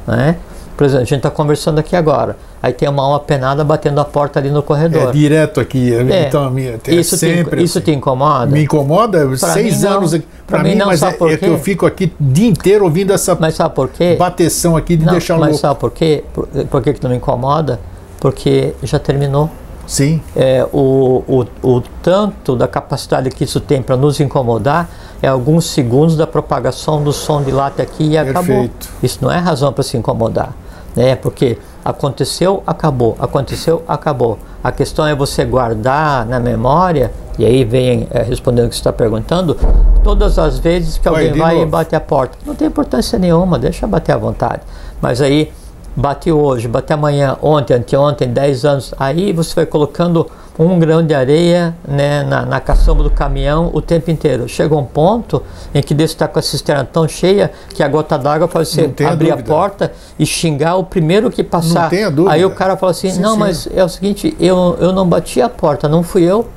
Né? 0.08 0.38
Por 0.78 0.86
exemplo, 0.86 1.02
a 1.02 1.06
gente 1.06 1.18
está 1.18 1.32
conversando 1.32 1.80
aqui 1.80 1.96
agora. 1.96 2.38
Aí 2.62 2.72
tem 2.72 2.88
uma 2.88 3.02
alma 3.02 3.20
penada 3.20 3.64
batendo 3.64 4.00
a 4.00 4.06
porta 4.06 4.38
ali 4.38 4.52
no 4.52 4.62
corredor. 4.62 5.10
É 5.10 5.12
direto 5.12 5.60
aqui. 5.60 5.92
É. 5.92 6.28
Então, 6.28 6.52
minha, 6.52 6.80
é 6.88 6.94
isso, 6.94 7.18
sempre 7.18 7.62
te, 7.62 7.64
isso 7.64 7.80
assim. 7.80 7.86
te 7.86 7.98
incomoda? 7.98 8.46
Me 8.46 8.64
incomoda? 8.64 9.28
Pra 9.28 9.54
seis 9.54 9.84
anos 9.84 10.14
aqui. 10.14 10.28
Para 10.46 10.62
mim, 10.62 10.76
não, 10.76 10.86
mas 10.86 11.02
é, 11.02 11.08
é, 11.08 11.38
que 11.38 11.46
eu 11.48 11.58
fico 11.58 11.88
aqui 11.88 12.14
o 12.22 12.24
dia 12.24 12.48
inteiro 12.48 12.86
ouvindo 12.86 13.12
essa 13.12 13.36
mas 13.40 13.56
sabe 13.56 13.74
por 13.74 13.90
quê? 13.90 14.16
bateção 14.18 14.78
aqui 14.78 14.96
de 14.96 15.04
não, 15.04 15.12
deixar 15.14 15.34
Mas 15.38 15.50
louco. 15.50 15.62
sabe 15.62 15.80
por 15.80 15.92
quê? 15.92 16.24
Por, 16.32 16.48
por 16.48 16.82
que, 16.84 16.94
que 16.94 17.04
não 17.04 17.10
me 17.10 17.18
incomoda? 17.18 17.80
Porque 18.20 18.76
já 18.84 19.00
terminou. 19.00 19.50
Sim. 19.88 20.22
É, 20.36 20.66
o, 20.72 21.24
o, 21.28 21.46
o 21.64 21.82
tanto 22.04 22.56
da 22.56 22.68
capacidade 22.68 23.30
que 23.32 23.44
isso 23.46 23.60
tem 23.60 23.82
para 23.82 23.98
nos 23.98 24.20
incomodar 24.20 24.90
é 25.24 25.28
alguns 25.28 25.66
segundos 25.66 26.16
da 26.16 26.28
propagação 26.28 27.04
do 27.04 27.12
som 27.12 27.42
de 27.42 27.52
lata 27.52 27.82
aqui 27.82 28.04
e 28.04 28.10
Perfeito. 28.12 28.30
acabou. 28.30 28.70
Isso 29.02 29.20
não 29.22 29.32
é 29.32 29.40
razão 29.40 29.74
para 29.74 29.84
se 29.84 29.98
incomodar 29.98 30.54
né? 30.98 31.16
Porque 31.16 31.58
aconteceu, 31.86 32.64
acabou, 32.66 33.16
aconteceu, 33.20 33.84
acabou. 33.88 34.40
A 34.64 34.72
questão 34.72 35.06
é 35.06 35.16
você 35.16 35.46
guardar 35.46 36.26
na 36.26 36.40
memória, 36.40 37.14
e 37.38 37.46
aí 37.46 37.64
vem 37.64 38.08
é, 38.12 38.24
respondendo 38.24 38.66
o 38.66 38.70
que 38.70 38.76
você 38.76 38.82
está 38.82 38.92
perguntando, 38.92 39.56
todas 40.04 40.40
as 40.40 40.58
vezes 40.58 40.98
que 40.98 41.08
alguém 41.08 41.32
vai, 41.34 41.56
vai 41.56 41.62
e 41.62 41.66
bate 41.66 41.96
a 41.96 42.02
porta. 42.02 42.38
Não 42.46 42.56
tem 42.56 42.68
importância 42.68 43.20
nenhuma, 43.20 43.60
deixa 43.60 43.86
bater 43.86 44.14
à 44.14 44.18
vontade. 44.18 44.64
Mas 45.00 45.22
aí 45.22 45.52
bate 45.98 46.32
hoje, 46.32 46.68
bate 46.68 46.94
amanhã, 46.94 47.36
ontem, 47.42 47.74
anteontem, 47.74 48.28
10 48.28 48.66
anos, 48.66 48.94
aí 49.00 49.34
você 49.34 49.56
vai 49.56 49.66
colocando 49.66 50.30
um 50.60 50.78
grão 50.80 51.06
de 51.06 51.14
areia 51.14 51.76
né, 51.88 52.24
na, 52.24 52.46
na 52.46 52.60
caçamba 52.60 53.04
do 53.04 53.10
caminhão 53.10 53.72
o 53.74 53.82
tempo 53.82 54.12
inteiro. 54.12 54.48
Chega 54.48 54.76
um 54.76 54.84
ponto 54.84 55.42
em 55.74 55.82
que 55.82 55.94
você 55.94 56.04
está 56.04 56.28
com 56.28 56.38
a 56.38 56.42
cisterna 56.42 56.86
tão 56.86 57.08
cheia 57.08 57.52
que 57.74 57.82
a 57.82 57.88
gota 57.88 58.18
d'água 58.18 58.48
faz 58.48 58.70
você 58.70 58.92
abrir 59.06 59.32
a 59.32 59.38
porta 59.38 59.92
e 60.18 60.26
xingar 60.26 60.76
o 60.76 60.84
primeiro 60.84 61.30
que 61.32 61.44
passar. 61.44 61.84
Não 61.84 61.90
tenha 61.90 62.12
dúvida. 62.12 62.34
Aí 62.34 62.46
o 62.46 62.52
cara 62.52 62.78
fala 62.78 62.92
assim, 62.92 63.12
sim, 63.12 63.20
não, 63.20 63.34
sim. 63.34 63.40
mas 63.40 63.68
é 63.74 63.84
o 63.84 63.90
seguinte, 63.90 64.36
eu, 64.40 64.78
eu 64.80 64.94
não 64.94 65.08
bati 65.08 65.42
a 65.42 65.50
porta, 65.50 65.88
não 65.88 66.04
fui 66.04 66.24
eu. 66.24 66.48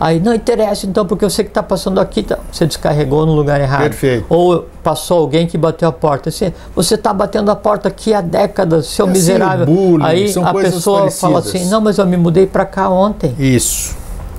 Aí 0.00 0.18
não 0.18 0.34
interessa 0.34 0.86
então, 0.86 1.04
porque 1.04 1.22
eu 1.22 1.28
sei 1.28 1.44
que 1.44 1.50
está 1.50 1.62
passando 1.62 2.00
aqui, 2.00 2.22
tá, 2.22 2.38
você 2.50 2.64
descarregou 2.66 3.26
no 3.26 3.34
lugar 3.34 3.60
errado. 3.60 3.82
Perfeito. 3.82 4.24
Ou 4.30 4.66
passou 4.82 5.18
alguém 5.18 5.46
que 5.46 5.58
bateu 5.58 5.86
a 5.86 5.92
porta. 5.92 6.30
Assim, 6.30 6.54
você 6.74 6.94
está 6.94 7.12
batendo 7.12 7.50
a 7.50 7.56
porta 7.56 7.88
aqui 7.88 8.14
há 8.14 8.22
décadas, 8.22 8.86
seu 8.86 9.06
é 9.06 9.10
miserável. 9.10 9.64
Assim, 9.64 9.74
bullying, 9.74 10.04
Aí 10.06 10.22
a 10.42 10.54
pessoa 10.54 11.00
parecidas. 11.00 11.20
fala 11.20 11.38
assim, 11.40 11.66
não, 11.66 11.82
mas 11.82 11.98
eu 11.98 12.06
me 12.06 12.16
mudei 12.16 12.46
para 12.46 12.64
cá 12.64 12.88
ontem. 12.88 13.34
Isso. 13.38 13.94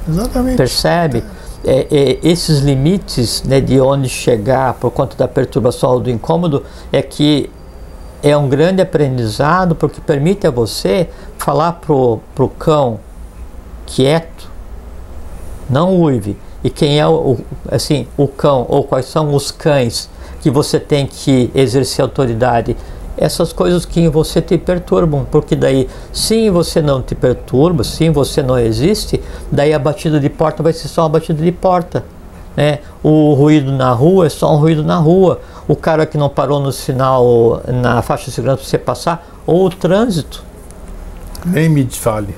Exatamente. 0.09 0.57
Percebe? 0.57 1.23
É, 1.63 1.85
é, 1.91 2.19
esses 2.23 2.61
limites 2.61 3.43
né, 3.43 3.61
de 3.61 3.79
onde 3.79 4.09
chegar 4.09 4.73
por 4.73 4.89
conta 4.89 5.15
da 5.15 5.27
perturbação 5.27 5.91
ou 5.91 5.99
do 5.99 6.09
incômodo 6.09 6.63
é 6.91 7.03
que 7.03 7.51
é 8.23 8.35
um 8.35 8.49
grande 8.49 8.81
aprendizado 8.81 9.75
porque 9.75 10.01
permite 10.01 10.47
a 10.47 10.49
você 10.49 11.07
falar 11.37 11.73
pro, 11.73 12.19
pro 12.33 12.49
cão 12.49 12.99
quieto 13.85 14.50
não 15.71 15.99
uive. 16.01 16.37
E 16.63 16.69
quem 16.69 16.99
é 16.99 17.07
o, 17.07 17.37
assim, 17.69 18.05
o 18.17 18.27
cão 18.27 18.65
ou 18.69 18.83
quais 18.83 19.05
são 19.05 19.33
os 19.33 19.49
cães 19.49 20.09
que 20.41 20.51
você 20.51 20.79
tem 20.79 21.07
que 21.07 21.49
exercer 21.55 22.03
autoridade? 22.03 22.75
Essas 23.17 23.51
coisas 23.51 23.85
que 23.85 23.99
em 23.99 24.09
você 24.09 24.41
te 24.41 24.57
perturbam, 24.57 25.25
porque 25.29 25.55
daí, 25.55 25.87
sim, 26.13 26.49
você 26.51 26.81
não 26.81 27.01
te 27.01 27.15
perturba, 27.15 27.83
sim, 27.83 28.11
você 28.11 28.43
não 28.43 28.57
existe, 28.57 29.21
daí 29.51 29.73
a 29.73 29.79
batida 29.79 30.19
de 30.19 30.29
porta 30.29 30.61
vai 30.61 30.73
ser 30.73 30.87
só 30.87 31.03
uma 31.03 31.09
batida 31.09 31.41
de 31.41 31.51
porta. 31.51 32.03
Né? 32.55 32.79
O 33.01 33.33
ruído 33.33 33.71
na 33.71 33.91
rua 33.91 34.25
é 34.25 34.29
só 34.29 34.53
um 34.53 34.57
ruído 34.57 34.83
na 34.83 34.97
rua. 34.97 35.39
O 35.67 35.75
cara 35.75 36.05
que 36.05 36.17
não 36.17 36.29
parou 36.29 36.59
no 36.59 36.71
sinal, 36.71 37.61
na 37.67 38.01
faixa 38.01 38.25
de 38.25 38.31
segurança 38.31 38.57
para 38.57 38.69
você 38.69 38.77
passar, 38.77 39.27
ou 39.45 39.65
o 39.65 39.69
trânsito. 39.69 40.43
Nem 41.45 41.69
me 41.69 41.85
fale 41.85 42.35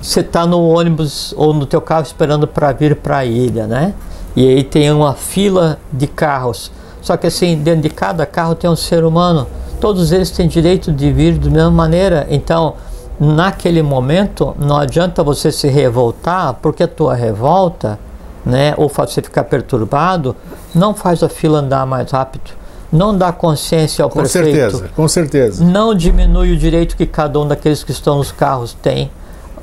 você 0.00 0.20
está 0.20 0.46
no 0.46 0.66
ônibus 0.68 1.34
ou 1.36 1.52
no 1.52 1.66
teu 1.66 1.80
carro 1.80 2.02
esperando 2.02 2.46
para 2.46 2.72
vir 2.72 2.96
para 2.96 3.18
a 3.18 3.24
ilha, 3.24 3.66
né? 3.66 3.94
E 4.36 4.48
aí 4.48 4.64
tem 4.64 4.90
uma 4.90 5.14
fila 5.14 5.78
de 5.92 6.06
carros. 6.06 6.70
Só 7.00 7.16
que 7.16 7.26
assim, 7.26 7.56
dentro 7.56 7.82
de 7.82 7.90
cada 7.90 8.26
carro 8.26 8.54
tem 8.54 8.68
um 8.68 8.76
ser 8.76 9.04
humano. 9.04 9.46
Todos 9.80 10.10
eles 10.10 10.30
têm 10.30 10.48
direito 10.48 10.90
de 10.90 11.12
vir 11.12 11.38
da 11.38 11.50
mesma 11.50 11.70
maneira. 11.70 12.26
Então, 12.30 12.74
naquele 13.20 13.82
momento, 13.82 14.54
não 14.58 14.76
adianta 14.76 15.22
você 15.22 15.52
se 15.52 15.68
revoltar, 15.68 16.54
porque 16.62 16.82
a 16.82 16.88
tua 16.88 17.14
revolta, 17.14 17.98
né, 18.44 18.74
ou 18.76 18.88
faz 18.88 19.10
você 19.10 19.22
ficar 19.22 19.44
perturbado, 19.44 20.34
não 20.74 20.94
faz 20.94 21.22
a 21.22 21.28
fila 21.28 21.58
andar 21.58 21.86
mais 21.86 22.10
rápido. 22.10 22.50
Não 22.90 23.16
dá 23.16 23.32
consciência 23.32 24.02
ao 24.02 24.08
com 24.08 24.20
prefeito. 24.20 24.46
Com 24.46 24.52
certeza, 24.54 24.90
com 24.96 25.08
certeza. 25.08 25.64
Não 25.64 25.94
diminui 25.94 26.52
o 26.52 26.56
direito 26.56 26.96
que 26.96 27.06
cada 27.06 27.38
um 27.38 27.46
daqueles 27.46 27.84
que 27.84 27.90
estão 27.90 28.18
nos 28.18 28.32
carros 28.32 28.74
tem 28.80 29.10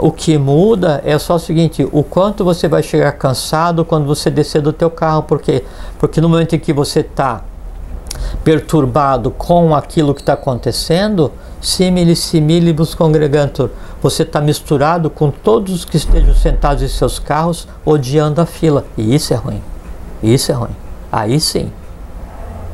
o 0.01 0.11
que 0.11 0.35
muda 0.35 0.99
é 1.05 1.17
só 1.19 1.35
o 1.35 1.39
seguinte, 1.39 1.87
o 1.91 2.03
quanto 2.03 2.43
você 2.43 2.67
vai 2.67 2.81
chegar 2.81 3.11
cansado 3.13 3.85
quando 3.85 4.07
você 4.07 4.31
descer 4.31 4.59
do 4.59 4.73
teu 4.73 4.89
carro, 4.89 5.23
porque 5.23 5.63
porque 5.99 6.19
no 6.19 6.27
momento 6.27 6.55
em 6.55 6.59
que 6.59 6.73
você 6.73 7.01
está 7.01 7.43
perturbado 8.43 9.29
com 9.29 9.75
aquilo 9.75 10.15
que 10.15 10.21
está 10.21 10.33
acontecendo, 10.33 11.31
simile 11.61 12.15
similibus 12.15 12.95
congregantur, 12.95 13.69
você 14.01 14.23
está 14.23 14.41
misturado 14.41 15.07
com 15.09 15.29
todos 15.29 15.71
os 15.71 15.85
que 15.85 15.97
estejam 15.97 16.33
sentados 16.33 16.81
em 16.81 16.87
seus 16.87 17.19
carros 17.19 17.67
odiando 17.85 18.41
a 18.41 18.45
fila, 18.47 18.85
e 18.97 19.13
isso 19.13 19.33
é 19.33 19.37
ruim, 19.37 19.61
isso 20.23 20.51
é 20.51 20.55
ruim, 20.55 20.75
aí 21.11 21.39
sim, 21.39 21.71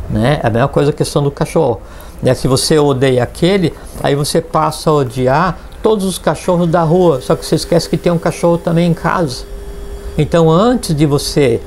né? 0.10 0.40
É 0.42 0.48
a 0.48 0.50
mesma 0.50 0.70
coisa 0.70 0.92
a 0.92 0.94
questão 0.94 1.22
do 1.22 1.30
cachorro, 1.30 1.82
né? 2.22 2.34
Se 2.34 2.48
você 2.48 2.78
odeia 2.80 3.24
aquele, 3.24 3.74
aí 4.02 4.16
você 4.16 4.42
passa 4.42 4.90
a 4.90 4.94
odiar 4.94 5.60
todos 5.82 6.06
os 6.06 6.18
cachorros 6.18 6.68
da 6.68 6.84
rua, 6.84 7.22
só 7.22 7.36
que 7.36 7.46
você 7.46 7.56
esquece 7.56 7.90
que 7.90 7.98
tem 7.98 8.12
um 8.12 8.18
cachorro 8.18 8.58
também 8.58 8.90
em 8.90 8.94
casa. 8.94 9.46
Então, 10.18 10.50
antes 10.50 10.96
de 10.96 11.06
você 11.06 11.62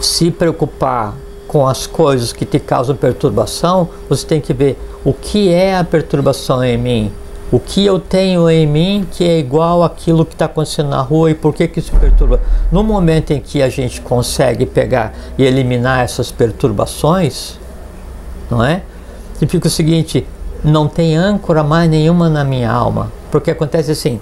se 0.00 0.30
preocupar 0.30 1.14
com 1.46 1.66
as 1.66 1.86
coisas 1.86 2.32
que 2.32 2.46
te 2.46 2.58
causam 2.58 2.96
perturbação, 2.96 3.88
você 4.08 4.26
tem 4.26 4.40
que 4.40 4.54
ver 4.54 4.78
o 5.04 5.12
que 5.12 5.50
é 5.50 5.76
a 5.76 5.84
perturbação 5.84 6.64
em 6.64 6.78
mim, 6.78 7.12
o 7.50 7.60
que 7.60 7.84
eu 7.84 8.00
tenho 8.00 8.48
em 8.48 8.66
mim 8.66 9.06
que 9.10 9.24
é 9.24 9.38
igual 9.38 9.82
àquilo 9.82 10.24
que 10.24 10.34
está 10.34 10.46
acontecendo 10.46 10.88
na 10.88 11.02
rua 11.02 11.30
e 11.30 11.34
por 11.34 11.52
que, 11.52 11.68
que 11.68 11.80
isso 11.80 11.92
perturba. 11.96 12.40
No 12.70 12.82
momento 12.82 13.32
em 13.32 13.40
que 13.40 13.60
a 13.62 13.68
gente 13.68 14.00
consegue 14.00 14.64
pegar 14.64 15.12
e 15.36 15.44
eliminar 15.44 16.02
essas 16.02 16.32
perturbações, 16.32 17.58
não 18.50 18.64
é? 18.64 18.82
Significa 19.42 19.66
o 19.66 19.70
seguinte: 19.70 20.24
não 20.62 20.86
tem 20.86 21.16
âncora 21.16 21.64
mais 21.64 21.90
nenhuma 21.90 22.28
na 22.28 22.44
minha 22.44 22.70
alma. 22.70 23.10
Porque 23.28 23.50
acontece 23.50 23.90
assim, 23.90 24.20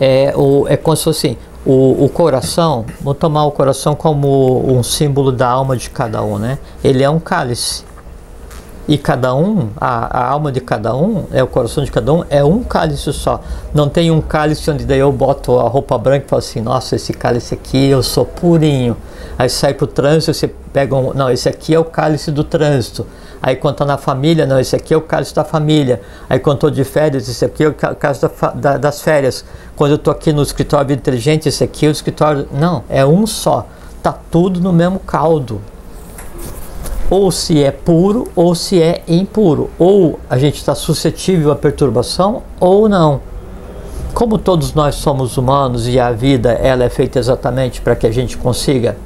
é, 0.00 0.32
o, 0.36 0.66
é 0.68 0.76
como 0.76 0.96
se 0.96 1.04
fosse 1.04 1.26
assim, 1.28 1.36
o, 1.64 2.06
o 2.06 2.08
coração, 2.08 2.84
vou 3.00 3.14
tomar 3.14 3.44
o 3.44 3.52
coração 3.52 3.94
como 3.94 4.68
um 4.68 4.82
símbolo 4.82 5.30
da 5.30 5.48
alma 5.48 5.76
de 5.76 5.90
cada 5.90 6.22
um, 6.24 6.38
né? 6.38 6.58
Ele 6.82 7.04
é 7.04 7.08
um 7.08 7.20
cálice. 7.20 7.84
E 8.88 8.98
cada 8.98 9.32
um, 9.32 9.68
a, 9.80 10.22
a, 10.22 10.28
alma 10.28 10.50
de 10.50 10.60
cada 10.60 10.96
um, 10.96 11.26
é 11.30 11.40
o 11.40 11.46
coração 11.46 11.84
de 11.84 11.92
cada 11.92 12.12
um, 12.12 12.24
é 12.28 12.42
um 12.42 12.64
cálice 12.64 13.12
só. 13.12 13.40
Não 13.72 13.88
tem 13.88 14.10
um 14.10 14.20
cálice 14.20 14.68
onde 14.68 14.84
daí 14.84 14.98
eu 14.98 15.12
boto 15.12 15.60
a 15.60 15.68
roupa 15.68 15.96
branca 15.96 16.26
e 16.26 16.28
falo 16.28 16.40
assim, 16.40 16.60
nossa, 16.60 16.96
esse 16.96 17.12
cálice 17.12 17.54
aqui 17.54 17.86
eu 17.90 18.02
sou 18.02 18.24
purinho. 18.24 18.96
Aí 19.38 19.48
sai 19.48 19.72
pro 19.72 19.86
trânsito, 19.86 20.34
você 20.34 20.48
pega 20.72 20.96
um. 20.96 21.14
Não, 21.14 21.30
esse 21.30 21.48
aqui 21.48 21.72
é 21.72 21.78
o 21.78 21.84
cálice 21.84 22.32
do 22.32 22.42
trânsito. 22.42 23.06
Aí 23.42 23.56
quando 23.56 23.74
está 23.74 23.84
na 23.86 23.96
família, 23.96 24.46
não, 24.46 24.60
esse 24.60 24.76
aqui 24.76 24.92
é 24.92 24.96
o 24.96 25.00
cálice 25.00 25.34
da 25.34 25.44
família. 25.44 26.02
Aí 26.28 26.38
estou 26.38 26.70
de 26.70 26.84
férias, 26.84 27.28
esse 27.28 27.44
aqui 27.44 27.64
é 27.64 27.68
o 27.68 27.74
cálice 27.74 28.22
da, 28.22 28.50
da, 28.50 28.76
das 28.76 29.00
férias. 29.00 29.44
Quando 29.74 29.92
eu 29.92 29.96
estou 29.96 30.12
aqui 30.12 30.32
no 30.32 30.42
escritório 30.42 30.88
Vida 30.88 31.00
Inteligente, 31.00 31.48
esse 31.48 31.64
aqui 31.64 31.86
é 31.86 31.88
o 31.88 31.92
escritório. 31.92 32.46
Não, 32.52 32.84
é 32.88 33.04
um 33.04 33.26
só. 33.26 33.66
Está 33.96 34.12
tudo 34.12 34.60
no 34.60 34.72
mesmo 34.72 34.98
caldo. 34.98 35.60
Ou 37.08 37.32
se 37.32 37.62
é 37.62 37.70
puro 37.70 38.30
ou 38.36 38.54
se 38.54 38.80
é 38.80 39.02
impuro. 39.08 39.70
Ou 39.78 40.20
a 40.28 40.38
gente 40.38 40.56
está 40.56 40.74
suscetível 40.74 41.50
à 41.50 41.56
perturbação 41.56 42.42
ou 42.60 42.88
não. 42.88 43.20
Como 44.12 44.38
todos 44.38 44.74
nós 44.74 44.96
somos 44.96 45.36
humanos 45.36 45.88
e 45.88 45.98
a 45.98 46.12
vida 46.12 46.52
ela 46.52 46.84
é 46.84 46.88
feita 46.88 47.18
exatamente 47.18 47.80
para 47.80 47.96
que 47.96 48.06
a 48.06 48.10
gente 48.10 48.36
consiga 48.36 48.96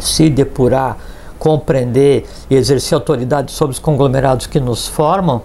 se 0.00 0.28
depurar 0.28 0.96
compreender 1.38 2.26
e 2.48 2.54
exercer 2.54 2.94
autoridade 2.94 3.52
sobre 3.52 3.72
os 3.72 3.78
conglomerados 3.78 4.46
que 4.46 4.60
nos 4.60 4.88
formam, 4.88 5.42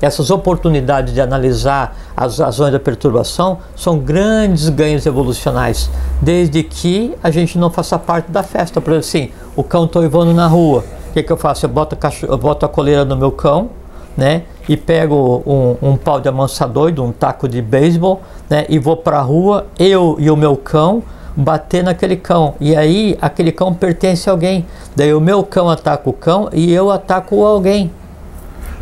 essas 0.00 0.30
oportunidades 0.30 1.12
de 1.12 1.20
analisar 1.20 1.96
as 2.16 2.38
razões 2.38 2.72
da 2.72 2.78
perturbação 2.78 3.58
são 3.74 3.98
grandes 3.98 4.68
ganhos 4.68 5.04
evolucionais, 5.06 5.90
desde 6.22 6.62
que 6.62 7.14
a 7.22 7.30
gente 7.30 7.58
não 7.58 7.68
faça 7.68 7.98
parte 7.98 8.30
da 8.30 8.44
festa. 8.44 8.80
Por 8.80 8.92
exemplo, 8.92 9.08
assim, 9.08 9.30
o 9.56 9.64
cão 9.64 9.86
está 9.86 9.98
uivando 9.98 10.32
na 10.32 10.46
rua. 10.46 10.84
O 11.10 11.12
que, 11.12 11.22
que 11.22 11.32
eu 11.32 11.36
faço? 11.36 11.66
Eu 11.66 11.70
boto, 11.70 11.96
eu 12.22 12.38
boto 12.38 12.64
a 12.64 12.68
coleira 12.68 13.04
no 13.04 13.16
meu 13.16 13.32
cão, 13.32 13.70
né? 14.16 14.42
E 14.68 14.76
pego 14.76 15.42
um, 15.44 15.90
um 15.90 15.96
pau 15.96 16.20
de 16.20 16.28
amansador, 16.28 16.92
um 17.00 17.10
taco 17.10 17.48
de 17.48 17.60
beisebol, 17.60 18.20
né? 18.48 18.66
E 18.68 18.78
vou 18.78 18.96
para 18.96 19.18
a 19.18 19.22
rua, 19.22 19.66
eu 19.78 20.16
e 20.20 20.30
o 20.30 20.36
meu 20.36 20.56
cão, 20.56 21.02
bater 21.38 21.84
naquele 21.84 22.16
cão. 22.16 22.54
E 22.60 22.74
aí 22.74 23.16
aquele 23.20 23.52
cão 23.52 23.72
pertence 23.72 24.28
a 24.28 24.32
alguém. 24.32 24.66
Daí 24.96 25.14
o 25.14 25.20
meu 25.20 25.44
cão 25.44 25.70
ataca 25.70 26.10
o 26.10 26.12
cão 26.12 26.50
e 26.52 26.72
eu 26.72 26.90
ataco 26.90 27.44
alguém. 27.44 27.90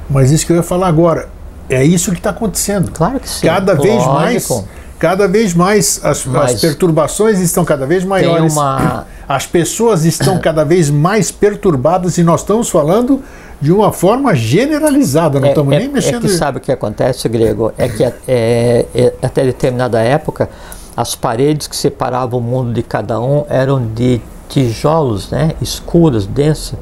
Mas 0.09 0.31
isso 0.31 0.47
que 0.47 0.53
eu 0.53 0.57
ia 0.57 0.63
falar 0.63 0.89
agora, 0.89 1.29
é 1.69 1.85
isso 1.85 2.11
que 2.13 2.17
está 2.17 2.31
acontecendo. 2.31 2.91
Claro 2.91 3.21
que 3.21 3.29
sim. 3.29 3.47
Cada 3.47 3.75
vez 3.75 3.97
Lógico. 3.97 4.15
mais, 4.15 4.65
cada 4.99 5.29
vez 5.29 5.53
mais 5.53 6.01
as, 6.03 6.27
as, 6.35 6.61
perturbações 6.61 7.41
estão 7.41 7.65
cada 7.65 7.85
vez 7.85 8.05
maiores. 8.05 8.55
Uma... 8.55 9.05
As 9.29 9.45
pessoas 9.45 10.05
estão 10.05 10.39
cada 10.39 10.65
vez 10.65 10.89
mais 10.89 11.33
perturbadas 11.33 12.17
e 12.17 12.23
nós 12.23 12.43
estamos 12.43 12.71
falando 12.71 13.25
de 13.61 13.73
uma 13.73 13.91
forma 13.91 14.33
generalizada, 14.37 15.41
não 15.41 15.49
é, 15.49 15.51
estamos 15.51 15.75
é, 15.75 15.79
nem 15.81 15.89
mexendo. 15.89 16.27
É 16.27 16.29
que 16.29 16.29
sabe 16.29 16.59
o 16.59 16.61
que 16.61 16.71
acontece, 16.71 17.29
Grego? 17.29 17.73
É 17.77 17.89
que 17.89 18.05
é, 18.05 18.87
é, 18.95 19.13
até 19.21 19.45
determinada 19.45 20.01
época 20.01 20.49
as 20.97 21.15
paredes 21.15 21.67
que 21.67 21.77
separavam 21.77 22.41
o 22.41 22.43
mundo 22.43 22.73
de 22.73 22.83
cada 22.83 23.21
um 23.21 23.45
eram 23.49 23.87
de 23.87 24.21
tijolos, 24.49 25.31
né, 25.31 25.55
escuros, 25.61 26.27
densos. 26.27 26.79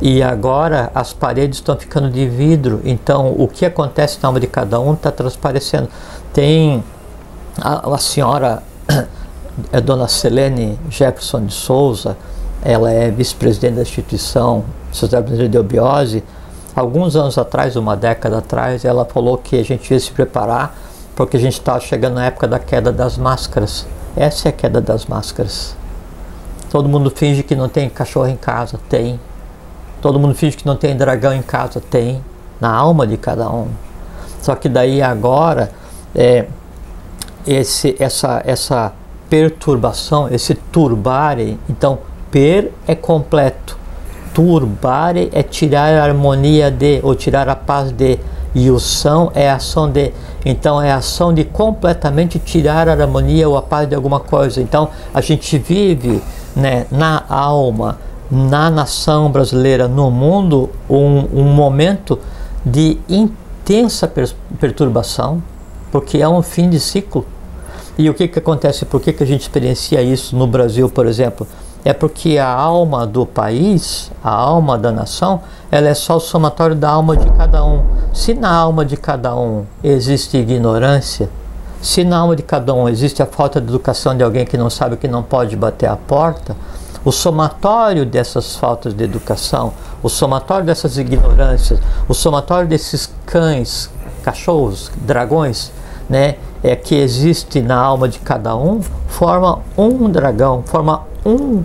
E 0.00 0.20
agora 0.20 0.90
as 0.94 1.12
paredes 1.12 1.58
estão 1.58 1.76
ficando 1.76 2.10
de 2.10 2.26
vidro. 2.28 2.80
Então 2.84 3.34
o 3.38 3.46
que 3.46 3.64
acontece 3.64 4.18
na 4.20 4.28
alma 4.28 4.40
de 4.40 4.48
cada 4.48 4.80
um 4.80 4.94
está 4.94 5.12
transparecendo. 5.12 5.88
Tem 6.32 6.82
a, 7.60 7.94
a 7.94 7.98
senhora, 7.98 8.62
a 9.72 9.78
dona 9.80 10.08
Selene 10.08 10.76
Jefferson 10.90 11.46
de 11.46 11.54
Souza, 11.54 12.16
ela 12.64 12.90
é 12.90 13.10
vice-presidente 13.10 13.74
da 13.74 13.82
instituição 13.82 14.64
Sociedade 14.90 15.26
Brasileira 15.26 15.50
de 15.50 15.58
Obiose. 15.58 16.24
Alguns 16.74 17.14
anos 17.16 17.36
atrás, 17.38 17.76
uma 17.76 17.96
década 17.96 18.38
atrás, 18.38 18.84
ela 18.84 19.04
falou 19.04 19.36
que 19.36 19.58
a 19.58 19.64
gente 19.64 19.92
ia 19.92 20.00
se 20.00 20.10
preparar 20.10 20.74
porque 21.14 21.36
a 21.36 21.40
gente 21.40 21.54
está 21.54 21.78
chegando 21.78 22.14
na 22.14 22.26
época 22.26 22.48
da 22.48 22.58
queda 22.58 22.92
das 22.92 23.16
máscaras. 23.16 23.86
Essa 24.16 24.48
é 24.48 24.50
a 24.50 24.52
queda 24.52 24.80
das 24.80 25.06
máscaras. 25.06 25.76
Todo 26.70 26.88
mundo 26.88 27.10
finge 27.10 27.42
que 27.42 27.54
não 27.54 27.68
tem 27.68 27.88
cachorro 27.88 28.28
em 28.28 28.36
casa, 28.36 28.78
tem. 28.88 29.20
Todo 30.00 30.18
mundo 30.18 30.34
finge 30.34 30.56
que 30.56 30.66
não 30.66 30.76
tem 30.76 30.96
dragão 30.96 31.34
em 31.34 31.42
casa, 31.42 31.80
tem. 31.80 32.22
Na 32.60 32.72
alma 32.72 33.06
de 33.06 33.16
cada 33.16 33.50
um. 33.50 33.68
Só 34.40 34.54
que 34.54 34.68
daí 34.68 35.02
agora 35.02 35.70
é, 36.14 36.46
esse, 37.46 37.94
essa, 37.98 38.42
essa 38.44 38.92
perturbação, 39.28 40.28
esse 40.28 40.54
turbare, 40.54 41.58
então 41.68 41.98
per 42.30 42.72
é 42.86 42.94
completo, 42.94 43.78
turbare 44.34 45.30
é 45.32 45.42
tirar 45.42 45.92
a 45.94 46.04
harmonia 46.04 46.70
de, 46.70 47.00
ou 47.02 47.14
tirar 47.14 47.48
a 47.48 47.56
paz 47.56 47.92
de, 47.92 48.18
e 48.54 48.70
o 48.70 48.78
são 48.78 49.30
é 49.34 49.50
a 49.50 49.56
ação 49.56 49.90
de. 49.90 50.12
Então 50.44 50.80
é 50.80 50.92
a 50.92 50.96
ação 50.96 51.32
de 51.32 51.44
completamente 51.44 52.38
tirar 52.38 52.88
a 52.88 52.92
harmonia 52.92 53.48
ou 53.48 53.56
a 53.56 53.62
paz 53.62 53.88
de 53.88 53.94
alguma 53.94 54.20
coisa. 54.20 54.60
Então 54.60 54.88
a 55.14 55.20
gente 55.20 55.58
vive 55.58 56.22
né, 56.54 56.86
na 56.90 57.24
alma, 57.28 57.98
na 58.30 58.70
nação 58.70 59.30
brasileira, 59.30 59.88
no 59.88 60.10
mundo, 60.10 60.70
um, 60.88 61.28
um 61.32 61.44
momento 61.44 62.18
de 62.64 62.98
intensa 63.08 64.06
per 64.06 64.30
perturbação, 64.60 65.42
porque 65.90 66.18
é 66.18 66.28
um 66.28 66.42
fim 66.42 66.68
de 66.68 66.78
ciclo. 66.78 67.26
E 67.96 68.08
o 68.08 68.14
que, 68.14 68.26
que 68.26 68.38
acontece? 68.38 68.84
Por 68.84 69.00
que, 69.00 69.12
que 69.12 69.22
a 69.22 69.26
gente 69.26 69.42
experiencia 69.42 70.00
isso 70.02 70.34
no 70.34 70.46
Brasil, 70.46 70.88
por 70.88 71.06
exemplo? 71.06 71.46
É 71.84 71.92
porque 71.92 72.38
a 72.38 72.48
alma 72.48 73.06
do 73.06 73.26
país, 73.26 74.12
a 74.22 74.30
alma 74.30 74.78
da 74.78 74.92
nação, 74.92 75.40
ela 75.70 75.88
é 75.88 75.94
só 75.94 76.16
o 76.16 76.20
somatório 76.20 76.76
da 76.76 76.90
alma 76.90 77.16
de 77.16 77.28
cada 77.32 77.64
um. 77.64 77.82
Se 78.12 78.34
na 78.34 78.52
alma 78.52 78.84
de 78.84 78.96
cada 78.96 79.34
um 79.34 79.64
existe 79.82 80.36
ignorância, 80.36 81.28
se 81.80 82.04
na 82.04 82.18
alma 82.18 82.36
de 82.36 82.42
cada 82.44 82.72
um 82.72 82.88
existe 82.88 83.20
a 83.20 83.26
falta 83.26 83.60
de 83.60 83.68
educação 83.68 84.16
de 84.16 84.22
alguém 84.22 84.46
que 84.46 84.56
não 84.56 84.70
sabe 84.70 84.96
que 84.96 85.08
não 85.08 85.24
pode 85.24 85.56
bater 85.56 85.88
a 85.88 85.96
porta, 85.96 86.54
o 87.04 87.10
somatório 87.10 88.06
dessas 88.06 88.54
faltas 88.54 88.94
de 88.94 89.02
educação, 89.02 89.72
o 90.00 90.08
somatório 90.08 90.64
dessas 90.64 90.96
ignorâncias, 90.96 91.80
o 92.08 92.14
somatório 92.14 92.68
desses 92.68 93.12
cães, 93.26 93.90
cachorros, 94.22 94.88
dragões, 94.98 95.72
né, 96.08 96.36
é 96.62 96.76
que 96.76 96.94
existe 96.94 97.60
na 97.60 97.76
alma 97.76 98.08
de 98.08 98.20
cada 98.20 98.56
um, 98.56 98.80
forma 99.08 99.58
um 99.76 100.08
dragão, 100.08 100.62
forma 100.64 101.10
um 101.24 101.62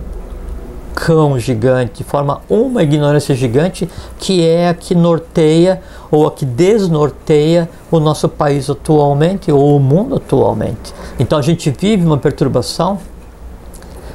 cão 0.94 1.38
gigante, 1.38 2.02
forma 2.02 2.40
uma 2.50 2.82
ignorância 2.82 3.32
gigante 3.34 3.88
que 4.18 4.44
é 4.44 4.68
a 4.68 4.74
que 4.74 4.96
norteia 4.96 5.80
ou 6.10 6.26
a 6.26 6.32
que 6.32 6.44
desnorteia 6.44 7.68
o 7.88 8.00
nosso 8.00 8.28
país 8.28 8.68
atualmente 8.68 9.52
ou 9.52 9.76
o 9.76 9.80
mundo 9.80 10.16
atualmente. 10.16 10.92
Então 11.18 11.38
a 11.38 11.42
gente 11.42 11.70
vive 11.70 12.04
uma 12.04 12.18
perturbação, 12.18 12.98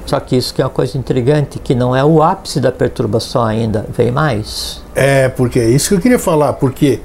só 0.06 0.20
que 0.20 0.36
isso 0.36 0.54
que 0.54 0.62
é 0.62 0.66
uma 0.66 0.72
coisa 0.72 0.98
intrigante, 0.98 1.58
que 1.58 1.74
não 1.74 1.96
é 1.96 2.04
o 2.04 2.22
ápice 2.22 2.60
da 2.60 2.72
perturbação 2.72 3.44
ainda, 3.44 3.86
vem 3.96 4.12
mais. 4.12 4.82
É, 4.94 5.30
porque 5.30 5.60
é 5.60 5.70
isso 5.70 5.90
que 5.90 5.96
eu 5.96 6.02
queria 6.02 6.20
falar, 6.20 6.54
porque 6.54 7.00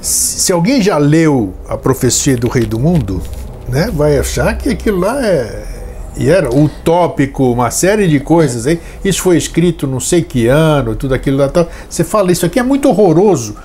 se 0.00 0.52
alguém 0.52 0.82
já 0.82 0.98
leu 0.98 1.54
a 1.68 1.76
profecia 1.76 2.36
do 2.36 2.48
Rei 2.48 2.66
do 2.66 2.80
Mundo, 2.80 3.22
né, 3.68 3.90
vai 3.92 4.18
achar 4.18 4.58
que 4.58 4.70
aquilo 4.70 5.00
lá 5.00 5.24
é 5.24 5.73
e 6.16 6.30
era 6.30 6.48
utópico, 6.54 7.50
uma 7.50 7.70
série 7.70 8.06
de 8.06 8.20
coisas 8.20 8.66
aí. 8.66 8.80
Isso 9.04 9.22
foi 9.22 9.36
escrito 9.36 9.86
não 9.86 10.00
sei 10.00 10.22
que 10.22 10.46
ano, 10.46 10.94
tudo 10.94 11.14
aquilo 11.14 11.38
lá. 11.38 11.48
Tal. 11.48 11.68
Você 11.88 12.04
fala, 12.04 12.30
isso 12.30 12.46
aqui 12.46 12.58
é 12.58 12.62
muito 12.62 12.88
horroroso 12.88 13.56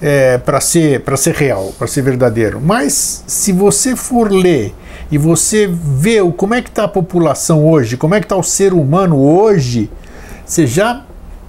é, 0.00 0.38
para 0.38 0.60
ser, 0.60 1.02
ser 1.16 1.34
real, 1.34 1.72
para 1.78 1.86
ser 1.86 2.02
verdadeiro. 2.02 2.60
Mas 2.60 3.24
se 3.26 3.52
você 3.52 3.94
for 3.94 4.32
ler 4.32 4.74
e 5.10 5.18
você 5.18 5.66
vê 5.70 6.18
como 6.36 6.54
é 6.54 6.62
que 6.62 6.68
está 6.68 6.84
a 6.84 6.88
população 6.88 7.66
hoje, 7.66 7.96
como 7.96 8.14
é 8.14 8.20
que 8.20 8.26
está 8.26 8.36
o 8.36 8.42
ser 8.42 8.72
humano 8.72 9.18
hoje, 9.18 9.90
você 10.44 10.66
já 10.66 11.02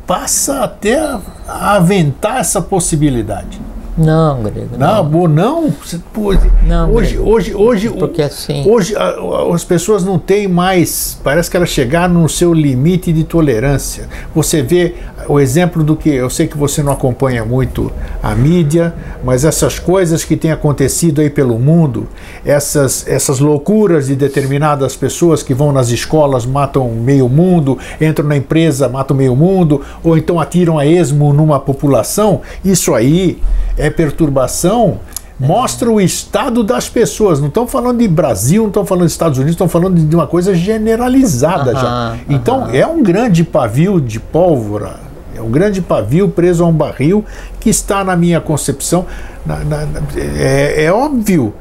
passa 0.05 0.63
até 0.63 0.99
a 1.47 1.75
aventar 1.75 2.39
essa 2.39 2.61
possibilidade. 2.61 3.61
Não, 3.97 4.41
Grego. 4.43 4.77
Não, 4.77 5.03
não. 5.03 5.27
não, 5.27 5.73
pô, 6.13 6.33
não 6.65 6.91
hoje, 6.93 7.15
grego. 7.15 7.29
hoje, 7.29 7.55
hoje, 7.55 7.89
porque 7.89 8.21
assim. 8.21 8.63
Hoje 8.69 8.95
a, 8.95 9.03
a, 9.03 9.53
as 9.53 9.63
pessoas 9.63 10.03
não 10.03 10.17
têm 10.17 10.47
mais. 10.47 11.19
Parece 11.23 11.49
que 11.49 11.57
elas 11.57 11.69
chegaram 11.69 12.13
no 12.13 12.29
seu 12.29 12.53
limite 12.53 13.11
de 13.11 13.23
tolerância. 13.23 14.07
Você 14.33 14.61
vê 14.61 14.95
o 15.27 15.39
exemplo 15.39 15.83
do 15.83 15.95
que 15.95 16.09
eu 16.09 16.29
sei 16.29 16.47
que 16.47 16.57
você 16.57 16.81
não 16.81 16.91
acompanha 16.91 17.43
muito 17.43 17.91
a 18.21 18.33
mídia, 18.33 18.93
mas 19.23 19.43
essas 19.43 19.77
coisas 19.79 20.23
que 20.23 20.35
têm 20.35 20.51
acontecido 20.51 21.21
aí 21.21 21.29
pelo 21.29 21.59
mundo, 21.59 22.07
essas 22.45 23.07
essas 23.07 23.39
loucuras 23.39 24.07
de 24.07 24.15
determinadas 24.15 24.95
pessoas 24.95 25.43
que 25.43 25.53
vão 25.53 25.71
nas 25.71 25.89
escolas 25.89 26.45
matam 26.45 26.89
meio 26.89 27.27
mundo, 27.27 27.77
entram 27.99 28.27
na 28.27 28.37
empresa 28.37 28.87
matam 28.87 29.15
meio 29.15 29.35
mundo, 29.35 29.81
ou 30.03 30.17
então 30.17 30.39
atiram 30.39 30.77
a 30.77 30.85
esmo 30.85 31.33
numa 31.33 31.59
população. 31.59 32.41
Isso 32.63 32.93
aí 32.93 33.39
é 33.79 33.89
perturbação, 33.89 34.99
mostra 35.39 35.89
o 35.89 36.01
estado 36.01 36.63
das 36.63 36.89
pessoas. 36.89 37.39
Não 37.39 37.47
estão 37.47 37.65
falando 37.65 37.99
de 37.99 38.07
Brasil, 38.07 38.63
não 38.63 38.67
estão 38.67 38.85
falando 38.85 39.05
dos 39.05 39.13
Estados 39.13 39.37
Unidos, 39.37 39.53
estão 39.53 39.69
falando 39.69 39.95
de 39.99 40.15
uma 40.15 40.27
coisa 40.27 40.53
generalizada 40.53 41.73
já. 41.73 42.17
Então 42.27 42.69
é 42.69 42.85
um 42.85 43.01
grande 43.01 43.43
pavio 43.43 44.01
de 44.01 44.19
pólvora, 44.19 44.97
é 45.35 45.41
um 45.41 45.49
grande 45.49 45.81
pavio 45.81 46.27
preso 46.27 46.63
a 46.63 46.67
um 46.67 46.73
barril 46.73 47.23
que 47.59 47.69
está 47.69 48.03
na 48.03 48.15
minha 48.15 48.41
concepção. 48.41 49.05
Na, 49.45 49.57
na, 49.63 49.87
é, 50.17 50.83
é 50.83 50.91
óbvio 50.91 51.53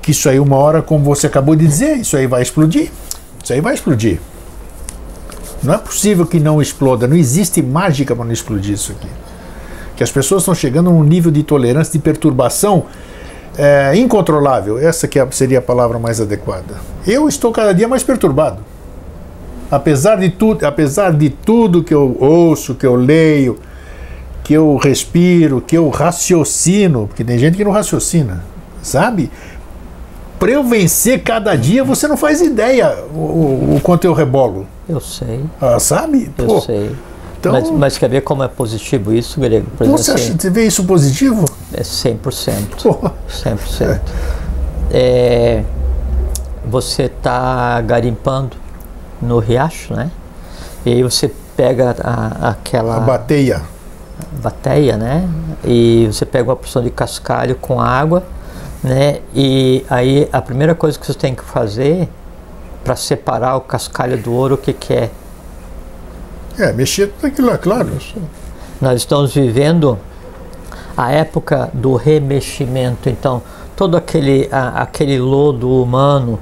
que 0.00 0.12
isso 0.12 0.28
aí, 0.28 0.38
uma 0.38 0.56
hora, 0.56 0.80
como 0.80 1.04
você 1.04 1.26
acabou 1.26 1.56
de 1.56 1.66
dizer, 1.66 1.96
isso 1.96 2.16
aí 2.16 2.28
vai 2.28 2.40
explodir. 2.40 2.90
Isso 3.42 3.52
aí 3.52 3.60
vai 3.60 3.74
explodir. 3.74 4.20
Não 5.60 5.74
é 5.74 5.78
possível 5.78 6.24
que 6.24 6.38
não 6.38 6.62
exploda, 6.62 7.08
não 7.08 7.16
existe 7.16 7.60
mágica 7.60 8.14
para 8.14 8.24
não 8.24 8.32
explodir 8.32 8.74
isso 8.74 8.92
aqui 8.92 9.08
que 9.98 10.04
as 10.04 10.12
pessoas 10.12 10.42
estão 10.42 10.54
chegando 10.54 10.90
a 10.90 10.92
um 10.92 11.02
nível 11.02 11.32
de 11.32 11.42
tolerância, 11.42 11.92
de 11.92 11.98
perturbação 11.98 12.84
é, 13.58 13.96
incontrolável. 13.96 14.78
Essa 14.78 15.08
que 15.08 15.18
é, 15.18 15.28
seria 15.32 15.58
a 15.58 15.62
palavra 15.62 15.98
mais 15.98 16.20
adequada. 16.20 16.76
Eu 17.04 17.26
estou 17.26 17.50
cada 17.50 17.74
dia 17.74 17.88
mais 17.88 18.04
perturbado. 18.04 18.58
Apesar 19.68 20.14
de 20.14 20.28
tudo, 20.28 20.64
apesar 20.64 21.12
de 21.12 21.28
tudo 21.28 21.82
que 21.82 21.92
eu 21.92 22.16
ouço, 22.20 22.76
que 22.76 22.86
eu 22.86 22.94
leio, 22.94 23.58
que 24.44 24.54
eu 24.54 24.76
respiro, 24.76 25.60
que 25.60 25.76
eu 25.76 25.88
raciocino, 25.88 27.08
porque 27.08 27.24
tem 27.24 27.36
gente 27.36 27.56
que 27.56 27.64
não 27.64 27.72
raciocina, 27.72 28.44
sabe? 28.80 29.32
Para 30.38 30.52
eu 30.52 30.62
vencer 30.62 31.24
cada 31.24 31.56
dia, 31.56 31.82
você 31.82 32.06
não 32.06 32.16
faz 32.16 32.40
ideia 32.40 33.04
o, 33.12 33.18
o, 33.18 33.76
o 33.76 33.80
quanto 33.82 34.04
eu 34.04 34.12
rebolo. 34.12 34.64
Eu 34.88 35.00
sei. 35.00 35.44
Ah, 35.60 35.80
sabe? 35.80 36.30
Eu 36.38 36.46
Pô, 36.46 36.60
sei. 36.60 36.92
Então, 37.38 37.52
mas, 37.52 37.70
mas, 37.70 37.98
quer 37.98 38.08
ver 38.08 38.22
como 38.22 38.42
é 38.42 38.48
positivo 38.48 39.12
isso, 39.12 39.40
Grego? 39.40 39.70
Por 39.76 39.86
você, 39.86 40.10
assim, 40.10 40.30
acha, 40.30 40.38
você 40.38 40.50
vê 40.50 40.66
isso 40.66 40.84
positivo? 40.84 41.44
É 41.72 41.82
100%. 41.82 42.82
Porra. 42.82 43.14
100%. 43.30 44.00
É, 44.90 45.62
você 46.66 47.04
está 47.04 47.80
garimpando 47.80 48.56
no 49.22 49.38
riacho, 49.38 49.94
né? 49.94 50.10
E 50.84 50.92
aí 50.92 51.02
você 51.02 51.32
pega 51.56 51.94
a, 52.02 52.50
aquela... 52.50 52.96
A 52.96 53.00
bateia. 53.00 53.62
Bateia, 54.42 54.96
né? 54.96 55.28
E 55.64 56.08
você 56.10 56.26
pega 56.26 56.50
uma 56.50 56.56
porção 56.56 56.82
de 56.82 56.90
cascalho 56.90 57.54
com 57.54 57.80
água, 57.80 58.24
né? 58.82 59.20
E 59.34 59.84
aí 59.88 60.28
a 60.32 60.42
primeira 60.42 60.74
coisa 60.74 60.98
que 60.98 61.06
você 61.06 61.14
tem 61.14 61.34
que 61.34 61.44
fazer 61.44 62.08
para 62.82 62.96
separar 62.96 63.56
o 63.56 63.60
cascalho 63.60 64.16
do 64.16 64.32
ouro, 64.32 64.54
o 64.54 64.58
que, 64.58 64.72
que 64.72 64.92
é? 64.92 65.10
É, 66.58 66.72
mexer 66.72 67.08
tudo 67.08 67.26
aquilo 67.26 67.48
lá, 67.48 67.58
claro. 67.58 67.90
Nós 68.80 68.96
estamos 69.00 69.32
vivendo 69.34 69.98
a 70.96 71.12
época 71.12 71.70
do 71.72 71.94
remeximento, 71.94 73.08
então 73.08 73.40
todo 73.76 73.96
aquele, 73.96 74.48
a, 74.50 74.82
aquele 74.82 75.18
lodo 75.20 75.70
humano, 75.70 76.38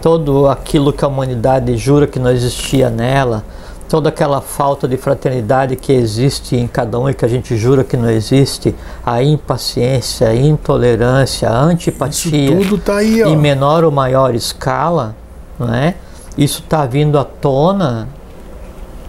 todo 0.00 0.48
aquilo 0.48 0.92
que 0.92 1.04
a 1.04 1.08
humanidade 1.08 1.76
jura 1.76 2.06
que 2.06 2.18
não 2.18 2.30
existia 2.30 2.88
nela, 2.88 3.44
toda 3.86 4.08
aquela 4.08 4.40
falta 4.40 4.88
de 4.88 4.96
fraternidade 4.96 5.76
que 5.76 5.92
existe 5.92 6.56
em 6.56 6.66
cada 6.66 6.98
um 6.98 7.10
e 7.10 7.12
que 7.12 7.24
a 7.24 7.28
gente 7.28 7.54
jura 7.56 7.84
que 7.84 7.96
não 7.96 8.08
existe, 8.08 8.74
a 9.04 9.22
impaciência, 9.22 10.28
a 10.28 10.34
intolerância, 10.34 11.50
a 11.50 11.60
antipatia, 11.60 12.52
Isso 12.52 12.70
tudo 12.70 12.78
tá 12.78 12.96
aí, 12.96 13.22
ó. 13.22 13.28
em 13.28 13.36
menor 13.36 13.84
ou 13.84 13.90
maior 13.90 14.34
escala, 14.34 15.14
não 15.58 15.74
é? 15.74 15.96
Isso 16.38 16.60
está 16.60 16.86
vindo 16.86 17.18
à 17.18 17.24
tona 17.24 18.08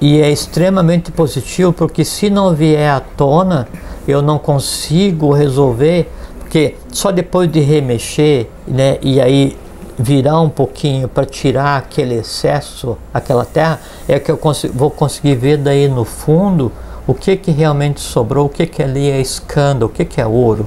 e 0.01 0.19
é 0.19 0.31
extremamente 0.31 1.11
positivo 1.11 1.71
porque 1.71 2.03
se 2.03 2.29
não 2.29 2.55
vier 2.55 2.89
à 2.89 2.99
tona, 2.99 3.67
eu 4.07 4.21
não 4.21 4.39
consigo 4.39 5.31
resolver, 5.31 6.09
porque 6.39 6.75
só 6.91 7.11
depois 7.11 7.49
de 7.51 7.59
remexer, 7.59 8.47
né, 8.67 8.97
e 9.03 9.21
aí 9.21 9.55
virar 9.97 10.41
um 10.41 10.49
pouquinho 10.49 11.07
para 11.07 11.23
tirar 11.25 11.77
aquele 11.77 12.15
excesso, 12.15 12.97
aquela 13.13 13.45
terra, 13.45 13.79
é 14.07 14.19
que 14.19 14.31
eu 14.31 14.37
consigo, 14.37 14.73
vou 14.75 14.89
conseguir 14.89 15.35
ver 15.35 15.57
daí 15.57 15.87
no 15.87 16.03
fundo 16.03 16.71
o 17.05 17.13
que 17.13 17.37
que 17.37 17.51
realmente 17.51 18.01
sobrou, 18.01 18.47
o 18.47 18.49
que 18.49 18.65
que 18.65 18.81
ali 18.81 19.09
é 19.09 19.21
escândalo, 19.21 19.85
o 19.85 19.89
que 19.89 20.03
que 20.03 20.19
é 20.19 20.25
ouro. 20.25 20.65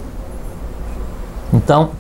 Então, 1.53 1.91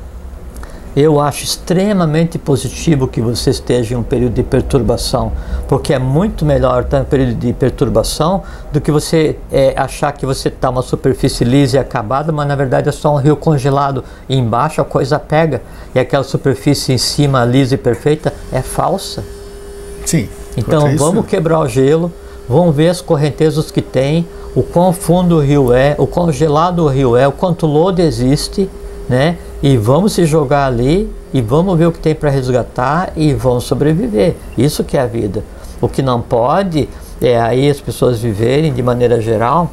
Eu 0.96 1.20
acho 1.20 1.42
extremamente 1.42 2.38
positivo 2.38 3.08
que 3.08 3.20
você 3.20 3.50
esteja 3.50 3.94
em 3.94 3.96
um 3.96 4.02
período 4.02 4.34
de 4.34 4.44
perturbação, 4.44 5.32
porque 5.66 5.92
é 5.92 5.98
muito 5.98 6.44
melhor 6.44 6.82
estar 6.82 6.98
em 6.98 7.02
um 7.02 7.04
período 7.04 7.34
de 7.34 7.52
perturbação 7.52 8.42
do 8.72 8.80
que 8.80 8.92
você 8.92 9.36
é, 9.50 9.74
achar 9.76 10.12
que 10.12 10.24
você 10.24 10.48
está 10.48 10.70
uma 10.70 10.82
superfície 10.82 11.42
lisa 11.42 11.78
e 11.78 11.80
acabada, 11.80 12.30
mas 12.30 12.46
na 12.46 12.54
verdade 12.54 12.88
é 12.88 12.92
só 12.92 13.12
um 13.12 13.18
rio 13.18 13.36
congelado 13.36 14.04
e 14.28 14.36
embaixo 14.36 14.80
a 14.80 14.84
coisa 14.84 15.18
pega 15.18 15.62
e 15.92 15.98
aquela 15.98 16.22
superfície 16.22 16.92
em 16.92 16.98
cima 16.98 17.44
lisa 17.44 17.74
e 17.74 17.78
perfeita 17.78 18.32
é 18.52 18.62
falsa. 18.62 19.24
Sim. 20.06 20.28
Então 20.56 20.96
vamos 20.96 21.26
quebrar 21.26 21.58
o 21.58 21.68
gelo, 21.68 22.12
vamos 22.48 22.74
ver 22.76 22.90
as 22.90 23.00
correntezas 23.00 23.72
que 23.72 23.82
tem, 23.82 24.24
o 24.54 24.62
quão 24.62 24.92
fundo 24.92 25.38
o 25.38 25.40
rio 25.40 25.72
é, 25.72 25.96
o 25.98 26.06
quão 26.06 26.30
gelado 26.30 26.84
o 26.84 26.88
rio 26.88 27.16
é, 27.16 27.26
o 27.26 27.32
quanto 27.32 27.66
lodo 27.66 28.00
existe, 28.00 28.70
né? 29.08 29.36
E 29.64 29.78
vamos 29.78 30.12
se 30.12 30.26
jogar 30.26 30.66
ali 30.66 31.10
e 31.32 31.40
vamos 31.40 31.78
ver 31.78 31.86
o 31.86 31.92
que 31.92 31.98
tem 31.98 32.14
para 32.14 32.28
resgatar 32.28 33.14
e 33.16 33.32
vamos 33.32 33.64
sobreviver. 33.64 34.36
Isso 34.58 34.84
que 34.84 34.94
é 34.94 35.00
a 35.00 35.06
vida. 35.06 35.42
O 35.80 35.88
que 35.88 36.02
não 36.02 36.20
pode 36.20 36.86
é 37.18 37.40
aí 37.40 37.70
as 37.70 37.80
pessoas 37.80 38.20
viverem 38.20 38.74
de 38.74 38.82
maneira 38.82 39.22
geral 39.22 39.70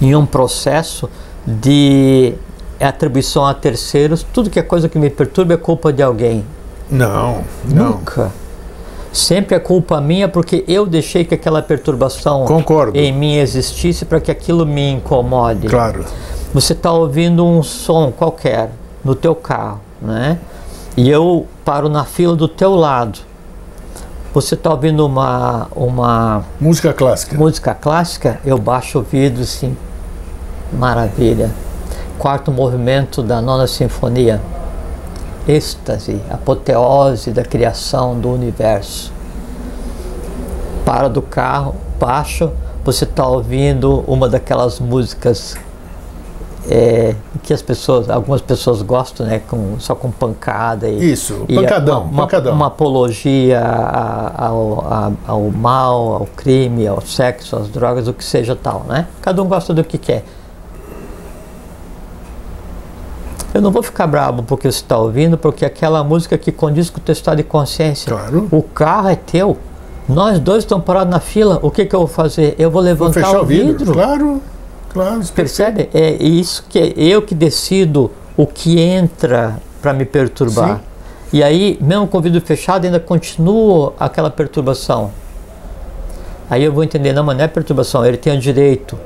em 0.00 0.14
um 0.14 0.24
processo 0.24 1.10
de 1.44 2.34
atribuição 2.80 3.44
a 3.44 3.52
terceiros. 3.52 4.24
Tudo 4.32 4.48
que 4.48 4.60
é 4.60 4.62
coisa 4.62 4.88
que 4.88 4.96
me 5.00 5.10
perturba 5.10 5.54
é 5.54 5.56
culpa 5.56 5.92
de 5.92 6.00
alguém. 6.00 6.44
Não, 6.88 7.42
não. 7.64 7.86
Nunca. 7.94 8.30
Sempre 9.12 9.56
é 9.56 9.58
culpa 9.58 10.00
minha 10.00 10.28
porque 10.28 10.64
eu 10.68 10.86
deixei 10.86 11.24
que 11.24 11.34
aquela 11.34 11.60
perturbação 11.60 12.44
Concordo. 12.44 12.96
em 12.96 13.12
mim 13.12 13.34
existisse 13.34 14.04
para 14.04 14.20
que 14.20 14.30
aquilo 14.30 14.64
me 14.64 14.92
incomode. 14.92 15.66
Claro. 15.66 16.04
Você 16.54 16.72
está 16.72 16.92
ouvindo 16.92 17.44
um 17.44 17.64
som 17.64 18.12
qualquer 18.12 18.70
no 19.04 19.14
teu 19.14 19.34
carro, 19.34 19.80
né? 20.00 20.38
E 20.96 21.08
eu 21.08 21.46
paro 21.64 21.88
na 21.88 22.04
fila 22.04 22.36
do 22.36 22.46
teu 22.46 22.74
lado. 22.74 23.20
Você 24.34 24.54
está 24.54 24.70
ouvindo 24.70 25.04
uma, 25.04 25.68
uma 25.74 26.44
música 26.60 26.92
clássica. 26.92 27.36
Música 27.36 27.74
clássica, 27.74 28.40
eu 28.44 28.58
baixo 28.58 28.98
o 28.98 29.02
vidro 29.02 29.42
assim, 29.42 29.76
maravilha. 30.72 31.50
Quarto 32.18 32.50
movimento 32.50 33.22
da 33.22 33.40
nona 33.40 33.66
sinfonia 33.66 34.40
êxtase, 35.46 36.20
apoteose 36.30 37.30
da 37.32 37.42
criação 37.42 38.18
do 38.18 38.30
universo. 38.30 39.12
Para 40.84 41.08
do 41.08 41.22
carro, 41.22 41.74
baixo, 41.98 42.52
você 42.84 43.04
está 43.04 43.26
ouvindo 43.26 44.04
uma 44.06 44.28
daquelas 44.28 44.78
músicas 44.78 45.56
é, 46.68 47.14
que 47.42 47.52
as 47.52 47.60
pessoas, 47.60 48.08
algumas 48.08 48.40
pessoas 48.40 48.82
gostam, 48.82 49.26
né, 49.26 49.40
com, 49.48 49.76
só 49.78 49.94
com 49.94 50.10
pancada 50.10 50.88
e 50.88 51.12
isso, 51.12 51.44
e 51.48 51.54
pancadão, 51.54 52.02
uma, 52.02 52.22
pancadão. 52.22 52.54
uma 52.54 52.66
apologia 52.66 53.60
ao, 53.60 55.12
ao 55.26 55.50
mal, 55.50 56.14
ao 56.14 56.26
crime, 56.36 56.86
ao 56.86 57.00
sexo, 57.00 57.56
às 57.56 57.68
drogas, 57.68 58.06
o 58.06 58.12
que 58.12 58.24
seja 58.24 58.54
tal, 58.54 58.84
né? 58.88 59.06
Cada 59.20 59.42
um 59.42 59.48
gosta 59.48 59.74
do 59.74 59.82
que 59.82 59.98
quer. 59.98 60.24
Eu 63.54 63.60
não 63.60 63.70
vou 63.70 63.82
ficar 63.82 64.06
bravo 64.06 64.42
porque 64.42 64.70
você 64.70 64.78
está 64.78 64.96
ouvindo, 64.96 65.36
porque 65.36 65.64
aquela 65.64 66.02
música 66.02 66.38
que 66.38 66.50
condiz 66.50 66.88
com 66.88 66.98
o 66.98 67.02
teu 67.02 67.12
estado 67.12 67.36
de 67.36 67.42
consciência. 67.42 68.10
Claro. 68.10 68.48
O 68.50 68.62
carro 68.62 69.08
é 69.10 69.16
teu. 69.16 69.58
Nós 70.08 70.38
dois 70.38 70.64
estamos 70.64 70.84
parados 70.84 71.10
na 71.10 71.20
fila. 71.20 71.58
O 71.62 71.70
que, 71.70 71.84
que 71.84 71.94
eu 71.94 72.00
vou 72.00 72.08
fazer? 72.08 72.54
Eu 72.58 72.70
vou 72.70 72.80
levantar 72.80 73.20
vou 73.20 73.30
fechar 73.30 73.40
o 73.42 73.44
vidro. 73.44 73.78
vidro. 73.78 73.92
Claro, 73.92 74.42
claro. 74.92 75.20
Percebe? 75.34 75.88
É 75.92 76.12
isso 76.22 76.64
que 76.68 76.78
é 76.78 76.92
eu 76.96 77.22
que 77.22 77.34
decido 77.34 78.10
o 78.36 78.46
que 78.46 78.80
entra 78.80 79.56
para 79.80 79.92
me 79.92 80.04
perturbar. 80.04 80.76
Sim. 80.76 80.82
E 81.32 81.42
aí, 81.42 81.78
mesmo 81.80 82.06
com 82.06 82.18
o 82.18 82.20
vidro 82.20 82.40
fechado, 82.40 82.84
ainda 82.84 83.00
continua 83.00 83.94
aquela 83.98 84.30
perturbação. 84.30 85.10
Aí 86.50 86.62
eu 86.62 86.72
vou 86.72 86.84
entender, 86.84 87.12
não, 87.12 87.24
mas 87.24 87.36
não 87.36 87.44
é 87.44 87.48
perturbação, 87.48 88.04
ele 88.04 88.18
tem 88.18 88.36
o 88.36 88.38
direito 88.38 88.98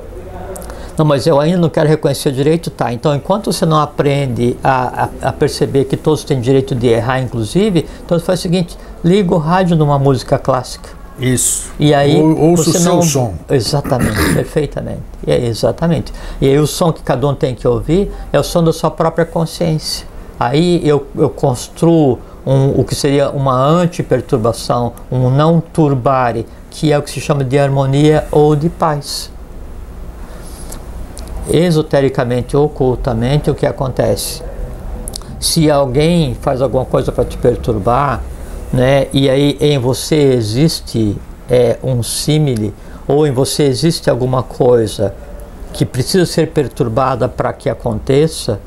não, 0.97 1.05
mas 1.05 1.27
eu 1.27 1.39
ainda 1.39 1.59
não 1.59 1.69
quero 1.69 1.89
reconhecer 1.89 2.31
o 2.31 2.33
direito, 2.33 2.71
tá? 2.71 2.91
Então, 2.91 3.15
enquanto 3.15 3.53
você 3.53 3.67
não 3.67 3.79
aprende 3.79 4.57
a, 4.65 5.05
a, 5.05 5.29
a, 5.29 5.33
perceber 5.33 5.85
que 5.85 5.97
todos 5.97 6.25
têm 6.25 6.41
direito 6.41 6.75
de 6.75 6.87
errar, 6.87 7.21
inclusive, 7.21 7.87
então 8.05 8.19
você 8.19 8.25
faz 8.25 8.39
o 8.39 8.43
seguinte: 8.43 8.79
liga 9.05 9.35
o 9.35 9.39
rádio 9.39 9.77
numa 9.77 9.99
música 9.99 10.39
clássica. 10.39 10.89
Isso. 11.19 11.73
E 11.79 11.95
aí 11.95 12.21
Ou, 12.21 12.51
ouça 12.51 12.71
o 12.71 12.73
seu 12.73 12.95
não... 12.95 13.03
som. 13.03 13.35
Exatamente, 13.49 14.17
perfeitamente. 14.35 15.03
É, 15.27 15.47
exatamente. 15.47 16.13
E 16.41 16.49
aí 16.49 16.59
o 16.59 16.67
som 16.67 16.93
que 16.93 17.03
cada 17.03 17.27
um 17.27 17.35
tem 17.35 17.55
que 17.55 17.67
ouvir 17.67 18.13
é 18.33 18.39
o 18.39 18.45
som 18.45 18.63
da 18.63 18.73
sua 18.73 18.91
própria 18.91 19.25
consciência. 19.25 20.07
Aí 20.39 20.87
eu, 20.87 21.07
eu 21.17 21.31
construo 21.31 22.19
um, 22.45 22.79
o 22.79 22.85
que 22.85 22.95
seria 22.95 23.31
uma 23.31 23.55
anti-perturbação, 23.55 24.93
um 25.11 25.31
não 25.31 25.61
turbare, 25.61 26.47
que 26.71 26.93
é 26.93 26.99
o 26.99 27.03
que 27.03 27.11
se 27.11 27.21
chama 27.21 27.43
de 27.43 27.59
harmonia 27.59 28.27
ou 28.31 28.55
de 28.55 28.69
paz 28.69 29.31
esotericamente 31.49 32.57
ou 32.57 32.67
ocultamente, 32.67 33.51
o 33.51 33.55
que 33.55 33.67
acontece? 33.67 34.43
Se 35.39 35.71
alguém 35.71 36.35
faz 36.35 36.61
alguma 36.61 36.85
coisa 36.85 37.13
para 37.13 37.25
te 37.25 37.37
perturbar, 37.37 38.23
né, 38.73 39.07
e 39.13 39.29
aí 39.29 39.57
em 39.61 39.79
você 39.79 40.17
existe 40.17 41.17
é, 41.49 41.79
um 41.83 42.03
símile, 42.03 42.75
ou 43.07 43.27
em 43.27 43.33
você 43.33 43.65
existe 43.65 44.11
alguma 44.11 44.43
coisa 44.43 45.15
que 45.73 45.85
precisa 45.85 46.27
ser 46.27 46.49
perturbada 46.49 47.29
para 47.29 47.53
que 47.53 47.69
aconteça, 47.69 48.59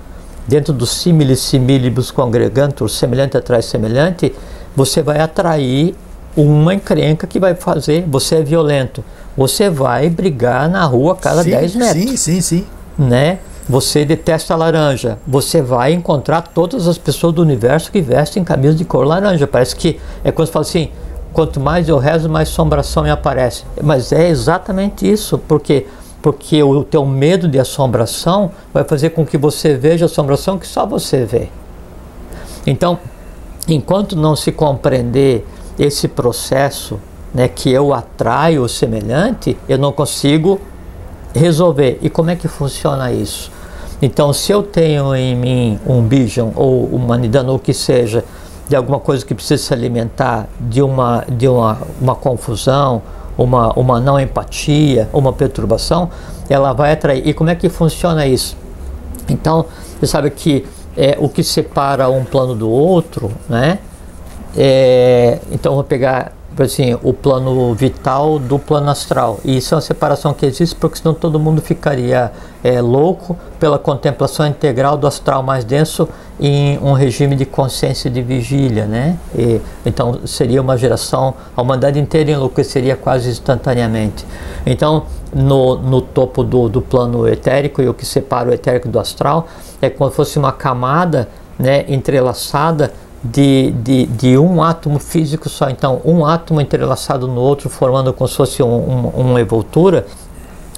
dentro 0.48 0.74
do 0.74 0.86
símile 0.86 1.36
similibus 1.36 2.12
congregantur, 2.12 2.90
semelhante 2.90 3.38
atrai 3.38 3.62
semelhante, 3.62 4.34
você 4.76 5.02
vai 5.02 5.20
atrair 5.20 5.96
uma 6.36 6.74
encrenca 6.74 7.28
que 7.28 7.40
vai 7.40 7.56
fazer, 7.56 8.06
você 8.08 8.36
é 8.36 8.42
violento, 8.42 9.04
você 9.36 9.70
vai 9.70 10.10
brigar 10.10 10.70
na 10.70 10.84
rua 10.86 11.14
a 11.14 11.16
cada 11.16 11.44
sim, 11.44 11.52
10 11.52 11.76
metros. 11.76 12.04
Sim, 12.04 12.18
sim, 12.18 12.42
sim. 12.42 12.66
Né? 12.98 13.40
Você 13.70 14.04
detesta 14.04 14.56
a 14.56 14.58
laranja, 14.58 15.20
você 15.28 15.62
vai 15.62 15.94
encontrar 15.94 16.42
todas 16.42 16.88
as 16.88 16.98
pessoas 16.98 17.36
do 17.36 17.44
universo 17.44 17.92
que 17.92 18.02
vestem 18.02 18.44
camisas 18.44 18.76
de 18.76 18.84
cor 18.84 19.06
laranja. 19.06 19.46
Parece 19.46 19.76
que 19.76 20.00
é 20.24 20.32
quando 20.32 20.48
você 20.48 20.54
fala 20.54 20.66
assim, 20.66 20.90
quanto 21.32 21.60
mais 21.60 21.88
eu 21.88 22.00
rezo, 22.00 22.28
mais 22.28 22.50
assombração 22.50 23.04
me 23.04 23.12
aparece. 23.12 23.66
Mas 23.84 24.12
é 24.12 24.28
exatamente 24.28 25.10
isso, 25.10 25.38
porque 25.38 25.86
porque 26.20 26.62
o 26.64 26.84
teu 26.84 27.06
medo 27.06 27.48
de 27.48 27.60
assombração 27.60 28.52
vai 28.74 28.84
fazer 28.84 29.12
com 29.12 29.26
que 29.26 29.38
você 29.38 29.76
veja 29.78 30.06
assombração 30.06 30.58
que 30.58 30.68
só 30.68 30.86
você 30.86 31.24
vê. 31.24 31.48
Então, 32.68 33.00
enquanto 33.68 34.18
não 34.18 34.36
se 34.36 34.52
compreender 34.52 35.48
esse 35.78 36.08
processo 36.08 37.00
né, 37.34 37.48
que 37.48 37.72
eu 37.72 37.94
atraio 37.94 38.64
o 38.64 38.68
semelhante, 38.68 39.58
eu 39.70 39.78
não 39.78 39.94
consigo 39.94 40.60
resolver. 41.34 42.00
E 42.02 42.10
como 42.10 42.32
é 42.32 42.36
que 42.36 42.50
funciona 42.50 43.14
isso? 43.14 43.59
Então, 44.02 44.32
se 44.32 44.52
eu 44.52 44.64
tenho 44.64 45.14
em 45.14 45.36
mim 45.36 45.80
um 45.86 46.02
bijan 46.02 46.52
ou 46.56 46.86
uma 46.86 47.18
nidana, 47.18 47.52
ou 47.52 47.60
que 47.60 47.74
seja, 47.74 48.24
de 48.68 48.76
alguma 48.76 49.00
coisa 49.00 49.26
que 49.26 49.36
precisa 49.36 49.62
se 49.62 49.74
alimentar, 49.74 50.48
de 50.60 50.82
uma, 50.82 51.26
de 51.28 51.48
uma, 51.48 51.78
uma 52.00 52.16
confusão, 52.16 53.02
uma, 53.38 53.74
uma 53.74 54.00
não 54.00 54.20
empatia, 54.20 55.10
uma 55.12 55.34
perturbação, 55.34 56.10
ela 56.50 56.72
vai 56.72 56.94
atrair. 56.94 57.28
E 57.28 57.34
como 57.34 57.50
é 57.50 57.56
que 57.56 57.68
funciona 57.68 58.26
isso? 58.26 58.56
Então, 59.28 59.66
você 60.00 60.08
sabe 60.08 60.30
que 60.30 60.66
é, 60.96 61.18
o 61.20 61.28
que 61.28 61.44
separa 61.44 62.10
um 62.10 62.24
plano 62.24 62.56
do 62.56 62.70
outro, 62.70 63.32
né? 63.48 63.80
É, 64.58 65.40
então, 65.52 65.76
vou 65.76 65.84
pegar 65.84 66.34
assim, 66.66 66.98
o 67.02 67.14
plano 67.14 67.74
vital 67.74 68.40
do 68.40 68.60
plano 68.60 68.90
astral. 68.90 69.40
E 69.44 69.58
isso 69.58 69.74
é 69.74 69.76
uma 69.76 69.82
separação 69.82 70.34
que 70.34 70.46
existe 70.46 70.76
porque 70.76 70.98
senão 70.98 71.14
todo 71.14 71.40
mundo 71.40 71.62
ficaria 71.62 72.32
é, 72.64 72.82
louco 72.82 73.38
pela 73.60 73.80
contemplação 73.80 74.48
integral 74.48 74.98
do 74.98 75.08
astral 75.08 75.42
mais 75.42 75.64
denso 75.64 76.08
em 76.40 76.78
um 76.80 76.94
regime 76.94 77.36
de 77.36 77.46
consciência 77.46 78.10
de 78.10 78.22
vigília, 78.22 78.86
né? 78.86 79.18
E, 79.36 79.62
então 79.86 80.20
seria 80.26 80.62
uma 80.62 80.78
geração, 80.78 81.34
a 81.56 81.62
humanidade 81.62 82.00
inteira 82.00 82.32
enlouqueceria 82.32 82.96
quase 82.96 83.30
instantaneamente. 83.30 84.26
Então, 84.66 85.04
no, 85.34 85.76
no 85.78 86.02
topo 86.02 86.44
do, 86.44 86.70
do 86.70 86.82
plano 86.82 87.28
etérico, 87.28 87.82
e 87.82 87.88
o 87.88 87.94
que 87.94 88.06
separa 88.06 88.50
o 88.50 88.54
etérico 88.54 88.88
do 88.88 89.00
astral, 89.00 89.48
é 89.82 89.90
como 89.90 90.10
se 90.10 90.16
fosse 90.16 90.40
uma 90.40 90.52
camada 90.52 91.28
né, 91.58 91.84
entrelaçada 91.90 92.94
de, 93.24 93.72
de, 93.72 94.06
de, 94.06 94.38
um 94.38 94.64
átomo 94.64 95.00
físico 95.00 95.50
só. 95.50 95.70
Então, 95.70 96.02
um 96.06 96.26
átomo 96.26 96.62
entrelaçado 96.62 97.28
no 97.28 97.42
outro, 97.42 97.70
formando 97.70 98.14
como 98.14 98.28
se 98.28 98.36
fosse 98.36 98.64
um, 98.64 98.68
um, 98.68 99.08
uma 99.10 99.42
envoltura. 99.42 100.06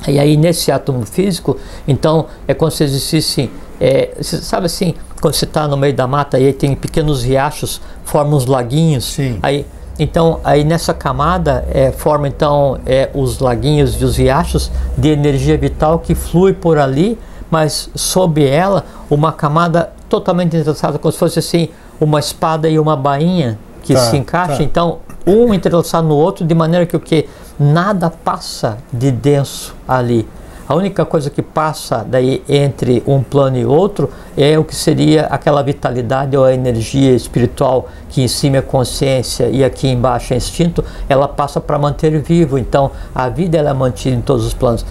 E 0.08 0.20
aí, 0.20 0.36
nesse 0.36 0.72
átomo 0.72 1.06
físico, 1.06 1.58
então, 1.88 2.26
é 2.48 2.54
como 2.54 2.72
se 2.72 2.84
existisse, 2.84 3.52
é, 3.80 4.12
sabe 4.22 4.66
assim, 4.66 4.96
quando 5.22 5.36
você 5.36 5.46
está 5.46 5.68
no 5.68 5.78
meio 5.78 5.94
da 5.94 6.08
mata 6.08 6.40
e 6.40 6.48
aí 6.48 6.54
tem 6.54 6.76
pequenos 6.76 7.24
riachos, 7.24 7.80
formam 8.04 8.38
uns 8.38 8.48
laguinhos. 8.48 9.06
Sim. 9.06 9.38
Aí, 9.44 9.66
então, 10.00 10.40
aí 10.44 10.64
nessa 10.64 10.96
camada 10.96 11.64
é, 11.70 11.92
forma 11.92 12.28
então 12.28 12.80
é, 12.88 13.10
os 13.14 13.38
laguinhos 13.38 14.02
e 14.02 14.04
os 14.04 14.18
riachos 14.18 14.72
de 14.98 15.10
energia 15.10 15.56
vital 15.56 16.00
que 16.00 16.16
flui 16.16 16.54
por 16.54 16.80
ali, 16.80 17.20
mas 17.52 17.90
sob 17.94 18.44
ela 18.44 18.86
uma 19.10 19.32
camada 19.32 19.92
totalmente 20.10 20.58
entrelaçadas, 20.58 21.00
como 21.00 21.12
se 21.12 21.20
fosse 21.20 21.38
assim, 21.38 21.70
uma 22.02 22.20
espada 22.20 22.68
e 22.68 22.78
uma 22.78 22.98
bainha 22.98 23.58
que 23.84 23.94
Tá, 23.94 24.00
se 24.10 24.18
encaixam. 24.18 24.58
tá. 24.58 24.64
Então, 24.64 24.98
um 25.26 25.54
entrelaçado 25.54 26.08
no 26.08 26.16
outro, 26.16 26.44
de 26.46 26.54
maneira 26.56 26.86
que 26.86 26.96
o 26.96 27.00
que? 27.00 27.30
Nada 27.60 28.10
passa 28.10 28.80
de 28.92 29.12
denso 29.12 29.74
ali. 29.88 30.28
A 30.68 30.74
única 30.74 31.04
coisa 31.06 31.30
que 31.30 31.42
passa 31.42 32.06
daí 32.08 32.42
entre 32.48 33.04
um 33.06 33.22
plano 33.22 33.58
e 33.58 33.66
outro 33.66 34.10
é 34.38 34.58
o 34.58 34.64
que 34.64 34.74
seria 34.76 35.26
aquela 35.26 35.62
vitalidade 35.62 36.36
ou 36.38 36.46
a 36.46 36.54
energia 36.54 37.12
espiritual 37.14 37.90
que 38.10 38.22
em 38.24 38.28
cima 38.28 38.58
é 38.58 38.62
consciência 38.62 39.50
e 39.50 39.64
aqui 39.66 39.88
embaixo 39.90 40.34
é 40.34 40.38
instinto, 40.38 40.84
ela 41.10 41.28
passa 41.28 41.60
para 41.60 41.78
manter 41.78 42.18
vivo. 42.22 42.58
Então, 42.58 42.90
a 43.14 43.28
vida 43.28 43.58
ela 43.58 43.70
é 43.72 43.74
mantida 43.74 44.16
em 44.16 44.22
todos 44.22 44.46
os 44.46 44.54
planos 44.54 44.86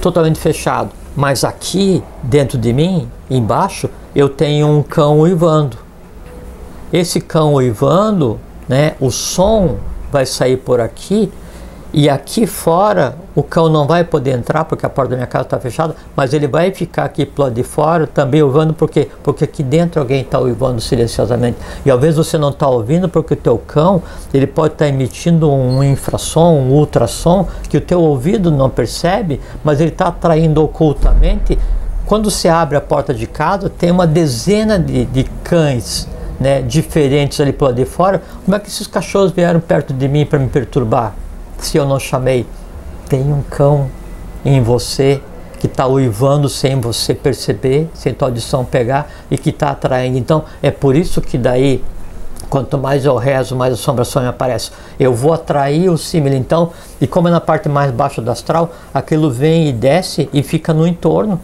totalmente 0.00 0.38
fechado. 0.38 0.90
Mas 1.14 1.44
aqui, 1.44 2.02
dentro 2.22 2.56
de 2.56 2.72
mim, 2.72 3.06
embaixo, 3.28 3.90
eu 4.14 4.28
tenho 4.28 4.66
um 4.66 4.82
cão 4.82 5.20
uivando. 5.20 5.76
Esse 6.92 7.20
cão 7.20 7.54
uivando, 7.54 8.38
né, 8.68 8.94
o 9.00 9.10
som 9.10 9.76
vai 10.10 10.26
sair 10.26 10.56
por 10.56 10.80
aqui 10.80 11.30
e 11.92 12.08
aqui 12.08 12.46
fora 12.46 13.16
o 13.34 13.42
cão 13.42 13.68
não 13.68 13.84
vai 13.84 14.04
poder 14.04 14.30
entrar 14.30 14.64
porque 14.64 14.86
a 14.86 14.88
porta 14.88 15.10
da 15.10 15.16
minha 15.16 15.26
casa 15.26 15.44
está 15.44 15.58
fechada, 15.58 15.96
mas 16.14 16.32
ele 16.32 16.46
vai 16.46 16.70
ficar 16.72 17.04
aqui 17.04 17.26
pro 17.26 17.44
lado 17.44 17.54
de 17.54 17.64
fora 17.64 18.06
também 18.06 18.42
uivando 18.42 18.72
porque 18.72 19.08
porque 19.24 19.42
aqui 19.42 19.62
dentro 19.62 20.00
alguém 20.00 20.20
está 20.20 20.38
uivando 20.38 20.80
silenciosamente 20.80 21.58
e 21.84 21.90
às 21.90 22.00
vezes 22.00 22.16
você 22.16 22.38
não 22.38 22.50
está 22.50 22.68
ouvindo 22.68 23.08
porque 23.08 23.34
o 23.34 23.36
teu 23.36 23.58
cão 23.58 24.02
ele 24.32 24.46
pode 24.46 24.74
estar 24.74 24.86
emitindo 24.86 25.50
um 25.50 25.82
infrassom, 25.82 26.54
um 26.54 26.70
ultrassom 26.70 27.48
que 27.68 27.76
o 27.76 27.80
teu 27.80 28.00
ouvido 28.00 28.52
não 28.52 28.70
percebe, 28.70 29.40
mas 29.64 29.80
ele 29.80 29.90
está 29.90 30.08
atraindo 30.08 30.62
ocultamente. 30.62 31.58
Quando 32.10 32.28
você 32.28 32.48
abre 32.48 32.76
a 32.76 32.80
porta 32.80 33.14
de 33.14 33.24
casa 33.24 33.70
tem 33.70 33.88
uma 33.88 34.04
dezena 34.04 34.80
de, 34.80 35.04
de 35.04 35.22
cães 35.44 36.08
né, 36.40 36.60
diferentes 36.60 37.38
ali 37.40 37.52
pro 37.52 37.66
lado 37.66 37.76
de 37.76 37.84
fora. 37.84 38.20
Como 38.44 38.56
é 38.56 38.58
que 38.58 38.66
esses 38.66 38.88
cachorros 38.88 39.30
vieram 39.30 39.60
perto 39.60 39.94
de 39.94 40.08
mim 40.08 40.26
para 40.26 40.40
me 40.40 40.48
perturbar? 40.48 41.14
se 41.60 41.76
eu 41.76 41.86
não 41.86 42.00
chamei. 42.00 42.44
Tem 43.08 43.32
um 43.32 43.42
cão 43.42 43.88
em 44.44 44.60
você 44.60 45.22
que 45.60 45.68
está 45.68 45.86
uivando 45.86 46.48
sem 46.48 46.80
você 46.80 47.14
perceber, 47.14 47.88
sem 47.94 48.12
tua 48.12 48.26
audição 48.26 48.64
pegar 48.64 49.08
e 49.30 49.38
que 49.38 49.50
está 49.50 49.70
atraindo. 49.70 50.18
Então 50.18 50.42
é 50.60 50.72
por 50.72 50.96
isso 50.96 51.20
que 51.20 51.38
daí, 51.38 51.80
quanto 52.48 52.76
mais 52.76 53.04
eu 53.04 53.14
rezo, 53.18 53.54
mais 53.54 53.72
assombração 53.72 54.20
me 54.20 54.28
aparece. 54.28 54.72
Eu 54.98 55.14
vou 55.14 55.32
atrair 55.32 55.88
o 55.88 55.96
símile. 55.96 56.36
Então, 56.36 56.72
e 57.00 57.06
como 57.06 57.28
é 57.28 57.30
na 57.30 57.40
parte 57.40 57.68
mais 57.68 57.92
baixa 57.92 58.20
do 58.20 58.32
astral, 58.32 58.72
aquilo 58.92 59.30
vem 59.30 59.68
e 59.68 59.72
desce 59.72 60.28
e 60.32 60.42
fica 60.42 60.74
no 60.74 60.84
entorno. 60.88 61.40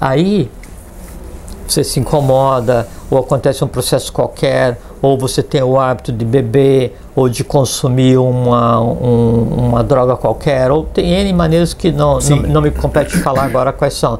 Aí 0.00 0.50
você 1.66 1.82
se 1.82 1.98
incomoda, 1.98 2.86
ou 3.10 3.18
acontece 3.18 3.64
um 3.64 3.68
processo 3.68 4.12
qualquer, 4.12 4.78
ou 5.00 5.18
você 5.18 5.42
tem 5.42 5.62
o 5.62 5.78
hábito 5.78 6.12
de 6.12 6.24
beber, 6.24 6.96
ou 7.14 7.28
de 7.28 7.44
consumir 7.44 8.18
uma, 8.18 8.80
um, 8.80 9.68
uma 9.68 9.82
droga 9.82 10.16
qualquer, 10.16 10.70
ou 10.70 10.84
tem 10.84 11.12
N 11.12 11.32
maneiras 11.32 11.74
que 11.74 11.90
não, 11.90 12.18
não, 12.18 12.36
não, 12.42 12.60
me 12.60 12.70
compete 12.70 13.16
falar 13.18 13.44
agora 13.44 13.72
quais 13.72 13.94
são. 13.94 14.18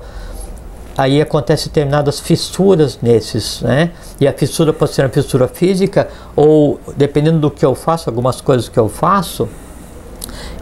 Aí 0.96 1.22
acontecem 1.22 1.68
determinadas 1.68 2.20
fissuras 2.20 2.98
nesses, 3.00 3.62
né? 3.62 3.92
E 4.20 4.28
a 4.28 4.32
fissura 4.32 4.74
pode 4.74 4.92
ser 4.92 5.02
uma 5.02 5.08
fissura 5.08 5.48
física, 5.48 6.08
ou 6.36 6.78
dependendo 6.96 7.38
do 7.38 7.50
que 7.50 7.64
eu 7.64 7.74
faço, 7.74 8.10
algumas 8.10 8.40
coisas 8.40 8.68
que 8.68 8.78
eu 8.78 8.88
faço, 8.88 9.48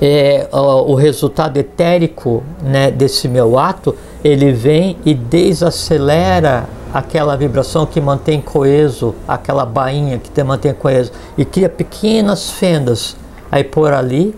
é, 0.01 0.49
o, 0.53 0.93
o 0.93 0.95
resultado 0.95 1.57
etérico 1.57 2.43
né, 2.63 2.91
desse 2.91 3.29
meu 3.29 3.59
ato, 3.59 3.95
ele 4.23 4.53
vem 4.53 4.97
e 5.05 5.15
desacelera 5.15 6.69
aquela 6.93 7.37
vibração 7.37 7.87
que 7.87 8.01
mantém 8.01 8.41
coeso, 8.41 9.15
aquela 9.27 9.65
bainha 9.65 10.19
que 10.19 10.31
te 10.31 10.43
mantém 10.43 10.75
coeso, 10.75 11.13
e 11.37 11.45
cria 11.45 11.69
pequenas 11.69 12.51
fendas. 12.51 13.17
Aí 13.51 13.65
por 13.65 13.93
ali, 13.93 14.35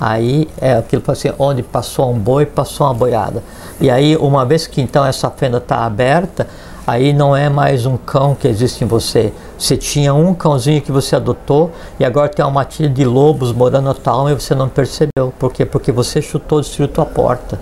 aí 0.00 0.48
é 0.60 0.74
aquilo 0.74 1.02
assim, 1.08 1.32
onde 1.38 1.62
passou 1.62 2.10
um 2.10 2.18
boi, 2.18 2.46
passou 2.46 2.86
uma 2.86 2.94
boiada. 2.94 3.42
E 3.80 3.90
aí, 3.90 4.16
uma 4.16 4.44
vez 4.44 4.66
que 4.66 4.80
então 4.80 5.04
essa 5.04 5.30
fenda 5.30 5.58
está 5.58 5.84
aberta, 5.84 6.46
aí 6.90 7.12
não 7.12 7.36
é 7.36 7.48
mais 7.48 7.86
um 7.86 7.96
cão 7.96 8.34
que 8.34 8.48
existe 8.48 8.82
em 8.82 8.86
você. 8.86 9.32
Você 9.56 9.76
tinha 9.76 10.12
um 10.12 10.34
cãozinho 10.34 10.82
que 10.82 10.90
você 10.90 11.14
adotou 11.14 11.70
e 12.00 12.04
agora 12.04 12.28
tem 12.28 12.44
uma 12.44 12.50
matilha 12.50 12.88
de 12.88 13.04
lobos 13.04 13.52
morando 13.52 13.84
na 13.84 13.94
tua 13.94 14.12
alma 14.12 14.32
e 14.32 14.34
você 14.34 14.56
não 14.56 14.68
percebeu. 14.68 15.32
Por 15.38 15.52
quê? 15.52 15.64
Porque 15.64 15.92
você 15.92 16.20
chutou, 16.20 16.60
destruiu 16.60 16.88
tua 16.88 17.06
porta. 17.06 17.60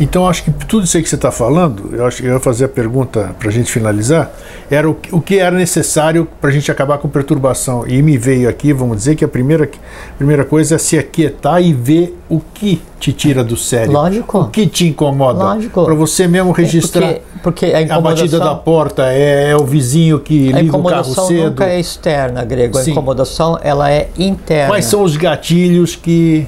Então 0.00 0.28
acho 0.28 0.44
que 0.44 0.50
tudo 0.50 0.84
isso 0.84 0.96
aí 0.96 1.02
que 1.02 1.08
você 1.08 1.16
está 1.16 1.30
falando, 1.30 1.94
eu 1.94 2.06
acho 2.06 2.22
que 2.22 2.28
eu 2.28 2.34
ia 2.34 2.40
fazer 2.40 2.66
a 2.66 2.68
pergunta 2.68 3.34
para 3.38 3.48
a 3.48 3.52
gente 3.52 3.70
finalizar, 3.70 4.30
era 4.70 4.88
o, 4.88 4.96
o 5.12 5.20
que 5.20 5.38
era 5.38 5.56
necessário 5.56 6.28
para 6.40 6.50
a 6.50 6.52
gente 6.52 6.70
acabar 6.70 6.98
com 6.98 7.08
perturbação. 7.08 7.86
E 7.86 8.00
me 8.00 8.16
veio 8.16 8.48
aqui, 8.48 8.72
vamos 8.72 8.96
dizer 8.98 9.16
que 9.16 9.24
a 9.24 9.28
primeira, 9.28 9.64
a 9.64 10.16
primeira 10.16 10.44
coisa 10.44 10.76
é 10.76 10.78
se 10.78 10.98
aquietar 10.98 11.62
e 11.62 11.72
ver 11.72 12.16
o 12.28 12.40
que 12.40 12.80
te 13.00 13.12
tira 13.12 13.42
do 13.42 13.56
sério. 13.56 13.92
Lógico. 13.92 14.38
O 14.40 14.48
que 14.50 14.66
te 14.66 14.86
incomoda. 14.86 15.44
Lógico. 15.44 15.84
Para 15.84 15.94
você 15.94 16.28
mesmo 16.28 16.52
registrar. 16.52 17.14
Porque, 17.14 17.22
porque 17.42 17.66
a, 17.66 17.78
a 17.78 17.82
incomodação, 17.82 18.26
batida 18.26 18.38
da 18.38 18.54
porta 18.54 19.06
é, 19.06 19.50
é 19.50 19.56
o 19.56 19.64
vizinho 19.64 20.20
que 20.20 20.52
a 20.52 20.60
liga 20.60 20.76
o 20.76 20.82
carro 20.82 21.00
incomodação 21.00 21.26
cedo. 21.26 21.50
nunca 21.50 21.66
é 21.66 21.80
externa, 21.80 22.44
grego. 22.44 22.78
A 22.78 22.82
Sim. 22.82 22.92
incomodação 22.92 23.58
ela 23.62 23.90
é 23.90 24.08
interna. 24.18 24.68
Quais 24.68 24.84
são 24.84 25.02
os 25.02 25.16
gatilhos 25.16 25.96
que 25.96 26.46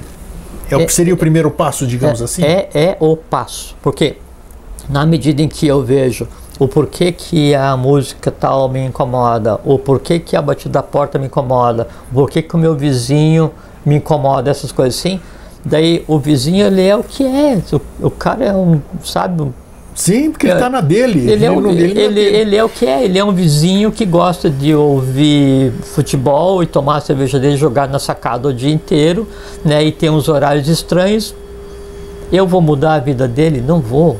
é, 0.75 0.77
o 0.77 0.85
que 0.85 0.93
seria 0.93 1.13
o 1.13 1.17
primeiro 1.17 1.49
passo, 1.51 1.85
digamos 1.85 2.21
é, 2.21 2.23
assim? 2.23 2.43
É, 2.43 2.69
é 2.73 2.97
o 2.99 3.15
passo. 3.15 3.75
Porque 3.81 4.17
na 4.89 5.05
medida 5.05 5.41
em 5.41 5.47
que 5.47 5.67
eu 5.67 5.83
vejo 5.83 6.27
o 6.59 6.67
porquê 6.67 7.11
que 7.11 7.55
a 7.55 7.75
música 7.75 8.29
tal 8.29 8.69
me 8.69 8.79
incomoda, 8.85 9.59
o 9.65 9.79
porquê 9.79 10.19
que 10.19 10.35
a 10.35 10.41
batida 10.41 10.73
da 10.73 10.83
porta 10.83 11.17
me 11.17 11.25
incomoda, 11.25 11.87
o 12.11 12.13
porquê 12.13 12.41
que 12.41 12.55
o 12.55 12.57
meu 12.57 12.75
vizinho 12.75 13.51
me 13.85 13.95
incomoda, 13.95 14.51
essas 14.51 14.71
coisas 14.71 14.99
assim, 14.99 15.19
daí 15.65 16.03
o 16.07 16.19
vizinho 16.19 16.67
ele 16.67 16.85
é 16.85 16.95
o 16.95 17.03
que 17.03 17.25
é. 17.25 17.61
O, 17.73 18.07
o 18.07 18.11
cara 18.11 18.45
é 18.45 18.53
um, 18.53 18.79
sabe, 19.03 19.51
Sim, 19.93 20.31
porque 20.31 20.47
ele 20.47 20.53
está 20.53 20.69
na 20.69 20.79
dele. 20.81 21.29
ele, 21.29 21.45
é, 21.45 21.51
um, 21.51 21.59
não- 21.59 21.71
ele, 21.71 21.93
não 21.93 22.01
é 22.01 22.07
dele. 22.07 22.19
ele 22.21 22.55
é 22.55 22.63
o 22.63 22.69
que 22.69 22.85
é, 22.85 23.03
ele 23.03 23.19
é 23.19 23.23
um 23.23 23.33
vizinho 23.33 23.91
que 23.91 24.05
gosta 24.05 24.49
de 24.49 24.73
ouvir 24.73 25.71
futebol 25.83 26.63
e 26.63 26.65
tomar 26.65 26.97
a 26.97 27.01
cerveja 27.01 27.37
dele 27.39 27.57
jogar 27.57 27.87
na 27.89 27.99
sacada 27.99 28.47
o 28.47 28.53
dia 28.53 28.71
inteiro, 28.71 29.27
né? 29.65 29.83
E 29.83 29.91
tem 29.91 30.09
uns 30.09 30.29
horários 30.29 30.67
estranhos. 30.67 31.35
Eu 32.31 32.47
vou 32.47 32.61
mudar 32.61 32.93
a 32.95 32.99
vida 32.99 33.27
dele? 33.27 33.61
Não 33.65 33.79
vou. 33.81 34.17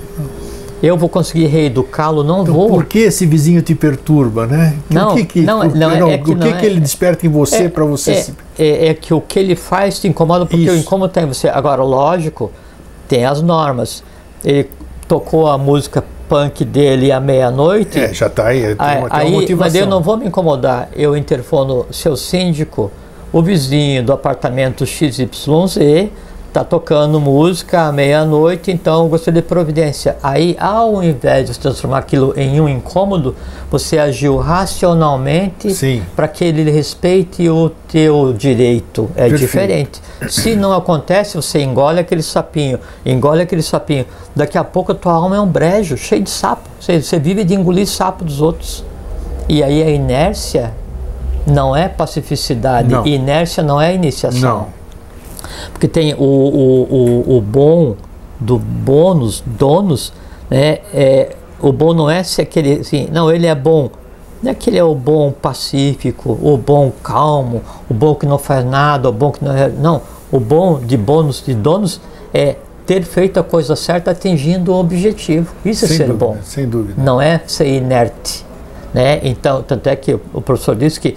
Eu 0.83 0.97
vou 0.97 1.07
conseguir 1.07 1.45
reeducá-lo? 1.45 2.23
Não 2.23 2.41
Então, 2.41 2.53
vou. 2.55 2.67
por 2.69 2.85
que 2.85 2.99
esse 2.99 3.25
vizinho 3.25 3.61
te 3.61 3.73
perturba, 3.75 4.47
né? 4.47 4.75
Não, 4.89 5.11
o 5.13 5.15
que, 5.15 5.25
que, 5.25 5.41
não, 5.41 5.61
por- 5.61 5.75
não, 5.77 5.91
é- 5.91 6.13
é 6.13 6.17
que 6.17 6.23
o 6.23 6.35
que, 6.35 6.35
não 6.35 6.57
que 6.57 6.65
é- 6.65 6.69
ele 6.69 6.79
desperta 6.79 7.25
em 7.25 7.29
você 7.29 7.63
É, 7.65 7.69
para 7.69 7.85
você 7.85 8.11
é, 8.11 8.15
se... 8.15 8.33
é, 8.59 8.87
é 8.87 8.93
que 8.95 9.13
o 9.13 9.21
que 9.21 9.37
ele 9.39 9.55
faz 9.55 9.99
te 9.99 10.07
incomoda 10.07 10.45
porque 10.45 10.65
Isso. 10.65 10.73
o 10.73 10.77
incômodo 10.77 11.11
está 11.11 11.21
em 11.21 11.27
você. 11.27 11.47
Agora, 11.47 11.83
lógico, 11.83 12.51
tem 13.07 13.25
as 13.25 13.41
normas. 13.43 14.03
Ele 14.43 14.67
tocou 15.11 15.45
a 15.49 15.57
música 15.57 16.01
punk 16.29 16.63
dele 16.63 17.11
à 17.11 17.19
meia-noite. 17.19 17.99
É, 17.99 18.13
já 18.13 18.27
está 18.27 18.47
aí, 18.47 18.61
tem 18.61 18.75
Aí, 18.79 18.97
uma, 18.99 19.09
tem 19.09 19.19
uma 19.19 19.25
aí, 19.25 19.31
motivação. 19.31 19.57
mas 19.57 19.75
eu 19.75 19.85
não 19.85 20.01
vou 20.01 20.15
me 20.15 20.25
incomodar. 20.25 20.87
Eu 20.95 21.17
interfono 21.17 21.85
seu 21.91 22.15
síndico, 22.15 22.89
o 23.33 23.41
vizinho 23.41 24.05
do 24.05 24.13
apartamento 24.13 24.85
XYZ, 24.85 25.27
está 26.51 26.65
tocando 26.65 27.17
música 27.21 27.83
à 27.83 27.91
meia-noite, 27.93 28.71
então 28.71 29.07
gostaria 29.07 29.41
de 29.41 29.47
providência. 29.47 30.17
Aí, 30.21 30.57
ao 30.59 31.01
invés 31.01 31.49
de 31.49 31.57
transformar 31.57 31.99
aquilo 31.99 32.33
em 32.35 32.59
um 32.59 32.67
incômodo, 32.67 33.33
você 33.69 33.97
agiu 33.97 34.35
racionalmente 34.35 35.73
para 36.13 36.27
que 36.27 36.43
ele 36.43 36.69
respeite 36.69 37.47
o 37.49 37.71
teu 37.89 38.33
direito. 38.33 39.09
É 39.15 39.29
Perfeito. 39.29 39.39
diferente. 39.39 40.01
Se 40.27 40.53
não 40.57 40.73
acontece, 40.73 41.37
você 41.37 41.61
engole 41.61 42.01
aquele 42.01 42.21
sapinho, 42.21 42.79
engole 43.05 43.41
aquele 43.41 43.61
sapinho. 43.61 44.05
Daqui 44.35 44.57
a 44.57 44.63
pouco 44.63 44.91
a 44.91 44.95
tua 44.95 45.13
alma 45.13 45.37
é 45.37 45.39
um 45.39 45.47
brejo, 45.47 45.95
cheio 45.95 46.21
de 46.21 46.29
sapo. 46.29 46.67
Você, 46.81 47.01
você 47.01 47.17
vive 47.17 47.45
de 47.45 47.55
engolir 47.55 47.87
sapo 47.87 48.25
dos 48.25 48.41
outros. 48.41 48.83
E 49.47 49.63
aí 49.63 49.81
a 49.81 49.89
inércia 49.89 50.73
não 51.47 51.73
é 51.73 51.87
pacificidade, 51.87 52.89
Não. 52.89 53.07
inércia 53.07 53.63
não 53.63 53.79
é 53.79 53.95
iniciação. 53.95 54.41
Não. 54.41 54.80
Porque 55.71 55.87
tem 55.87 56.13
o, 56.13 56.17
o, 56.17 56.83
o, 57.33 57.37
o 57.37 57.41
bom 57.41 57.95
do 58.39 58.57
bônus, 58.57 59.43
donos, 59.45 60.13
né? 60.49 60.79
É, 60.93 61.35
o 61.59 61.71
bom 61.71 61.93
não 61.93 62.09
é 62.09 62.23
se 62.23 62.41
aquele 62.41 62.79
assim, 62.81 63.07
não, 63.11 63.31
ele 63.31 63.45
é 63.47 63.55
bom. 63.55 63.89
Não 64.41 64.51
é 64.51 64.55
que 64.55 64.69
ele 64.71 64.79
é 64.79 64.83
o 64.83 64.95
bom 64.95 65.31
pacífico, 65.31 66.31
o 66.41 66.57
bom 66.57 66.91
calmo, 67.03 67.61
o 67.87 67.93
bom 67.93 68.15
que 68.15 68.25
não 68.25 68.39
faz 68.39 68.65
nada, 68.65 69.07
o 69.09 69.11
bom 69.11 69.31
que 69.31 69.45
não 69.45 69.53
é. 69.55 69.69
Não, 69.69 70.01
o 70.31 70.39
bom 70.39 70.79
de 70.79 70.97
bônus, 70.97 71.43
de 71.45 71.53
donos, 71.53 72.01
é 72.33 72.55
ter 72.85 73.03
feito 73.03 73.39
a 73.39 73.43
coisa 73.43 73.75
certa 73.75 74.11
atingindo 74.11 74.71
o 74.73 74.79
objetivo. 74.79 75.53
Isso 75.63 75.85
Sem 75.85 75.95
é 75.95 75.97
ser 75.97 76.07
dúvida, 76.07 76.25
bom 76.25 76.37
sem 76.43 76.67
dúvida. 76.67 77.01
não 77.01 77.21
é 77.21 77.41
ser 77.45 77.67
inerte, 77.67 78.43
né? 78.93 79.19
Então, 79.23 79.61
tanto 79.61 79.87
é 79.87 79.95
que 79.95 80.13
o 80.33 80.41
professor 80.41 80.75
disse 80.75 80.99
que 80.99 81.15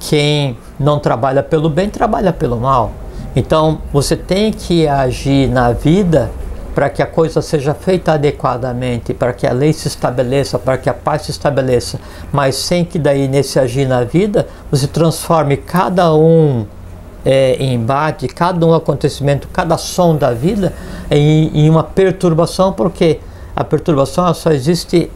quem 0.00 0.56
não 0.78 0.98
trabalha 0.98 1.42
pelo 1.42 1.70
bem 1.70 1.88
trabalha 1.88 2.32
pelo 2.32 2.56
mal. 2.56 2.90
Então, 3.36 3.80
você 3.92 4.16
tem 4.16 4.52
que 4.52 4.86
agir 4.86 5.48
na 5.48 5.72
vida 5.72 6.30
para 6.74 6.90
que 6.90 7.02
a 7.02 7.06
coisa 7.06 7.40
seja 7.40 7.72
feita 7.72 8.12
adequadamente, 8.12 9.14
para 9.14 9.32
que 9.32 9.46
a 9.46 9.52
lei 9.52 9.72
se 9.72 9.86
estabeleça, 9.86 10.58
para 10.58 10.76
que 10.76 10.88
a 10.90 10.94
paz 10.94 11.22
se 11.22 11.30
estabeleça, 11.30 12.00
mas 12.32 12.56
sem 12.56 12.84
que 12.84 12.98
daí 12.98 13.28
nesse 13.28 13.58
agir 13.58 13.86
na 13.86 14.02
vida 14.02 14.46
você 14.70 14.86
transforme 14.86 15.56
cada 15.56 16.12
um 16.14 16.66
é, 17.24 17.62
embate, 17.62 18.26
cada 18.26 18.66
um 18.66 18.74
acontecimento, 18.74 19.48
cada 19.52 19.78
som 19.78 20.16
da 20.16 20.32
vida 20.32 20.72
em, 21.10 21.50
em 21.54 21.70
uma 21.70 21.84
perturbação, 21.84 22.72
porque 22.72 23.20
a 23.54 23.62
perturbação 23.62 24.32
só 24.34 24.50
existe 24.50 25.10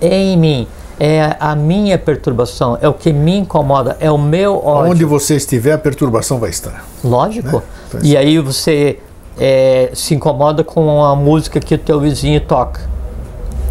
em 0.00 0.36
mim 0.36 0.66
é 1.04 1.36
a 1.40 1.56
minha 1.56 1.98
perturbação, 1.98 2.78
é 2.80 2.88
o 2.88 2.94
que 2.94 3.12
me 3.12 3.38
incomoda, 3.38 3.96
é 3.98 4.08
o 4.08 4.16
meu 4.16 4.64
ódio. 4.64 4.92
Onde 4.92 5.04
você 5.04 5.34
estiver, 5.34 5.72
a 5.72 5.78
perturbação 5.78 6.38
vai 6.38 6.50
estar. 6.50 6.86
Lógico. 7.02 7.56
Né? 7.56 7.62
Então, 7.88 8.00
e 8.04 8.16
aí 8.16 8.38
você 8.38 9.00
é, 9.36 9.90
se 9.94 10.14
incomoda 10.14 10.62
com 10.62 11.04
a 11.04 11.16
música 11.16 11.58
que 11.58 11.74
o 11.74 11.78
teu 11.78 11.98
vizinho 11.98 12.40
toca. 12.42 12.82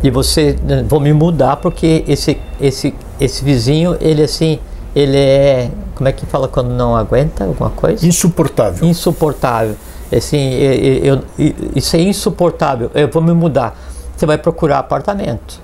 E 0.04 0.12
você, 0.12 0.58
né, 0.62 0.84
vou 0.86 1.00
me 1.00 1.14
mudar 1.14 1.56
porque 1.56 2.04
esse, 2.06 2.38
esse, 2.60 2.94
esse 3.18 3.46
vizinho, 3.46 3.96
ele 4.02 4.24
assim, 4.24 4.60
ele 4.94 5.16
é, 5.16 5.72
como 5.96 6.10
é 6.10 6.12
que 6.12 6.26
fala 6.26 6.50
quando 6.50 6.72
não 6.72 6.98
aguenta 6.98 7.46
alguma 7.46 7.70
coisa? 7.70 8.06
Insuportável. 8.06 8.86
Insuportável. 8.86 9.78
Assim, 10.14 10.52
eu, 10.56 11.24
eu, 11.38 11.54
isso 11.74 11.96
é 11.96 12.02
insuportável, 12.02 12.92
eu 12.94 13.08
vou 13.08 13.22
me 13.22 13.32
mudar. 13.32 13.80
Você 14.18 14.26
vai 14.26 14.38
procurar 14.38 14.80
apartamento. 14.80 15.61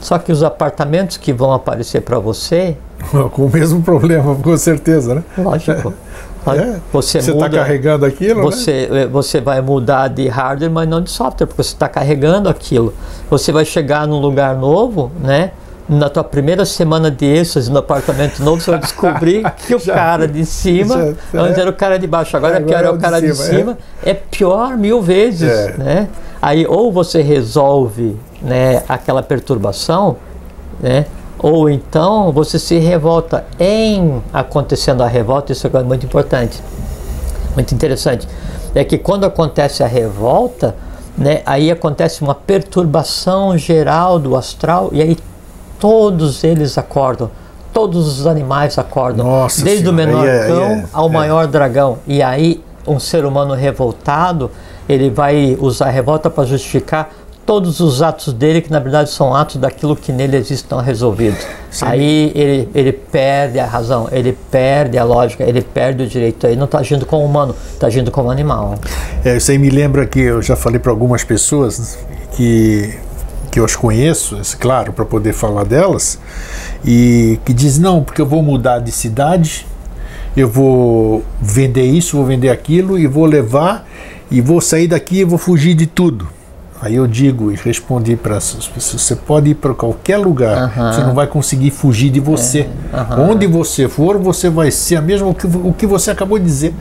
Só 0.00 0.18
que 0.18 0.30
os 0.30 0.42
apartamentos 0.42 1.16
que 1.16 1.32
vão 1.32 1.52
aparecer 1.52 2.02
para 2.02 2.18
você. 2.18 2.76
Com 3.32 3.46
o 3.46 3.50
mesmo 3.50 3.82
problema, 3.82 4.34
com 4.36 4.56
certeza, 4.56 5.16
né? 5.16 5.24
Lógico. 5.36 5.92
É, 6.52 6.78
você 6.92 7.18
está 7.18 7.48
carregando 7.48 8.04
aquilo, 8.04 8.40
né? 8.40 8.44
você, 8.44 8.88
né? 8.90 9.06
você 9.06 9.40
vai 9.40 9.62
mudar 9.62 10.08
de 10.08 10.28
hardware, 10.28 10.70
mas 10.70 10.86
não 10.86 11.00
de 11.00 11.10
software, 11.10 11.46
porque 11.46 11.62
você 11.62 11.72
está 11.72 11.88
carregando 11.88 12.50
aquilo. 12.50 12.92
Você 13.30 13.50
vai 13.50 13.64
chegar 13.64 14.06
num 14.06 14.18
lugar 14.20 14.54
novo, 14.54 15.10
né? 15.22 15.52
Na 15.88 16.10
tua 16.10 16.24
primeira 16.24 16.64
semana 16.64 17.10
de 17.10 17.24
êxtase 17.24 17.70
no 17.70 17.78
apartamento 17.78 18.42
novo, 18.42 18.60
você 18.60 18.70
vai 18.70 18.80
descobrir 18.80 19.42
que 19.66 19.74
o 19.74 19.80
cara 19.80 20.26
de 20.28 20.44
cima, 20.44 21.14
já, 21.32 21.40
antes 21.40 21.58
é. 21.58 21.60
era 21.62 21.70
o 21.70 21.74
cara 21.74 21.98
de 21.98 22.06
baixo, 22.06 22.36
agora, 22.36 22.54
é, 22.54 22.56
agora 22.58 22.68
pior 22.68 22.84
é 22.84 22.90
o 22.90 22.98
cara 22.98 23.20
de 23.20 23.34
cima. 23.34 23.48
De 23.48 23.56
cima 23.56 23.78
é. 24.02 24.10
é. 24.10 24.14
pior 24.14 24.76
mil 24.76 25.00
vezes, 25.00 25.50
é. 25.50 25.74
né? 25.78 26.08
Aí 26.40 26.66
ou 26.66 26.92
você 26.92 27.22
resolve 27.22 28.16
né, 28.44 28.82
aquela 28.88 29.22
perturbação, 29.22 30.16
né? 30.80 31.06
Ou 31.38 31.68
então 31.68 32.30
você 32.32 32.58
se 32.58 32.78
revolta 32.78 33.44
em 33.58 34.22
acontecendo 34.32 35.02
a 35.02 35.08
revolta, 35.08 35.52
isso 35.52 35.66
é 35.66 35.82
muito 35.82 36.06
importante, 36.06 36.62
muito 37.54 37.74
interessante. 37.74 38.28
É 38.74 38.84
que 38.84 38.98
quando 38.98 39.24
acontece 39.24 39.82
a 39.82 39.86
revolta, 39.86 40.74
né, 41.16 41.42
aí 41.44 41.70
acontece 41.70 42.22
uma 42.22 42.34
perturbação 42.34 43.56
geral 43.58 44.18
do 44.18 44.36
astral 44.36 44.90
e 44.92 45.02
aí 45.02 45.16
todos 45.78 46.44
eles 46.44 46.78
acordam, 46.78 47.30
todos 47.72 48.20
os 48.20 48.26
animais 48.26 48.78
acordam, 48.78 49.26
Nossa 49.26 49.64
desde 49.64 49.84
senhora, 49.84 50.02
o 50.02 50.06
menor 50.06 50.26
é, 50.26 50.46
cão 50.46 50.62
é, 50.62 50.84
ao 50.92 51.08
é. 51.08 51.12
maior 51.12 51.46
dragão. 51.46 51.98
E 52.06 52.22
aí 52.22 52.62
um 52.86 52.98
ser 52.98 53.24
humano 53.24 53.54
revoltado, 53.54 54.50
ele 54.88 55.10
vai 55.10 55.56
usar 55.60 55.86
a 55.86 55.90
revolta 55.90 56.28
para 56.30 56.44
justificar 56.44 57.10
todos 57.46 57.80
os 57.80 58.02
atos 58.02 58.32
dele, 58.32 58.60
que 58.60 58.70
na 58.70 58.78
verdade 58.78 59.10
são 59.10 59.34
atos 59.34 59.56
daquilo 59.56 59.94
que 59.94 60.12
nele 60.12 60.36
existe 60.36 60.66
não 60.70 60.78
resolvido. 60.78 61.36
Sim. 61.70 61.84
Aí 61.86 62.32
ele, 62.34 62.68
ele 62.74 62.92
perde 62.92 63.58
a 63.58 63.66
razão, 63.66 64.08
ele 64.10 64.36
perde 64.50 64.98
a 64.98 65.04
lógica, 65.04 65.44
ele 65.44 65.62
perde 65.62 66.04
o 66.04 66.06
direito. 66.06 66.46
Ele 66.46 66.56
não 66.56 66.64
está 66.64 66.78
agindo 66.78 67.04
como 67.04 67.24
humano, 67.24 67.54
está 67.72 67.86
agindo 67.86 68.10
como 68.10 68.30
animal. 68.30 68.76
É, 69.24 69.36
isso 69.36 69.50
aí 69.50 69.58
me 69.58 69.70
lembra 69.70 70.06
que 70.06 70.20
eu 70.20 70.42
já 70.42 70.56
falei 70.56 70.78
para 70.78 70.90
algumas 70.90 71.24
pessoas 71.24 71.98
que 72.32 72.94
que 73.50 73.60
eu 73.60 73.64
as 73.64 73.76
conheço, 73.76 74.36
claro, 74.58 74.92
para 74.92 75.04
poder 75.04 75.32
falar 75.32 75.62
delas, 75.62 76.18
e 76.84 77.38
que 77.44 77.54
diz 77.54 77.78
não, 77.78 78.02
porque 78.02 78.20
eu 78.20 78.26
vou 78.26 78.42
mudar 78.42 78.80
de 78.80 78.90
cidade, 78.90 79.64
eu 80.36 80.48
vou 80.48 81.22
vender 81.40 81.84
isso, 81.84 82.16
vou 82.16 82.26
vender 82.26 82.50
aquilo 82.50 82.98
e 82.98 83.06
vou 83.06 83.24
levar 83.24 83.86
e 84.28 84.40
vou 84.40 84.60
sair 84.60 84.88
daqui 84.88 85.18
e 85.18 85.24
vou 85.24 85.38
fugir 85.38 85.74
de 85.74 85.86
tudo. 85.86 86.26
Aí 86.84 86.96
eu 86.96 87.06
digo 87.06 87.50
e 87.50 87.54
respondi 87.54 88.14
para 88.14 88.36
as 88.36 88.68
pessoas: 88.68 89.00
você 89.00 89.16
pode 89.16 89.48
ir 89.48 89.54
para 89.54 89.72
qualquer 89.72 90.18
lugar, 90.18 90.70
você 90.92 91.00
não 91.00 91.14
vai 91.14 91.26
conseguir 91.26 91.70
fugir 91.70 92.10
de 92.10 92.20
você. 92.20 92.68
É. 92.92 93.14
Onde 93.18 93.46
você 93.46 93.88
for, 93.88 94.18
você 94.18 94.50
vai 94.50 94.70
ser 94.70 94.96
a 94.96 95.00
mesma 95.00 95.28
o 95.28 95.34
que, 95.34 95.46
o 95.46 95.72
que 95.72 95.86
você 95.86 96.10
acabou 96.10 96.38
de 96.38 96.44
dizer. 96.44 96.74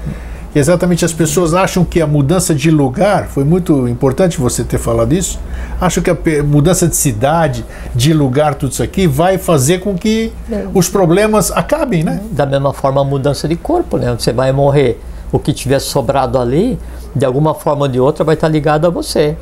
exatamente 0.53 1.05
as 1.05 1.13
pessoas 1.13 1.53
acham 1.53 1.85
que 1.85 2.01
a 2.01 2.05
mudança 2.05 2.53
de 2.53 2.69
lugar, 2.69 3.27
foi 3.27 3.45
muito 3.45 3.87
importante 3.87 4.37
você 4.41 4.61
ter 4.61 4.77
falado 4.77 5.13
isso, 5.13 5.39
acham 5.79 6.03
que 6.03 6.09
a 6.09 6.43
mudança 6.43 6.85
de 6.85 6.97
cidade, 6.97 7.63
de 7.95 8.13
lugar, 8.13 8.55
tudo 8.55 8.73
isso 8.73 8.83
aqui, 8.83 9.07
vai 9.07 9.37
fazer 9.37 9.79
com 9.79 9.95
que 9.95 10.33
é. 10.51 10.67
os 10.73 10.89
problemas 10.89 11.49
acabem, 11.49 12.03
né? 12.03 12.21
Da 12.29 12.45
mesma 12.45 12.73
forma 12.73 12.99
a 12.99 13.05
mudança 13.05 13.47
de 13.47 13.55
corpo, 13.55 13.95
né? 13.95 14.13
Você 14.19 14.33
vai 14.33 14.51
morrer, 14.51 14.99
o 15.31 15.39
que 15.39 15.53
tiver 15.53 15.79
sobrado 15.79 16.37
ali, 16.37 16.77
de 17.15 17.23
alguma 17.23 17.53
forma 17.53 17.83
ou 17.83 17.87
de 17.87 18.01
outra, 18.01 18.25
vai 18.25 18.35
estar 18.35 18.49
ligado 18.49 18.85
a 18.85 18.89
você 18.89 19.37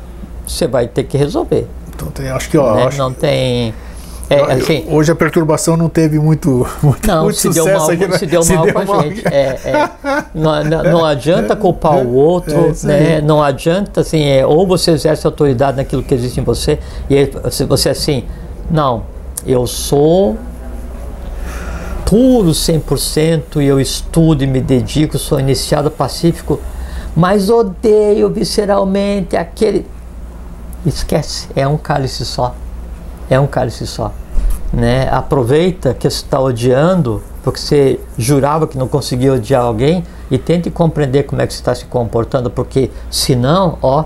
você 0.52 0.66
vai 0.66 0.86
ter 0.86 1.04
que 1.04 1.16
resolver. 1.16 1.66
Então 1.94 2.08
tem, 2.08 2.28
acho 2.30 2.48
que 2.50 2.58
ó, 2.58 2.74
né? 2.74 2.86
acho 2.86 2.98
não 2.98 3.12
tem 3.12 3.74
é, 4.32 4.52
assim, 4.52 4.86
hoje 4.88 5.12
a 5.12 5.14
perturbação 5.14 5.76
não 5.76 5.90
teve 5.90 6.18
muito, 6.18 6.66
muito, 6.82 7.06
não, 7.06 7.24
muito 7.24 7.36
se 7.36 7.48
sucesso 7.48 7.66
deu 7.66 7.78
mal, 7.78 7.90
aqui, 7.90 8.06
né? 8.06 8.18
se 8.18 8.26
deu 8.26 8.42
se 8.42 8.54
mal 8.54 8.64
deu 8.64 8.74
com 8.74 8.84
mal. 8.84 9.00
a 9.00 9.02
gente. 9.02 9.28
É, 9.28 9.58
é. 9.64 9.90
Não, 10.34 10.64
não, 10.64 11.04
adianta 11.04 11.54
culpar 11.54 11.96
o 11.96 12.14
outro, 12.14 12.72
é, 12.84 12.86
né? 12.86 13.20
não 13.20 13.42
adianta 13.42 14.00
assim, 14.00 14.24
é, 14.24 14.46
ou 14.46 14.66
você 14.66 14.92
exerce 14.92 15.26
autoridade 15.26 15.76
naquilo 15.76 16.02
que 16.02 16.14
existe 16.14 16.40
em 16.40 16.44
você, 16.44 16.78
e 17.10 17.30
se 17.50 17.64
você 17.64 17.90
assim, 17.90 18.24
não, 18.70 19.02
eu 19.46 19.66
sou 19.66 20.38
puro 22.06 22.50
100% 22.50 23.60
e 23.60 23.66
eu 23.66 23.78
estudo 23.78 24.42
e 24.42 24.46
me 24.46 24.60
dedico, 24.62 25.18
sou 25.18 25.38
iniciado 25.40 25.90
pacífico, 25.90 26.58
mas 27.14 27.50
odeio 27.50 28.30
visceralmente 28.30 29.36
aquele 29.36 29.86
esquece, 30.86 31.48
é 31.54 31.66
um 31.66 31.76
cálice 31.76 32.24
só. 32.24 32.54
É 33.30 33.38
um 33.38 33.46
cálice 33.46 33.86
só. 33.86 34.12
Né? 34.72 35.08
Aproveita 35.10 35.94
que 35.94 36.08
você 36.08 36.16
está 36.16 36.40
odiando, 36.40 37.22
porque 37.42 37.60
você 37.60 38.00
jurava 38.16 38.66
que 38.66 38.76
não 38.78 38.88
conseguia 38.88 39.34
odiar 39.34 39.62
alguém, 39.62 40.04
e 40.30 40.38
tente 40.38 40.70
compreender 40.70 41.24
como 41.24 41.42
é 41.42 41.46
que 41.46 41.52
você 41.52 41.60
está 41.60 41.74
se 41.74 41.84
comportando, 41.84 42.50
porque 42.50 42.90
senão, 43.10 43.78
ó, 43.82 44.04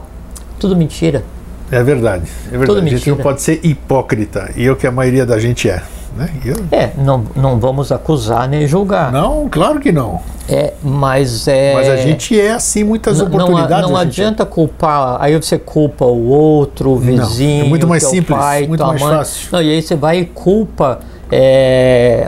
tudo 0.58 0.76
mentira. 0.76 1.22
É 1.70 1.82
verdade, 1.82 2.26
é 2.52 2.58
verdade. 2.58 2.86
a 2.86 2.90
gente 2.90 3.10
não 3.10 3.16
pode 3.18 3.42
ser 3.42 3.60
hipócrita, 3.64 4.50
e 4.56 4.66
é 4.66 4.70
o 4.70 4.76
que 4.76 4.86
a 4.86 4.90
maioria 4.90 5.24
da 5.24 5.38
gente 5.38 5.68
é. 5.68 5.82
Né? 6.16 6.30
Eu... 6.44 6.56
É, 6.72 6.90
não, 6.96 7.24
não 7.34 7.58
vamos 7.58 7.92
acusar 7.92 8.48
nem 8.48 8.66
julgar. 8.66 9.12
Não, 9.12 9.48
claro 9.48 9.78
que 9.78 9.92
não. 9.92 10.20
É, 10.48 10.74
mas 10.82 11.48
é. 11.48 11.74
Mas 11.74 11.88
a 11.88 11.96
gente 11.96 12.38
é 12.38 12.52
assim 12.52 12.84
muitas 12.84 13.20
oportunidades. 13.20 13.82
Não, 13.82 13.90
não 13.90 13.96
adianta 13.96 14.44
é. 14.44 14.46
culpar. 14.46 15.18
Aí 15.20 15.36
você 15.36 15.58
culpa 15.58 16.04
o 16.04 16.28
outro, 16.28 16.90
o 16.90 16.96
vizinho, 16.96 17.60
não, 17.60 17.66
é 17.66 17.68
muito 17.68 17.86
mais 17.86 18.02
teu 18.02 18.10
simples, 18.10 18.38
pai, 18.38 18.66
muito 18.66 18.86
mais 18.86 19.00
mãe. 19.00 19.16
fácil. 19.16 19.48
Não, 19.52 19.62
e 19.62 19.70
aí 19.70 19.82
você 19.82 19.96
vai 19.96 20.20
e 20.20 20.24
culpa 20.26 21.00
é, 21.30 22.26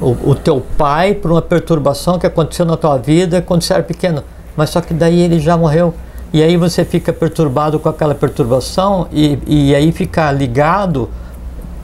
o, 0.00 0.06
o, 0.06 0.30
o, 0.30 0.34
teu 0.34 0.62
pai 0.78 1.14
por 1.14 1.32
uma 1.32 1.42
perturbação 1.42 2.18
que 2.18 2.26
aconteceu 2.26 2.64
na 2.64 2.76
tua 2.76 2.96
vida 2.96 3.42
quando 3.42 3.62
você 3.62 3.74
era 3.74 3.82
pequeno. 3.82 4.22
Mas 4.56 4.70
só 4.70 4.80
que 4.80 4.94
daí 4.94 5.20
ele 5.20 5.40
já 5.40 5.56
morreu. 5.56 5.92
E 6.32 6.42
aí 6.42 6.56
você 6.56 6.84
fica 6.84 7.12
perturbado 7.12 7.80
com 7.80 7.88
aquela 7.88 8.14
perturbação 8.14 9.08
e, 9.10 9.38
e 9.46 9.74
aí 9.74 9.90
fica 9.90 10.30
ligado 10.30 11.08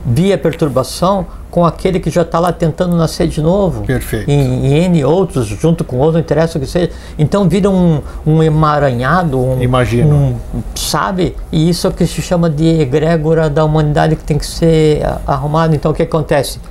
via 0.09 0.37
perturbação 0.37 1.25
com 1.51 1.65
aquele 1.65 1.99
que 1.99 2.09
já 2.09 2.21
está 2.21 2.39
lá 2.39 2.53
tentando 2.53 2.95
nascer 2.95 3.27
de 3.27 3.41
novo. 3.41 3.83
Perfeito. 3.83 4.29
Em, 4.29 4.65
em 4.65 4.85
N 4.85 5.03
outros, 5.03 5.47
junto 5.47 5.83
com 5.83 5.97
outros, 5.97 6.13
não 6.13 6.21
interessa 6.21 6.57
o 6.57 6.61
que 6.61 6.67
seja. 6.67 6.91
Então 7.19 7.49
vira 7.49 7.69
um, 7.69 8.01
um 8.25 8.41
emaranhado, 8.41 9.37
um, 9.37 9.61
Imagino. 9.61 10.15
Um, 10.15 10.35
sabe? 10.73 11.35
E 11.51 11.69
isso 11.69 11.87
é 11.87 11.89
o 11.89 11.93
que 11.93 12.07
se 12.07 12.21
chama 12.21 12.49
de 12.49 12.65
egrégora 12.81 13.49
da 13.49 13.65
humanidade 13.65 14.15
que 14.15 14.23
tem 14.23 14.37
que 14.37 14.45
ser 14.45 15.01
arrumado. 15.25 15.75
Então 15.75 15.91
o 15.91 15.93
que 15.93 16.03
acontece? 16.03 16.61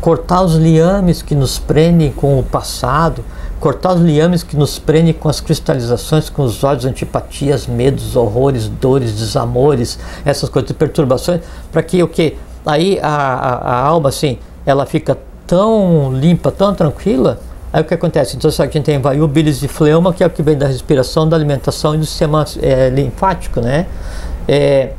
Cortar 0.00 0.42
os 0.42 0.54
liames 0.54 1.20
que 1.20 1.34
nos 1.34 1.58
prendem 1.58 2.10
com 2.10 2.38
o 2.38 2.42
passado, 2.42 3.22
cortar 3.60 3.94
os 3.94 4.00
liames 4.00 4.42
que 4.42 4.56
nos 4.56 4.78
prendem 4.78 5.12
com 5.12 5.28
as 5.28 5.40
cristalizações, 5.40 6.30
com 6.30 6.42
os 6.42 6.62
ódios, 6.62 6.84
antipatias, 6.84 7.66
medos, 7.66 8.16
horrores, 8.16 8.68
dores, 8.68 9.12
desamores, 9.12 9.98
essas 10.24 10.48
coisas, 10.48 10.70
perturbações, 10.72 11.40
para 11.72 11.82
que 11.82 12.02
o 12.02 12.08
que 12.08 12.36
aí 12.64 12.98
a, 13.02 13.08
a, 13.08 13.54
a, 13.54 13.80
alma 13.80 14.08
assim, 14.08 14.38
ela 14.64 14.86
fica 14.86 15.18
tão 15.46 16.12
limpa, 16.12 16.50
tão 16.50 16.74
tranquila. 16.74 17.40
Aí 17.72 17.82
o 17.82 17.84
que 17.84 17.94
acontece? 17.94 18.36
Então 18.36 18.50
a 18.50 18.64
gente 18.64 18.80
tem 18.80 18.98
vai 18.98 19.20
o 19.20 19.28
bilis 19.28 19.60
de 19.60 19.68
fleuma, 19.68 20.12
que 20.12 20.22
é 20.22 20.26
o 20.26 20.30
que 20.30 20.42
vem 20.42 20.56
da 20.56 20.66
respiração, 20.66 21.28
da 21.28 21.36
alimentação 21.36 21.94
e 21.94 21.98
do 21.98 22.06
sistema 22.06 22.44
é, 22.62 22.88
linfático, 22.88 23.60
né? 23.60 23.86
É, 24.46 24.92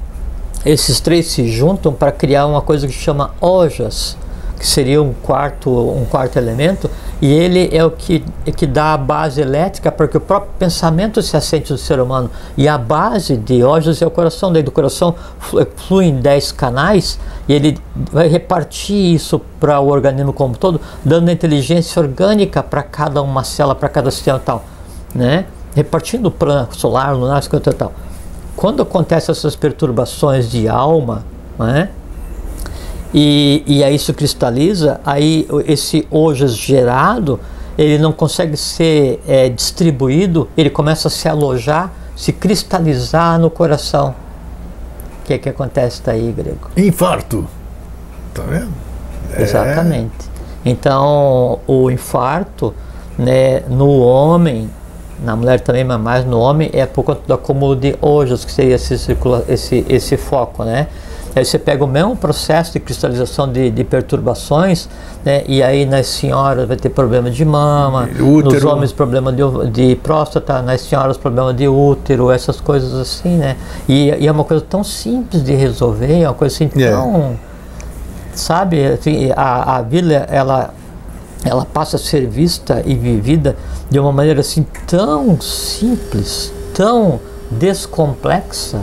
esses 0.65 0.99
três 0.99 1.27
se 1.27 1.47
juntam 1.47 1.93
para 1.93 2.11
criar 2.11 2.45
uma 2.45 2.61
coisa 2.61 2.85
que 2.85 2.93
chama 2.93 3.31
ojas 3.39 4.17
que 4.59 4.67
seria 4.67 5.01
um 5.01 5.13
quarto, 5.13 5.69
um 5.69 6.03
quarto 6.03 6.37
elemento, 6.37 6.91
e 7.21 7.31
ele 7.31 7.69
é 7.71 7.83
o 7.83 7.89
que, 7.89 8.23
é 8.45 8.51
que 8.51 8.67
dá 8.67 8.93
a 8.93 8.97
base 8.97 9.41
elétrica 9.41 9.89
para 9.89 10.07
que 10.07 10.17
o 10.17 10.19
próprio 10.19 10.51
pensamento 10.59 11.21
se 11.21 11.37
assente 11.37 11.71
do 11.71 11.77
ser 11.77 11.99
humano. 11.99 12.29
E 12.57 12.67
a 12.67 12.77
base 12.77 13.37
de 13.37 13.63
Ógeos 13.63 14.01
é 14.01 14.05
o 14.05 14.11
coração, 14.11 14.51
daí 14.51 14.61
do 14.61 14.71
coração 14.71 15.15
flui 15.77 16.05
em 16.05 16.19
10 16.19 16.51
canais, 16.51 17.17
e 17.47 17.53
ele 17.53 17.77
vai 18.11 18.27
repartir 18.27 19.15
isso 19.15 19.39
para 19.59 19.79
o 19.79 19.87
organismo 19.87 20.33
como 20.33 20.53
um 20.53 20.57
todo, 20.57 20.81
dando 21.03 21.31
inteligência 21.31 22.01
orgânica 22.01 22.61
para 22.61 22.83
cada 22.83 23.21
uma 23.21 23.45
célula, 23.45 23.75
para 23.75 23.87
cada 23.87 24.11
sistema 24.11 24.39
tal, 24.39 24.65
né? 25.15 25.45
repartindo 25.73 26.25
o 26.25 26.31
plano 26.31 26.67
solar, 26.73 27.15
lunar, 27.15 27.41
e 27.41 27.73
tal. 27.73 27.93
Quando 28.55 28.81
acontecem 28.81 29.31
essas 29.31 29.55
perturbações 29.55 30.51
de 30.51 30.67
alma, 30.67 31.23
né? 31.57 31.89
E, 33.13 33.63
e 33.65 33.83
aí 33.83 33.95
isso 33.95 34.13
cristaliza, 34.13 34.99
aí 35.05 35.47
esse 35.65 36.07
ojas 36.11 36.55
gerado, 36.55 37.39
ele 37.77 37.97
não 37.97 38.11
consegue 38.11 38.55
ser 38.57 39.21
é, 39.27 39.49
distribuído, 39.49 40.47
ele 40.55 40.69
começa 40.69 41.07
a 41.07 41.11
se 41.11 41.27
alojar, 41.27 41.91
se 42.15 42.33
cristalizar 42.33 43.39
no 43.39 43.49
coração. 43.49 44.13
O 45.21 45.25
que, 45.25 45.33
é 45.33 45.37
que 45.37 45.49
acontece 45.49 46.01
daí, 46.03 46.31
Grego? 46.31 46.69
Infarto. 46.75 47.47
Tá 48.33 48.43
vendo? 48.43 48.71
É. 49.33 49.41
Exatamente. 49.41 50.29
Então, 50.65 51.59
o 51.65 51.89
infarto 51.89 52.73
né, 53.17 53.61
no 53.69 53.99
homem, 53.99 54.69
na 55.23 55.35
mulher 55.35 55.59
também, 55.61 55.83
mas 55.83 56.01
mais 56.01 56.25
no 56.25 56.39
homem, 56.39 56.69
é 56.73 56.85
por 56.85 57.03
conta 57.03 57.21
do 57.25 57.33
acúmulo 57.33 57.75
de 57.75 57.95
ojas, 58.01 58.43
que 58.43 58.51
seria 58.51 58.75
esse, 58.75 58.95
esse, 59.47 59.85
esse 59.87 60.17
foco, 60.17 60.63
né? 60.63 60.87
Aí 61.35 61.45
você 61.45 61.59
pega 61.59 61.83
o 61.83 61.87
mesmo 61.87 62.15
processo 62.15 62.73
de 62.73 62.79
cristalização 62.79 63.51
de, 63.51 63.69
de 63.69 63.83
perturbações, 63.83 64.89
né? 65.23 65.43
e 65.47 65.61
aí 65.61 65.85
nas 65.85 66.07
senhoras 66.07 66.67
vai 66.67 66.75
ter 66.75 66.89
problema 66.89 67.29
de 67.29 67.45
mama, 67.45 68.09
útero. 68.19 68.53
nos 68.53 68.63
homens 68.63 68.91
problema 68.91 69.31
de, 69.31 69.43
de 69.71 69.95
próstata, 69.97 70.61
nas 70.61 70.81
senhoras 70.81 71.17
problema 71.17 71.53
de 71.53 71.67
útero, 71.67 72.31
essas 72.31 72.59
coisas 72.59 72.93
assim, 72.93 73.37
né? 73.37 73.57
E, 73.87 74.09
e 74.19 74.27
é 74.27 74.31
uma 74.31 74.43
coisa 74.43 74.63
tão 74.67 74.83
simples 74.83 75.43
de 75.43 75.53
resolver, 75.53 76.21
é 76.21 76.27
uma 76.27 76.33
coisa 76.33 76.55
assim 76.55 76.69
yeah. 76.75 76.99
tão. 76.99 77.37
Sabe, 78.33 78.85
assim, 78.85 79.31
a, 79.35 79.77
a 79.77 79.81
vida, 79.81 80.25
ela, 80.29 80.73
ela 81.43 81.65
passa 81.65 81.97
a 81.97 81.99
ser 81.99 82.25
vista 82.25 82.81
e 82.85 82.95
vivida 82.95 83.55
de 83.89 83.99
uma 83.99 84.11
maneira 84.11 84.39
assim 84.39 84.65
tão 84.87 85.39
simples, 85.41 86.53
tão 86.73 87.19
descomplexa, 87.51 88.79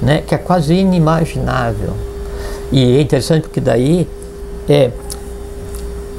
né, 0.00 0.22
que 0.26 0.34
é 0.34 0.38
quase 0.38 0.74
inimaginável. 0.74 1.94
E 2.70 2.96
é 2.96 3.00
interessante 3.00 3.42
porque 3.42 3.60
daí 3.60 4.08
é 4.68 4.90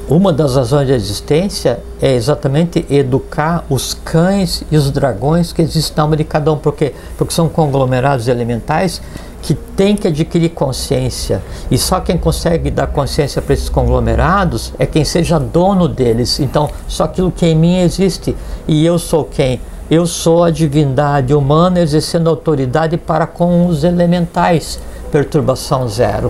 uma 0.09 0.32
das 0.32 0.55
razões 0.55 0.88
da 0.88 0.95
existência 0.95 1.80
é 2.01 2.13
exatamente 2.13 2.86
educar 2.89 3.65
os 3.69 3.93
cães 3.93 4.63
e 4.71 4.78
os 4.78 4.89
dragões 4.89 5.51
que 5.51 5.61
existem 5.61 5.97
na 5.97 6.03
alma 6.03 6.15
de 6.15 6.23
cada 6.23 6.49
um, 6.53 6.57
porque 6.57 6.93
porque 7.17 7.34
são 7.34 7.49
conglomerados 7.49 8.30
elementais 8.30 9.01
que 9.41 9.53
têm 9.53 9.97
que 9.97 10.07
adquirir 10.07 10.49
consciência 10.49 11.41
e 11.69 11.78
só 11.78 11.99
quem 11.99 12.17
consegue 12.17 12.71
dar 12.71 12.88
consciência 12.88 13.41
para 13.41 13.53
esses 13.53 13.67
conglomerados 13.67 14.73
é 14.80 14.86
quem 14.86 15.03
seja 15.03 15.38
dono 15.38 15.89
deles. 15.89 16.39
Então 16.39 16.69
só 16.88 17.03
aquilo 17.03 17.30
que 17.30 17.45
em 17.45 17.55
mim 17.55 17.80
existe 17.80 18.34
e 18.65 18.86
eu 18.86 18.97
sou 18.97 19.25
quem 19.25 19.59
eu 19.89 20.05
sou 20.05 20.43
a 20.43 20.51
divindade 20.51 21.33
humana 21.33 21.79
exercendo 21.79 22.29
autoridade 22.29 22.97
para 22.97 23.25
com 23.25 23.67
os 23.67 23.85
elementais. 23.85 24.79
Perturbação 25.11 25.88
zero. 25.88 26.29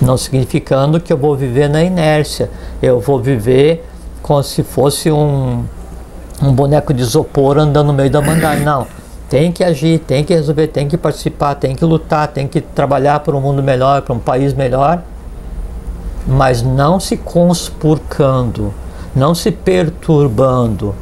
Não 0.00 0.18
significando 0.18 1.00
que 1.00 1.10
eu 1.10 1.16
vou 1.16 1.34
viver 1.34 1.70
na 1.70 1.82
inércia. 1.82 2.50
Eu 2.82 3.00
vou 3.00 3.18
viver 3.18 3.82
como 4.20 4.42
se 4.42 4.62
fosse 4.62 5.10
um, 5.10 5.64
um 6.42 6.52
boneco 6.52 6.92
de 6.92 7.00
isopor 7.00 7.56
andando 7.56 7.86
no 7.86 7.92
meio 7.94 8.10
da 8.10 8.20
mandar. 8.20 8.58
Não. 8.58 8.86
Tem 9.30 9.50
que 9.50 9.64
agir, 9.64 10.00
tem 10.00 10.22
que 10.22 10.34
resolver, 10.34 10.66
tem 10.66 10.86
que 10.86 10.98
participar, 10.98 11.54
tem 11.54 11.74
que 11.74 11.84
lutar, 11.84 12.28
tem 12.28 12.46
que 12.46 12.60
trabalhar 12.60 13.20
para 13.20 13.34
um 13.34 13.40
mundo 13.40 13.62
melhor, 13.62 14.02
para 14.02 14.14
um 14.14 14.18
país 14.18 14.52
melhor. 14.52 15.02
Mas 16.26 16.60
não 16.60 17.00
se 17.00 17.16
conspurcando, 17.16 18.72
não 19.16 19.34
se 19.34 19.50
perturbando 19.50 20.94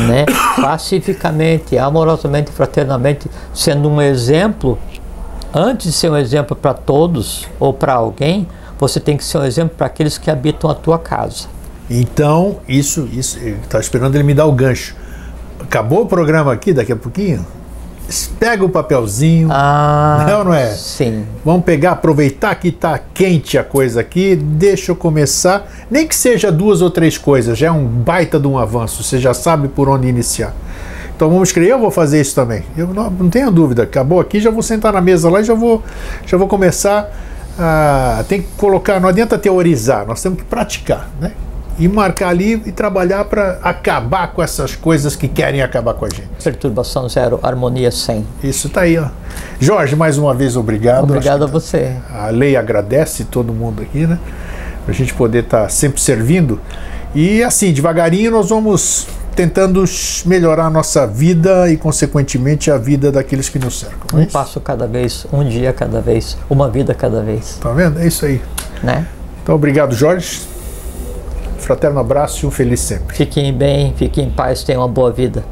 né? 0.00 0.24
pacificamente, 0.60 1.78
amorosamente, 1.78 2.50
fraternamente, 2.50 3.30
sendo 3.52 3.88
um 3.88 4.00
exemplo, 4.00 4.78
antes 5.52 5.86
de 5.86 5.92
ser 5.92 6.10
um 6.10 6.16
exemplo 6.16 6.56
para 6.56 6.74
todos 6.74 7.46
ou 7.58 7.72
para 7.72 7.94
alguém, 7.94 8.46
você 8.78 8.98
tem 8.98 9.16
que 9.16 9.24
ser 9.24 9.38
um 9.38 9.44
exemplo 9.44 9.76
para 9.76 9.86
aqueles 9.86 10.18
que 10.18 10.30
habitam 10.30 10.68
a 10.68 10.74
tua 10.74 10.98
casa. 10.98 11.46
Então, 11.88 12.58
isso, 12.68 13.08
isso, 13.12 13.38
está 13.38 13.78
esperando 13.78 14.14
ele 14.14 14.24
me 14.24 14.34
dar 14.34 14.46
o 14.46 14.52
gancho. 14.52 14.96
Acabou 15.60 16.02
o 16.02 16.06
programa 16.06 16.52
aqui 16.52 16.72
daqui 16.72 16.92
a 16.92 16.96
pouquinho? 16.96 17.46
Pega 18.38 18.64
o 18.64 18.68
papelzinho, 18.68 19.48
ah, 19.50 20.26
não, 20.28 20.44
não 20.44 20.54
é? 20.54 20.70
Sim. 20.70 21.24
Vamos 21.44 21.64
pegar, 21.64 21.92
aproveitar 21.92 22.54
que 22.56 22.68
está 22.68 22.98
quente 22.98 23.56
a 23.56 23.64
coisa 23.64 24.00
aqui, 24.00 24.36
deixa 24.36 24.92
eu 24.92 24.96
começar, 24.96 25.66
nem 25.90 26.06
que 26.06 26.14
seja 26.14 26.52
duas 26.52 26.82
ou 26.82 26.90
três 26.90 27.16
coisas, 27.16 27.56
já 27.56 27.68
é 27.68 27.70
um 27.70 27.86
baita 27.86 28.38
de 28.38 28.46
um 28.46 28.58
avanço, 28.58 29.02
você 29.02 29.18
já 29.18 29.32
sabe 29.32 29.68
por 29.68 29.88
onde 29.88 30.06
iniciar. 30.06 30.54
Então 31.16 31.30
vamos 31.30 31.48
escrever, 31.48 31.70
eu 31.70 31.78
vou 31.78 31.90
fazer 31.90 32.20
isso 32.20 32.34
também. 32.34 32.64
Eu 32.76 32.88
não, 32.88 33.08
não 33.08 33.30
tenho 33.30 33.50
dúvida, 33.50 33.84
acabou 33.84 34.20
aqui, 34.20 34.40
já 34.40 34.50
vou 34.50 34.62
sentar 34.62 34.92
na 34.92 35.00
mesa 35.00 35.30
lá 35.30 35.40
e 35.40 35.44
já 35.44 35.54
vou, 35.54 35.82
já 36.26 36.36
vou 36.36 36.48
começar 36.48 37.08
a. 37.58 38.24
Tem 38.28 38.42
que 38.42 38.48
colocar, 38.56 39.00
não 39.00 39.08
adianta 39.08 39.38
teorizar, 39.38 40.06
nós 40.06 40.20
temos 40.20 40.38
que 40.38 40.44
praticar, 40.44 41.08
né? 41.20 41.32
E 41.78 41.88
marcar 41.88 42.28
ali 42.28 42.62
e 42.66 42.72
trabalhar 42.72 43.24
para 43.24 43.58
acabar 43.62 44.32
com 44.32 44.42
essas 44.42 44.76
coisas 44.76 45.16
que 45.16 45.26
querem 45.26 45.62
acabar 45.62 45.94
com 45.94 46.04
a 46.04 46.08
gente. 46.08 46.28
Perturbação 46.42 47.08
zero, 47.08 47.40
harmonia 47.42 47.90
100. 47.90 48.26
Isso 48.42 48.68
tá 48.68 48.82
aí, 48.82 48.96
ó. 48.98 49.08
Jorge, 49.58 49.96
mais 49.96 50.16
uma 50.16 50.34
vez 50.34 50.56
obrigado. 50.56 51.04
Obrigado 51.04 51.44
a 51.44 51.46
você. 51.46 51.96
A 52.10 52.28
lei 52.28 52.56
agradece 52.56 53.24
todo 53.24 53.52
mundo 53.52 53.82
aqui, 53.82 54.06
né? 54.06 54.18
Para 54.84 54.92
a 54.92 54.96
gente 54.96 55.14
poder 55.14 55.44
estar 55.44 55.62
tá 55.62 55.68
sempre 55.68 56.00
servindo. 56.00 56.60
E 57.14 57.42
assim, 57.42 57.72
devagarinho 57.72 58.30
nós 58.30 58.48
vamos 58.48 59.06
tentando 59.34 59.84
melhorar 60.26 60.66
a 60.66 60.70
nossa 60.70 61.06
vida 61.06 61.68
e, 61.68 61.76
consequentemente, 61.76 62.70
a 62.70 62.78
vida 62.78 63.10
daqueles 63.10 63.48
que 63.48 63.58
nos 63.58 63.80
cercam. 63.80 64.20
É 64.20 64.22
um 64.22 64.26
passo 64.26 64.60
cada 64.60 64.86
vez, 64.86 65.26
um 65.32 65.44
dia 65.44 65.72
cada 65.72 66.00
vez, 66.00 66.36
uma 66.48 66.70
vida 66.70 66.94
cada 66.94 67.20
vez. 67.20 67.58
Tá 67.60 67.72
vendo? 67.72 67.98
É 67.98 68.06
isso 68.06 68.24
aí. 68.24 68.40
Né? 68.80 69.06
Então, 69.42 69.56
obrigado, 69.56 69.92
Jorge 69.92 70.53
fraterno 71.64 71.98
abraço 71.98 72.44
e 72.44 72.46
um 72.46 72.50
feliz 72.50 72.80
sempre. 72.80 73.16
Fiquem 73.16 73.52
bem, 73.52 73.94
fiquem 73.96 74.26
em 74.26 74.30
paz, 74.30 74.62
tenham 74.62 74.82
uma 74.82 74.88
boa 74.88 75.10
vida. 75.10 75.44